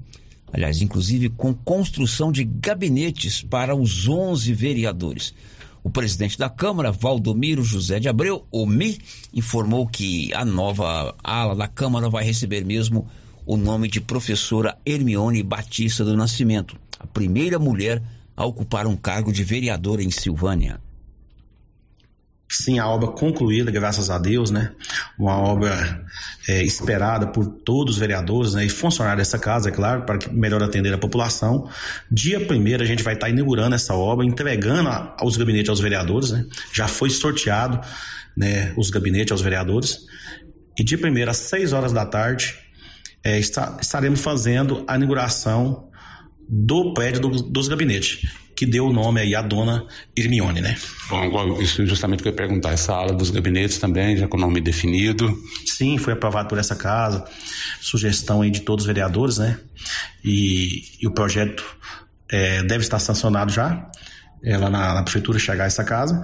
aliás, 0.52 0.81
inclusive 0.81 1.28
com 1.31 1.52
construção 1.52 2.31
de 2.31 2.44
gabinetes 2.44 3.43
para 3.43 3.74
os 3.74 4.06
11 4.06 4.55
vereadores. 4.55 5.35
O 5.82 5.90
presidente 5.90 6.39
da 6.39 6.48
Câmara, 6.48 6.93
Valdomiro 6.93 7.65
José 7.65 7.98
de 7.98 8.09
Abreu, 8.09 8.47
o 8.52 8.65
MI, 8.65 9.01
informou 9.35 9.89
que 9.89 10.32
a 10.35 10.44
nova 10.44 11.16
ala 11.20 11.56
da 11.56 11.66
Câmara 11.66 12.09
vai 12.09 12.24
receber 12.24 12.65
mesmo 12.65 13.09
o 13.44 13.56
nome 13.56 13.89
de 13.89 14.01
professora 14.01 14.78
Hermione 14.86 15.43
Batista 15.43 16.05
do 16.05 16.16
Nascimento, 16.16 16.77
a 16.97 17.09
primeira 17.09 17.59
mulher 17.59 18.01
a 18.36 18.47
ocupar 18.47 18.86
um 18.86 18.97
cargo 18.97 19.32
de 19.32 19.43
vereadora 19.43 20.01
em 20.01 20.12
Silvânia. 20.12 20.81
Sim, 22.49 22.79
a 22.79 22.87
obra 22.87 23.09
concluída, 23.09 23.71
graças 23.71 24.11
a 24.11 24.19
Deus, 24.19 24.51
né? 24.51 24.73
Uma 25.19 25.39
obra 25.39 26.05
é, 26.47 26.62
esperada 26.62 27.27
por 27.27 27.47
todos 27.47 27.95
os 27.95 28.01
vereadores 28.01 28.55
né? 28.55 28.65
e 28.66 28.69
funcionários 28.69 29.27
dessa 29.27 29.39
casa, 29.39 29.71
é 29.71 29.73
claro, 29.73 30.03
para 30.03 30.19
melhor 30.31 30.62
atender 30.62 30.93
a 30.93 30.99
população. 30.99 31.69
Dia 32.11 32.45
primeiro 32.45 32.83
a 32.83 32.87
gente 32.87 33.03
vai 33.03 33.15
estar 33.15 33.31
inaugurando 33.31 33.75
essa 33.75 33.95
obra, 33.95 34.27
entregando 34.27 34.91
os 35.23 35.37
gabinetes 35.37 35.71
aos 35.71 35.81
vereadores, 35.81 36.31
né? 36.31 36.45
Já 36.73 36.87
foi 36.87 37.09
sorteado 37.11 37.81
né, 38.37 38.75
os 38.77 38.91
gabinetes 38.91 39.33
aos 39.33 39.41
vereadores. 39.41 40.01
E 40.79 40.85
dia 40.85 40.99
primeiro, 40.99 41.31
às 41.31 41.39
6 41.39 41.73
horas 41.73 41.93
da 41.93 42.05
tarde, 42.05 42.57
é, 43.25 43.39
estaremos 43.39 44.21
fazendo 44.21 44.85
a 44.87 44.97
inauguração 44.97 45.89
do 46.47 46.93
prédio 46.93 47.23
do, 47.23 47.31
dos 47.43 47.69
gabinetes 47.69 48.44
que 48.57 48.65
deu 48.65 48.87
o 48.87 48.93
nome 48.93 49.21
aí 49.21 49.35
à 49.35 49.43
dona 49.43 49.85
Hermione, 50.17 50.61
né? 50.61 50.77
Bom, 51.09 51.61
isso 51.61 51.85
justamente 51.87 52.23
que 52.23 52.29
eu 52.29 52.33
ia 52.33 52.37
perguntar, 52.37 52.73
essa 52.73 52.95
ala 52.95 53.13
dos 53.13 53.31
gabinetes 53.31 53.79
também, 53.79 54.17
já 54.17 54.29
com 54.29 54.37
o 54.37 54.41
nome 54.41 54.61
definido? 54.61 55.37
Sim, 55.67 55.99
foi 55.99 56.13
aprovado 56.13 56.49
por 56.49 56.59
essa 56.59 56.77
casa, 56.77 57.25
sugestão 57.81 58.43
aí 58.43 58.51
de 58.51 58.61
todos 58.61 58.85
os 58.85 58.87
vereadores, 58.87 59.39
né? 59.39 59.59
E, 60.25 60.85
e 61.01 61.07
o 61.07 61.11
projeto 61.11 61.65
é, 62.31 62.63
deve 62.63 62.85
estar 62.85 62.99
sancionado 62.99 63.53
já, 63.53 63.91
é, 64.43 64.57
lá 64.57 64.71
na, 64.71 64.95
na 64.95 65.03
prefeitura 65.03 65.39
chegar 65.39 65.65
a 65.65 65.67
essa 65.67 65.85
casa, 65.85 66.23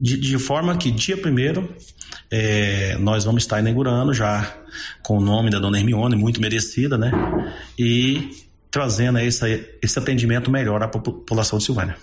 de, 0.00 0.18
de, 0.18 0.38
forma 0.38 0.76
que 0.78 0.90
dia 0.90 1.16
primeiro 1.16 1.74
é, 2.30 2.96
nós 2.98 3.24
vamos 3.24 3.42
estar 3.42 3.60
inaugurando 3.60 4.14
já 4.14 4.56
com 5.02 5.18
o 5.18 5.20
nome 5.20 5.50
da 5.50 5.58
dona 5.58 5.78
Hermione, 5.78 6.16
muito 6.16 6.40
merecida, 6.40 6.96
né? 6.96 7.12
E 7.78 8.30
trazendo 8.70 9.18
esse, 9.18 9.68
esse 9.82 9.98
atendimento 9.98 10.50
melhor 10.50 10.82
à 10.82 10.88
população 10.88 11.58
de 11.58 11.64
Silvânia. 11.64 11.96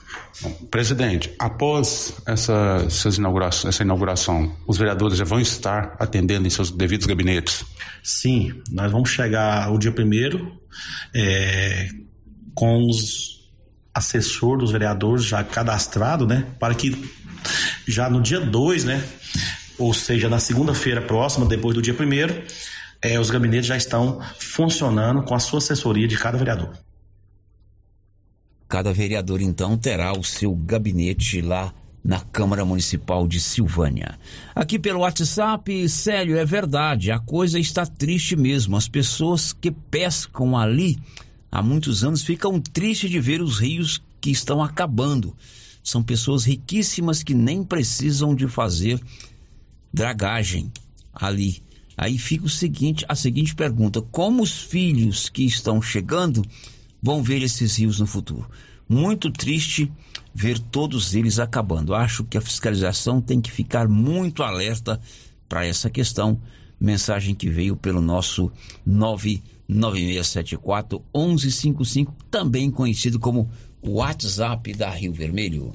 Presidente, 0.69 1.34
após 1.39 2.14
essa, 2.26 2.85
inauguração, 3.18 3.69
essa 3.69 3.84
inauguração, 3.84 4.53
os 4.68 4.77
vereadores 4.77 5.18
já 5.18 5.23
vão 5.23 5.39
estar 5.39 5.95
atendendo 5.98 6.45
em 6.45 6.49
seus 6.49 6.69
devidos 6.69 7.07
gabinetes? 7.07 7.64
Sim, 8.03 8.61
nós 8.69 8.91
vamos 8.91 9.10
chegar 9.10 9.72
o 9.72 9.77
dia 9.77 9.91
primeiro 9.91 10.60
é, 11.15 11.88
com 12.53 12.85
os 12.85 13.38
assessores 13.94 14.60
dos 14.60 14.72
vereadores 14.72 15.23
já 15.23 15.44
cadastrados, 15.44 16.27
né, 16.27 16.45
para 16.60 16.76
que 16.76 16.95
já 17.88 18.10
no 18.10 18.22
dia 18.22 18.41
2, 18.41 18.84
né, 18.84 19.03
ou 19.77 19.94
seja, 19.94 20.27
na 20.27 20.39
segunda-feira 20.39 21.02
próxima, 21.02 21.45
depois 21.45 21.76
do 21.76 21.81
dia 21.81 21.94
primeiro, 21.94 22.44
é, 23.02 23.19
os 23.19 23.30
gabinetes 23.30 23.68
já 23.68 23.78
estão 23.78 24.22
funcionando 24.40 25.24
com 25.24 25.36
a 25.36 25.40
sua 25.40 25.60
assessoria 25.60 26.07
de 26.07 26.18
cada 26.18 26.38
vereador. 26.38 26.78
Cada 28.68 28.91
vereador, 28.91 29.41
então, 29.41 29.78
terá 29.78 30.11
o 30.11 30.24
seu 30.24 30.53
gabinete 30.53 31.41
lá 31.41 31.74
na 32.03 32.19
Câmara 32.19 32.64
Municipal 32.65 33.28
de 33.28 33.40
Silvânia. 33.40 34.18
Aqui 34.56 34.80
pelo 34.80 35.02
WhatsApp, 35.02 35.90
Célio, 35.90 36.38
é 36.38 36.45
verdade, 36.45 37.11
a 37.11 37.19
coisa 37.19 37.60
está 37.60 37.86
triste 37.86 38.36
mesmo. 38.36 38.76
As 38.76 38.88
pessoas 38.88 39.53
que 39.53 39.72
pescam 39.72 40.57
ali 40.57 40.98
há 41.52 41.61
muitos 41.61 42.03
anos 42.03 42.24
ficam 42.24 42.60
tristes 42.60 43.10
de 43.10 43.19
ver 43.19 43.41
os 43.41 43.60
rios 43.60 44.02
que 44.19 44.32
estão 44.32 44.64
acabando. 44.64 45.36
São 45.84 46.03
pessoas 46.03 46.45
riquíssimas 46.45 47.24
que 47.24 47.34
nem 47.34 47.64
precisam 47.64 48.36
de 48.36 48.48
fazer 48.48 49.02
dragagem 49.94 50.72
ali. 51.14 51.61
Aí 51.98 52.18
fica 52.19 52.45
o 52.45 52.49
seguinte, 52.49 53.03
a 53.10 53.15
seguinte 53.15 53.56
pergunta: 53.56 53.99
como 54.02 54.44
os 54.44 54.61
filhos 54.61 55.30
que 55.30 55.44
estão 55.44 55.82
chegando 55.82 56.45
vão 57.02 57.24
ver 57.24 57.41
esses 57.41 57.78
rios 57.78 57.99
no 57.99 58.06
futuro? 58.06 58.48
Muito 58.88 59.32
triste 59.32 59.91
ver 60.34 60.60
todos 60.60 61.15
eles 61.15 61.40
acabando. 61.40 61.95
Acho 61.95 62.24
que 62.24 62.38
a 62.38 62.41
fiscalização 62.41 63.19
tem 63.19 63.41
que 63.41 63.52
ficar 63.52 63.88
muito 63.88 64.44
alerta 64.44 65.02
para 65.49 65.65
essa 65.65 65.90
questão. 65.90 66.40
Mensagem 66.80 67.34
que 67.34 67.49
veio 67.49 67.76
pelo 67.76 67.99
nosso 67.99 68.52
99674 68.86 71.03
1155, 71.14 72.14
também 72.30 72.69
conhecido 72.69 73.19
como 73.19 73.49
WhatsApp 73.82 74.72
da 74.74 74.91
Rio 74.91 75.11
Vermelho. 75.11 75.74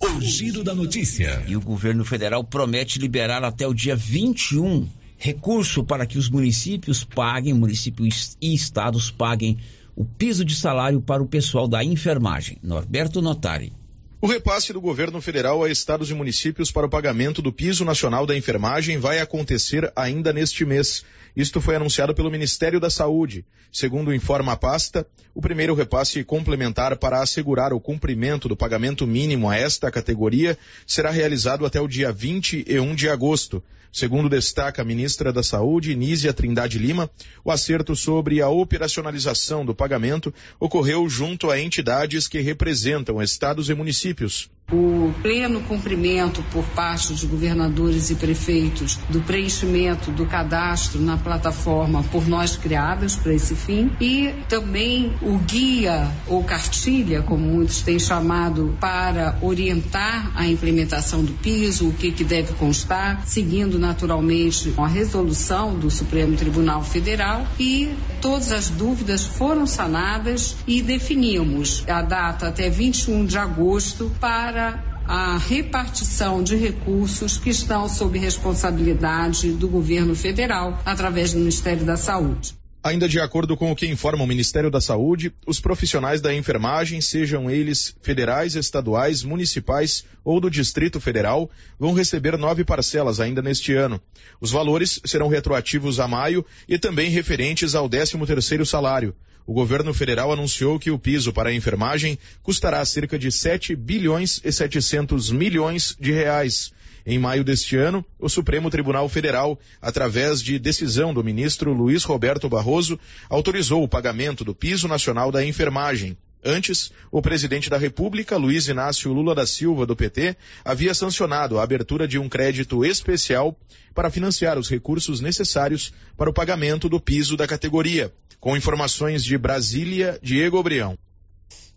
O 0.00 0.20
giro 0.20 0.62
da 0.62 0.74
notícia. 0.74 1.42
E 1.46 1.56
o 1.56 1.60
governo 1.60 2.04
federal 2.04 2.44
promete 2.44 2.98
liberar 2.98 3.42
até 3.42 3.66
o 3.66 3.74
dia 3.74 3.96
21 3.96 4.88
recurso 5.16 5.82
para 5.82 6.06
que 6.06 6.18
os 6.18 6.28
municípios 6.28 7.02
paguem, 7.02 7.54
municípios 7.54 8.36
e 8.40 8.54
estados 8.54 9.10
paguem 9.10 9.58
o 9.94 10.04
piso 10.04 10.44
de 10.44 10.54
salário 10.54 11.00
para 11.00 11.22
o 11.22 11.26
pessoal 11.26 11.66
da 11.66 11.82
enfermagem. 11.82 12.58
Norberto 12.62 13.22
Notari. 13.22 13.72
O 14.20 14.26
repasse 14.26 14.72
do 14.72 14.80
governo 14.80 15.20
federal 15.20 15.62
a 15.62 15.70
estados 15.70 16.10
e 16.10 16.14
municípios 16.14 16.70
para 16.70 16.86
o 16.86 16.90
pagamento 16.90 17.40
do 17.40 17.52
piso 17.52 17.84
nacional 17.84 18.26
da 18.26 18.36
enfermagem 18.36 18.98
vai 18.98 19.20
acontecer 19.20 19.90
ainda 19.94 20.32
neste 20.32 20.64
mês. 20.64 21.04
Isto 21.36 21.60
foi 21.60 21.76
anunciado 21.76 22.14
pelo 22.14 22.30
Ministério 22.30 22.80
da 22.80 22.88
Saúde. 22.88 23.44
Segundo 23.70 24.14
informa 24.14 24.52
a 24.52 24.56
pasta, 24.56 25.06
o 25.34 25.42
primeiro 25.42 25.74
repasse 25.74 26.24
complementar 26.24 26.96
para 26.96 27.20
assegurar 27.20 27.74
o 27.74 27.80
cumprimento 27.80 28.48
do 28.48 28.56
pagamento 28.56 29.06
mínimo 29.06 29.50
a 29.50 29.54
esta 29.54 29.90
categoria 29.90 30.56
será 30.86 31.10
realizado 31.10 31.66
até 31.66 31.78
o 31.78 31.86
dia 31.86 32.10
21 32.10 32.94
de 32.94 33.10
agosto. 33.10 33.62
Segundo 33.92 34.30
destaca 34.30 34.80
a 34.80 34.84
ministra 34.84 35.30
da 35.30 35.42
Saúde, 35.42 35.94
Nízia 35.94 36.32
Trindade 36.32 36.78
Lima, 36.78 37.10
o 37.44 37.50
acerto 37.50 37.94
sobre 37.94 38.40
a 38.40 38.48
operacionalização 38.48 39.64
do 39.64 39.74
pagamento 39.74 40.32
ocorreu 40.58 41.06
junto 41.06 41.50
a 41.50 41.60
entidades 41.60 42.26
que 42.26 42.40
representam 42.40 43.22
estados 43.22 43.68
e 43.68 43.74
municípios. 43.74 44.50
O 44.72 45.14
pleno 45.22 45.60
cumprimento 45.60 46.42
por 46.50 46.64
parte 46.64 47.12
dos 47.12 47.22
governadores 47.22 48.10
e 48.10 48.16
prefeitos 48.16 48.98
do 49.08 49.20
preenchimento 49.20 50.10
do 50.10 50.26
cadastro 50.26 51.00
na 51.00 51.16
plataforma 51.16 52.02
por 52.10 52.26
nós 52.26 52.56
criadas 52.56 53.14
para 53.14 53.32
esse 53.32 53.54
fim 53.54 53.92
e 54.00 54.34
também 54.48 55.14
o 55.22 55.38
guia 55.38 56.10
ou 56.26 56.42
cartilha, 56.42 57.22
como 57.22 57.46
muitos 57.46 57.80
têm 57.82 57.96
chamado, 58.00 58.76
para 58.80 59.38
orientar 59.40 60.32
a 60.34 60.48
implementação 60.48 61.22
do 61.22 61.32
piso, 61.34 61.90
o 61.90 61.92
que, 61.92 62.10
que 62.10 62.24
deve 62.24 62.52
constar, 62.54 63.22
seguindo 63.24 63.78
naturalmente 63.78 64.74
a 64.76 64.88
resolução 64.88 65.78
do 65.78 65.88
Supremo 65.92 66.36
Tribunal 66.36 66.82
Federal 66.82 67.46
e 67.56 67.94
todas 68.20 68.50
as 68.50 68.68
dúvidas 68.68 69.24
foram 69.24 69.64
sanadas 69.64 70.56
e 70.66 70.82
definimos 70.82 71.84
a 71.86 72.02
data 72.02 72.48
até 72.48 72.68
21 72.68 73.26
de 73.26 73.38
agosto 73.38 74.10
para 74.18 74.55
a 74.58 75.38
repartição 75.38 76.42
de 76.42 76.56
recursos 76.56 77.38
que 77.38 77.50
estão 77.50 77.88
sob 77.88 78.18
responsabilidade 78.18 79.52
do 79.52 79.68
governo 79.68 80.14
federal 80.14 80.80
através 80.84 81.32
do 81.32 81.38
Ministério 81.38 81.84
da 81.84 81.96
Saúde. 81.96 82.54
Ainda 82.86 83.08
de 83.08 83.18
acordo 83.18 83.56
com 83.56 83.72
o 83.72 83.74
que 83.74 83.88
informa 83.88 84.22
o 84.22 84.28
Ministério 84.28 84.70
da 84.70 84.80
Saúde, 84.80 85.32
os 85.44 85.58
profissionais 85.58 86.20
da 86.20 86.32
enfermagem, 86.32 87.00
sejam 87.00 87.50
eles 87.50 87.96
federais, 88.00 88.54
estaduais, 88.54 89.24
municipais 89.24 90.04
ou 90.24 90.40
do 90.40 90.48
Distrito 90.48 91.00
Federal, 91.00 91.50
vão 91.80 91.94
receber 91.94 92.38
nove 92.38 92.64
parcelas 92.64 93.18
ainda 93.18 93.42
neste 93.42 93.74
ano. 93.74 94.00
Os 94.40 94.52
valores 94.52 95.00
serão 95.04 95.26
retroativos 95.26 95.98
a 95.98 96.06
maio 96.06 96.46
e 96.68 96.78
também 96.78 97.10
referentes 97.10 97.74
ao 97.74 97.88
13 97.88 98.24
terceiro 98.24 98.64
salário. 98.64 99.16
O 99.46 99.52
governo 99.52 99.94
federal 99.94 100.32
anunciou 100.32 100.76
que 100.76 100.90
o 100.90 100.98
piso 100.98 101.32
para 101.32 101.50
a 101.50 101.54
enfermagem 101.54 102.18
custará 102.42 102.84
cerca 102.84 103.16
de 103.16 103.30
7 103.30 103.76
bilhões 103.76 104.40
e 104.44 104.50
700 104.50 105.30
milhões 105.30 105.96
de 106.00 106.10
reais. 106.10 106.72
Em 107.06 107.16
maio 107.16 107.44
deste 107.44 107.76
ano, 107.76 108.04
o 108.18 108.28
Supremo 108.28 108.68
Tribunal 108.68 109.08
Federal, 109.08 109.56
através 109.80 110.42
de 110.42 110.58
decisão 110.58 111.14
do 111.14 111.22
ministro 111.22 111.72
Luiz 111.72 112.02
Roberto 112.02 112.48
Barroso, 112.48 112.98
autorizou 113.30 113.84
o 113.84 113.88
pagamento 113.88 114.42
do 114.42 114.52
piso 114.52 114.88
nacional 114.88 115.30
da 115.30 115.44
enfermagem. 115.44 116.16
Antes, 116.46 116.92
o 117.10 117.20
presidente 117.20 117.68
da 117.68 117.76
República, 117.76 118.36
Luiz 118.36 118.68
Inácio 118.68 119.12
Lula 119.12 119.34
da 119.34 119.44
Silva, 119.44 119.84
do 119.84 119.96
PT, 119.96 120.36
havia 120.64 120.94
sancionado 120.94 121.58
a 121.58 121.64
abertura 121.64 122.06
de 122.06 122.20
um 122.20 122.28
crédito 122.28 122.84
especial 122.84 123.58
para 123.92 124.10
financiar 124.10 124.56
os 124.56 124.70
recursos 124.70 125.20
necessários 125.20 125.92
para 126.16 126.30
o 126.30 126.32
pagamento 126.32 126.88
do 126.88 127.00
piso 127.00 127.36
da 127.36 127.48
categoria. 127.48 128.12
Com 128.38 128.56
informações 128.56 129.24
de 129.24 129.36
Brasília, 129.36 130.20
Diego 130.22 130.56
Obrião. 130.56 130.96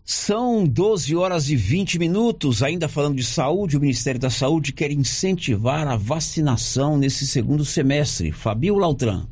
São 0.04 0.64
12 0.64 1.16
horas 1.16 1.50
e 1.50 1.56
20 1.56 1.98
minutos. 1.98 2.62
Ainda 2.62 2.88
falando 2.88 3.16
de 3.16 3.24
saúde, 3.24 3.76
o 3.76 3.80
Ministério 3.80 4.20
da 4.20 4.30
Saúde 4.30 4.72
quer 4.72 4.92
incentivar 4.92 5.88
a 5.88 5.96
vacinação 5.96 6.96
nesse 6.96 7.26
segundo 7.26 7.64
semestre. 7.64 8.30
Fabio 8.30 8.76
Lautran. 8.76 9.26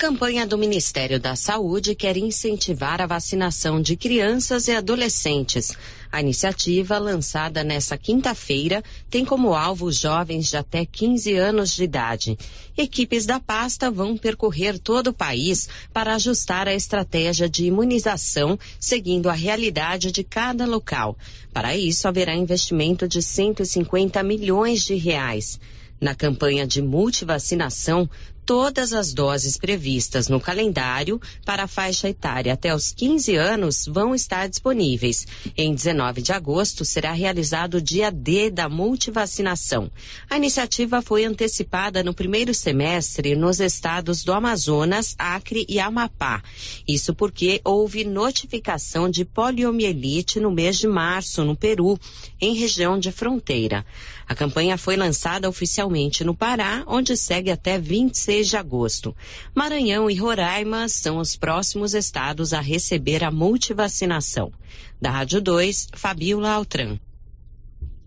Campanha 0.00 0.46
do 0.46 0.56
Ministério 0.56 1.20
da 1.20 1.36
Saúde 1.36 1.94
quer 1.94 2.16
incentivar 2.16 3.02
a 3.02 3.06
vacinação 3.06 3.82
de 3.82 3.98
crianças 3.98 4.66
e 4.66 4.72
adolescentes. 4.72 5.76
A 6.10 6.22
iniciativa, 6.22 6.96
lançada 6.96 7.62
nesta 7.62 7.98
quinta-feira, 7.98 8.82
tem 9.10 9.26
como 9.26 9.52
alvo 9.52 9.92
jovens 9.92 10.48
de 10.48 10.56
até 10.56 10.86
15 10.86 11.34
anos 11.34 11.74
de 11.74 11.84
idade. 11.84 12.38
Equipes 12.78 13.26
da 13.26 13.38
pasta 13.38 13.90
vão 13.90 14.16
percorrer 14.16 14.78
todo 14.78 15.08
o 15.08 15.12
país 15.12 15.68
para 15.92 16.14
ajustar 16.14 16.66
a 16.66 16.74
estratégia 16.74 17.46
de 17.46 17.66
imunização, 17.66 18.58
seguindo 18.80 19.28
a 19.28 19.34
realidade 19.34 20.10
de 20.10 20.24
cada 20.24 20.64
local. 20.64 21.14
Para 21.52 21.76
isso, 21.76 22.08
haverá 22.08 22.34
investimento 22.34 23.06
de 23.06 23.20
150 23.20 24.22
milhões 24.22 24.82
de 24.82 24.94
reais. 24.94 25.60
Na 26.00 26.14
campanha 26.14 26.66
de 26.66 26.80
multivacinação, 26.80 28.08
todas 28.50 28.92
as 28.92 29.14
doses 29.14 29.56
previstas 29.56 30.26
no 30.26 30.40
calendário 30.40 31.20
para 31.44 31.62
a 31.62 31.68
faixa 31.68 32.08
etária 32.08 32.52
até 32.52 32.74
os 32.74 32.90
15 32.90 33.36
anos 33.36 33.86
vão 33.86 34.12
estar 34.12 34.48
disponíveis. 34.48 35.24
Em 35.56 35.72
19 35.72 36.20
de 36.20 36.32
agosto 36.32 36.84
será 36.84 37.12
realizado 37.12 37.74
o 37.74 37.80
dia 37.80 38.10
D 38.10 38.50
da 38.50 38.68
multivacinação. 38.68 39.88
A 40.28 40.36
iniciativa 40.36 41.00
foi 41.00 41.24
antecipada 41.24 42.02
no 42.02 42.12
primeiro 42.12 42.52
semestre 42.52 43.36
nos 43.36 43.60
estados 43.60 44.24
do 44.24 44.32
Amazonas, 44.32 45.14
Acre 45.16 45.64
e 45.68 45.78
Amapá. 45.78 46.42
Isso 46.88 47.14
porque 47.14 47.60
houve 47.64 48.02
notificação 48.02 49.08
de 49.08 49.24
poliomielite 49.24 50.40
no 50.40 50.50
mês 50.50 50.76
de 50.76 50.88
março 50.88 51.44
no 51.44 51.54
Peru, 51.54 51.96
em 52.40 52.54
região 52.54 52.98
de 52.98 53.12
fronteira. 53.12 53.84
A 54.26 54.34
campanha 54.34 54.78
foi 54.78 54.96
lançada 54.96 55.48
oficialmente 55.48 56.24
no 56.24 56.34
Pará, 56.34 56.84
onde 56.86 57.16
segue 57.16 57.50
até 57.50 57.78
26 57.78 58.48
de 58.48 58.56
agosto. 58.56 59.14
Maranhão 59.54 60.10
e 60.10 60.14
Roraima 60.14 60.88
são 60.88 61.18
os 61.18 61.36
próximos 61.36 61.94
estados 61.94 62.52
a 62.52 62.60
receber 62.60 63.22
a 63.22 63.30
multivacinação. 63.30 64.52
Da 65.00 65.10
Rádio 65.10 65.40
2, 65.40 65.88
Fabiola 65.94 66.50
Altran. 66.50 66.98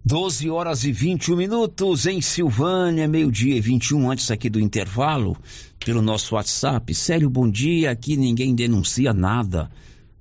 12 0.05 0.49
horas 0.49 0.83
e 0.83 0.91
21 0.91 1.37
minutos 1.37 2.05
em 2.05 2.19
Silvânia, 2.19 3.07
meio-dia 3.07 3.55
e 3.55 3.61
21 3.61 4.11
antes 4.11 4.29
aqui 4.29 4.49
do 4.49 4.59
intervalo, 4.59 5.37
pelo 5.79 6.01
nosso 6.01 6.35
WhatsApp. 6.35 6.93
Sério, 6.93 7.29
bom 7.29 7.49
dia. 7.49 7.89
Aqui 7.89 8.17
ninguém 8.17 8.53
denuncia 8.53 9.13
nada, 9.13 9.71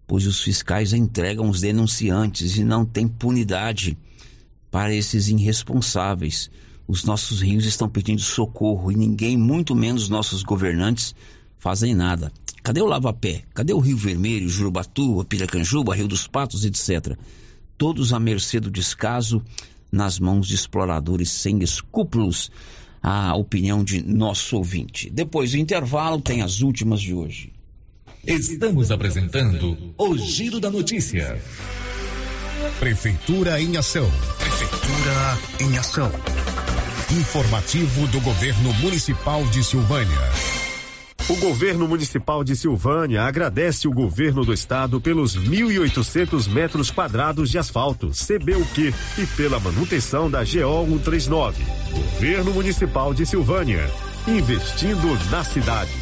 pois 0.06 0.26
os 0.26 0.42
fiscais 0.42 0.92
entregam 0.92 1.48
os 1.48 1.60
denunciantes 1.60 2.56
e 2.56 2.64
não 2.64 2.84
tem 2.84 3.06
punidade 3.06 3.96
para 4.70 4.94
esses 4.94 5.28
irresponsáveis. 5.28 6.50
Os 6.88 7.04
nossos 7.04 7.40
rios 7.40 7.64
estão 7.64 7.88
pedindo 7.88 8.20
socorro 8.20 8.90
e 8.90 8.96
ninguém, 8.96 9.36
muito 9.36 9.74
menos 9.74 10.08
nossos 10.08 10.42
governantes, 10.42 11.14
fazem 11.58 11.94
nada. 11.94 12.32
Cadê 12.62 12.80
o 12.80 12.86
Lava-Pé? 12.86 13.42
Cadê 13.54 13.72
o 13.72 13.78
Rio 13.78 13.96
Vermelho, 13.96 14.48
Jurubatuba, 14.48 15.24
Piracanjuba, 15.24 15.94
Rio 15.94 16.08
dos 16.08 16.26
Patos, 16.26 16.64
etc.? 16.64 17.16
Todos 17.76 18.12
à 18.12 18.20
mercê 18.20 18.60
do 18.60 18.70
descaso, 18.70 19.42
nas 19.90 20.18
mãos 20.18 20.46
de 20.46 20.54
exploradores 20.54 21.30
sem 21.30 21.62
escrúpulos. 21.62 22.50
A 23.02 23.34
opinião 23.34 23.82
de 23.82 24.00
nosso 24.00 24.56
ouvinte. 24.56 25.10
Depois 25.10 25.50
do 25.50 25.58
intervalo, 25.58 26.20
tem 26.20 26.40
as 26.40 26.60
últimas 26.60 27.00
de 27.00 27.12
hoje. 27.12 27.52
Estamos 28.26 28.92
apresentando 28.92 29.76
o 29.98 30.16
Giro 30.16 30.60
da 30.60 30.70
Notícia. 30.70 31.42
Prefeitura 32.78 33.60
em 33.60 33.76
Ação. 33.76 34.08
Prefeitura 34.38 35.38
em 35.60 35.76
Ação. 35.76 36.08
Informativo 37.10 38.06
do 38.06 38.20
Governo 38.20 38.72
Municipal 38.74 39.44
de 39.46 39.64
Silvânia. 39.64 40.20
O 41.28 41.36
governo 41.36 41.88
municipal 41.88 42.44
de 42.44 42.54
Silvânia 42.54 43.22
agradece 43.24 43.88
o 43.88 43.92
governo 43.92 44.44
do 44.44 44.52
estado 44.52 45.00
pelos 45.00 45.36
1.800 45.36 46.48
metros 46.48 46.92
quadrados 46.92 47.50
de 47.50 47.58
asfalto, 47.58 48.10
CBUQ, 48.10 48.94
e 49.18 49.26
pela 49.36 49.58
manutenção 49.58 50.30
da 50.30 50.44
GO 50.44 50.86
139. 50.86 51.64
Governo 51.90 52.52
municipal 52.52 53.12
de 53.12 53.26
Silvânia, 53.26 53.90
investindo 54.28 55.30
na 55.30 55.42
cidade, 55.42 56.01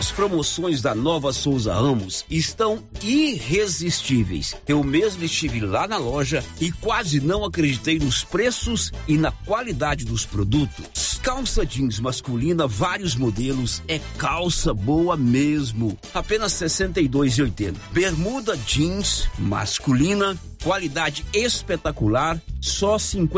As 0.00 0.10
promoções 0.10 0.80
da 0.80 0.94
Nova 0.94 1.30
Souza 1.30 1.74
Ramos 1.74 2.24
estão 2.30 2.82
irresistíveis. 3.02 4.56
Eu 4.66 4.82
mesmo 4.82 5.24
estive 5.24 5.60
lá 5.60 5.86
na 5.86 5.98
loja 5.98 6.42
e 6.58 6.72
quase 6.72 7.20
não 7.20 7.44
acreditei 7.44 7.98
nos 7.98 8.24
preços 8.24 8.90
e 9.06 9.18
na 9.18 9.30
qualidade 9.30 10.06
dos 10.06 10.24
produtos. 10.24 11.20
Calça 11.22 11.66
jeans 11.66 12.00
masculina, 12.00 12.66
vários 12.66 13.14
modelos, 13.14 13.82
é 13.86 14.00
calça 14.16 14.72
boa 14.72 15.18
mesmo. 15.18 15.98
Apenas 16.14 16.58
R$ 16.58 16.68
62,80. 16.68 17.74
Bermuda 17.92 18.56
jeans 18.56 19.28
masculina, 19.38 20.34
qualidade 20.64 21.26
espetacular, 21.34 22.40
só 22.58 22.96
R$ 22.96 23.28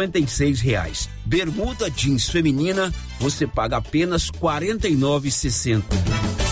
reais. 0.62 1.08
Bermuda 1.26 1.90
jeans 1.90 2.28
feminina, 2.28 2.94
você 3.18 3.48
paga 3.48 3.78
apenas 3.78 4.28
R$ 4.28 4.38
49,60. 4.38 6.51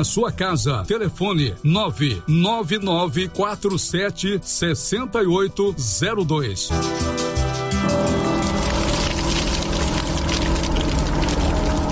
sua 0.03 0.31
casa. 0.31 0.83
Telefone 0.85 1.55
99947 1.63 4.39
6802. 4.41 6.69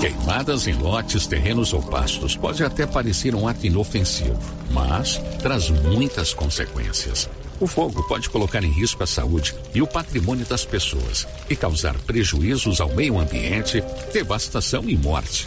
Queimadas 0.00 0.66
em 0.66 0.74
lotes, 0.74 1.26
terrenos 1.26 1.74
ou 1.74 1.82
pastos 1.82 2.34
pode 2.34 2.64
até 2.64 2.86
parecer 2.86 3.34
um 3.34 3.46
ato 3.46 3.66
inofensivo, 3.66 4.38
mas 4.70 5.18
traz 5.42 5.68
muitas 5.68 6.32
consequências. 6.32 7.28
O 7.60 7.66
fogo 7.66 8.02
pode 8.08 8.30
colocar 8.30 8.64
em 8.64 8.70
risco 8.70 9.02
a 9.02 9.06
saúde 9.06 9.54
e 9.74 9.82
o 9.82 9.86
patrimônio 9.86 10.46
das 10.46 10.64
pessoas 10.64 11.28
e 11.50 11.54
causar 11.54 11.98
prejuízos 11.98 12.80
ao 12.80 12.88
meio 12.94 13.18
ambiente, 13.18 13.84
devastação 14.10 14.88
e 14.88 14.96
morte. 14.96 15.46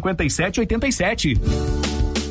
57 0.01 0.65
87. 0.65 2.30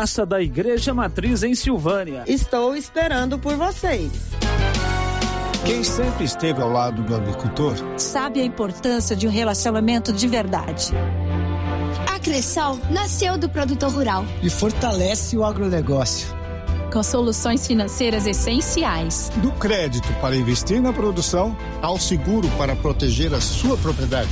Praça 0.01 0.25
da 0.25 0.41
Igreja 0.41 0.95
Matriz 0.95 1.43
em 1.43 1.53
Silvânia. 1.53 2.23
Estou 2.25 2.75
esperando 2.75 3.37
por 3.37 3.55
vocês. 3.55 4.11
Quem 5.63 5.83
sempre 5.83 6.23
esteve 6.25 6.59
ao 6.59 6.71
lado 6.71 7.03
do 7.03 7.15
agricultor 7.15 7.75
sabe 7.97 8.41
a 8.41 8.43
importância 8.43 9.15
de 9.15 9.27
um 9.27 9.29
relacionamento 9.29 10.11
de 10.11 10.27
verdade. 10.27 10.91
A 12.11 12.17
Cressol 12.17 12.79
nasceu 12.89 13.37
do 13.37 13.47
produtor 13.47 13.91
rural 13.91 14.25
e 14.41 14.49
fortalece 14.49 15.37
o 15.37 15.45
agronegócio. 15.45 16.29
Com 16.91 17.03
soluções 17.03 17.67
financeiras 17.67 18.25
essenciais. 18.25 19.31
Do 19.35 19.51
crédito 19.51 20.11
para 20.19 20.35
investir 20.35 20.81
na 20.81 20.91
produção 20.91 21.55
ao 21.79 21.99
seguro 21.99 22.49
para 22.57 22.75
proteger 22.75 23.35
a 23.35 23.39
sua 23.39 23.77
propriedade. 23.77 24.31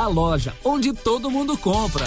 a 0.00 0.08
loja 0.08 0.54
onde 0.64 0.94
todo 0.94 1.30
mundo 1.30 1.58
compra. 1.58 2.06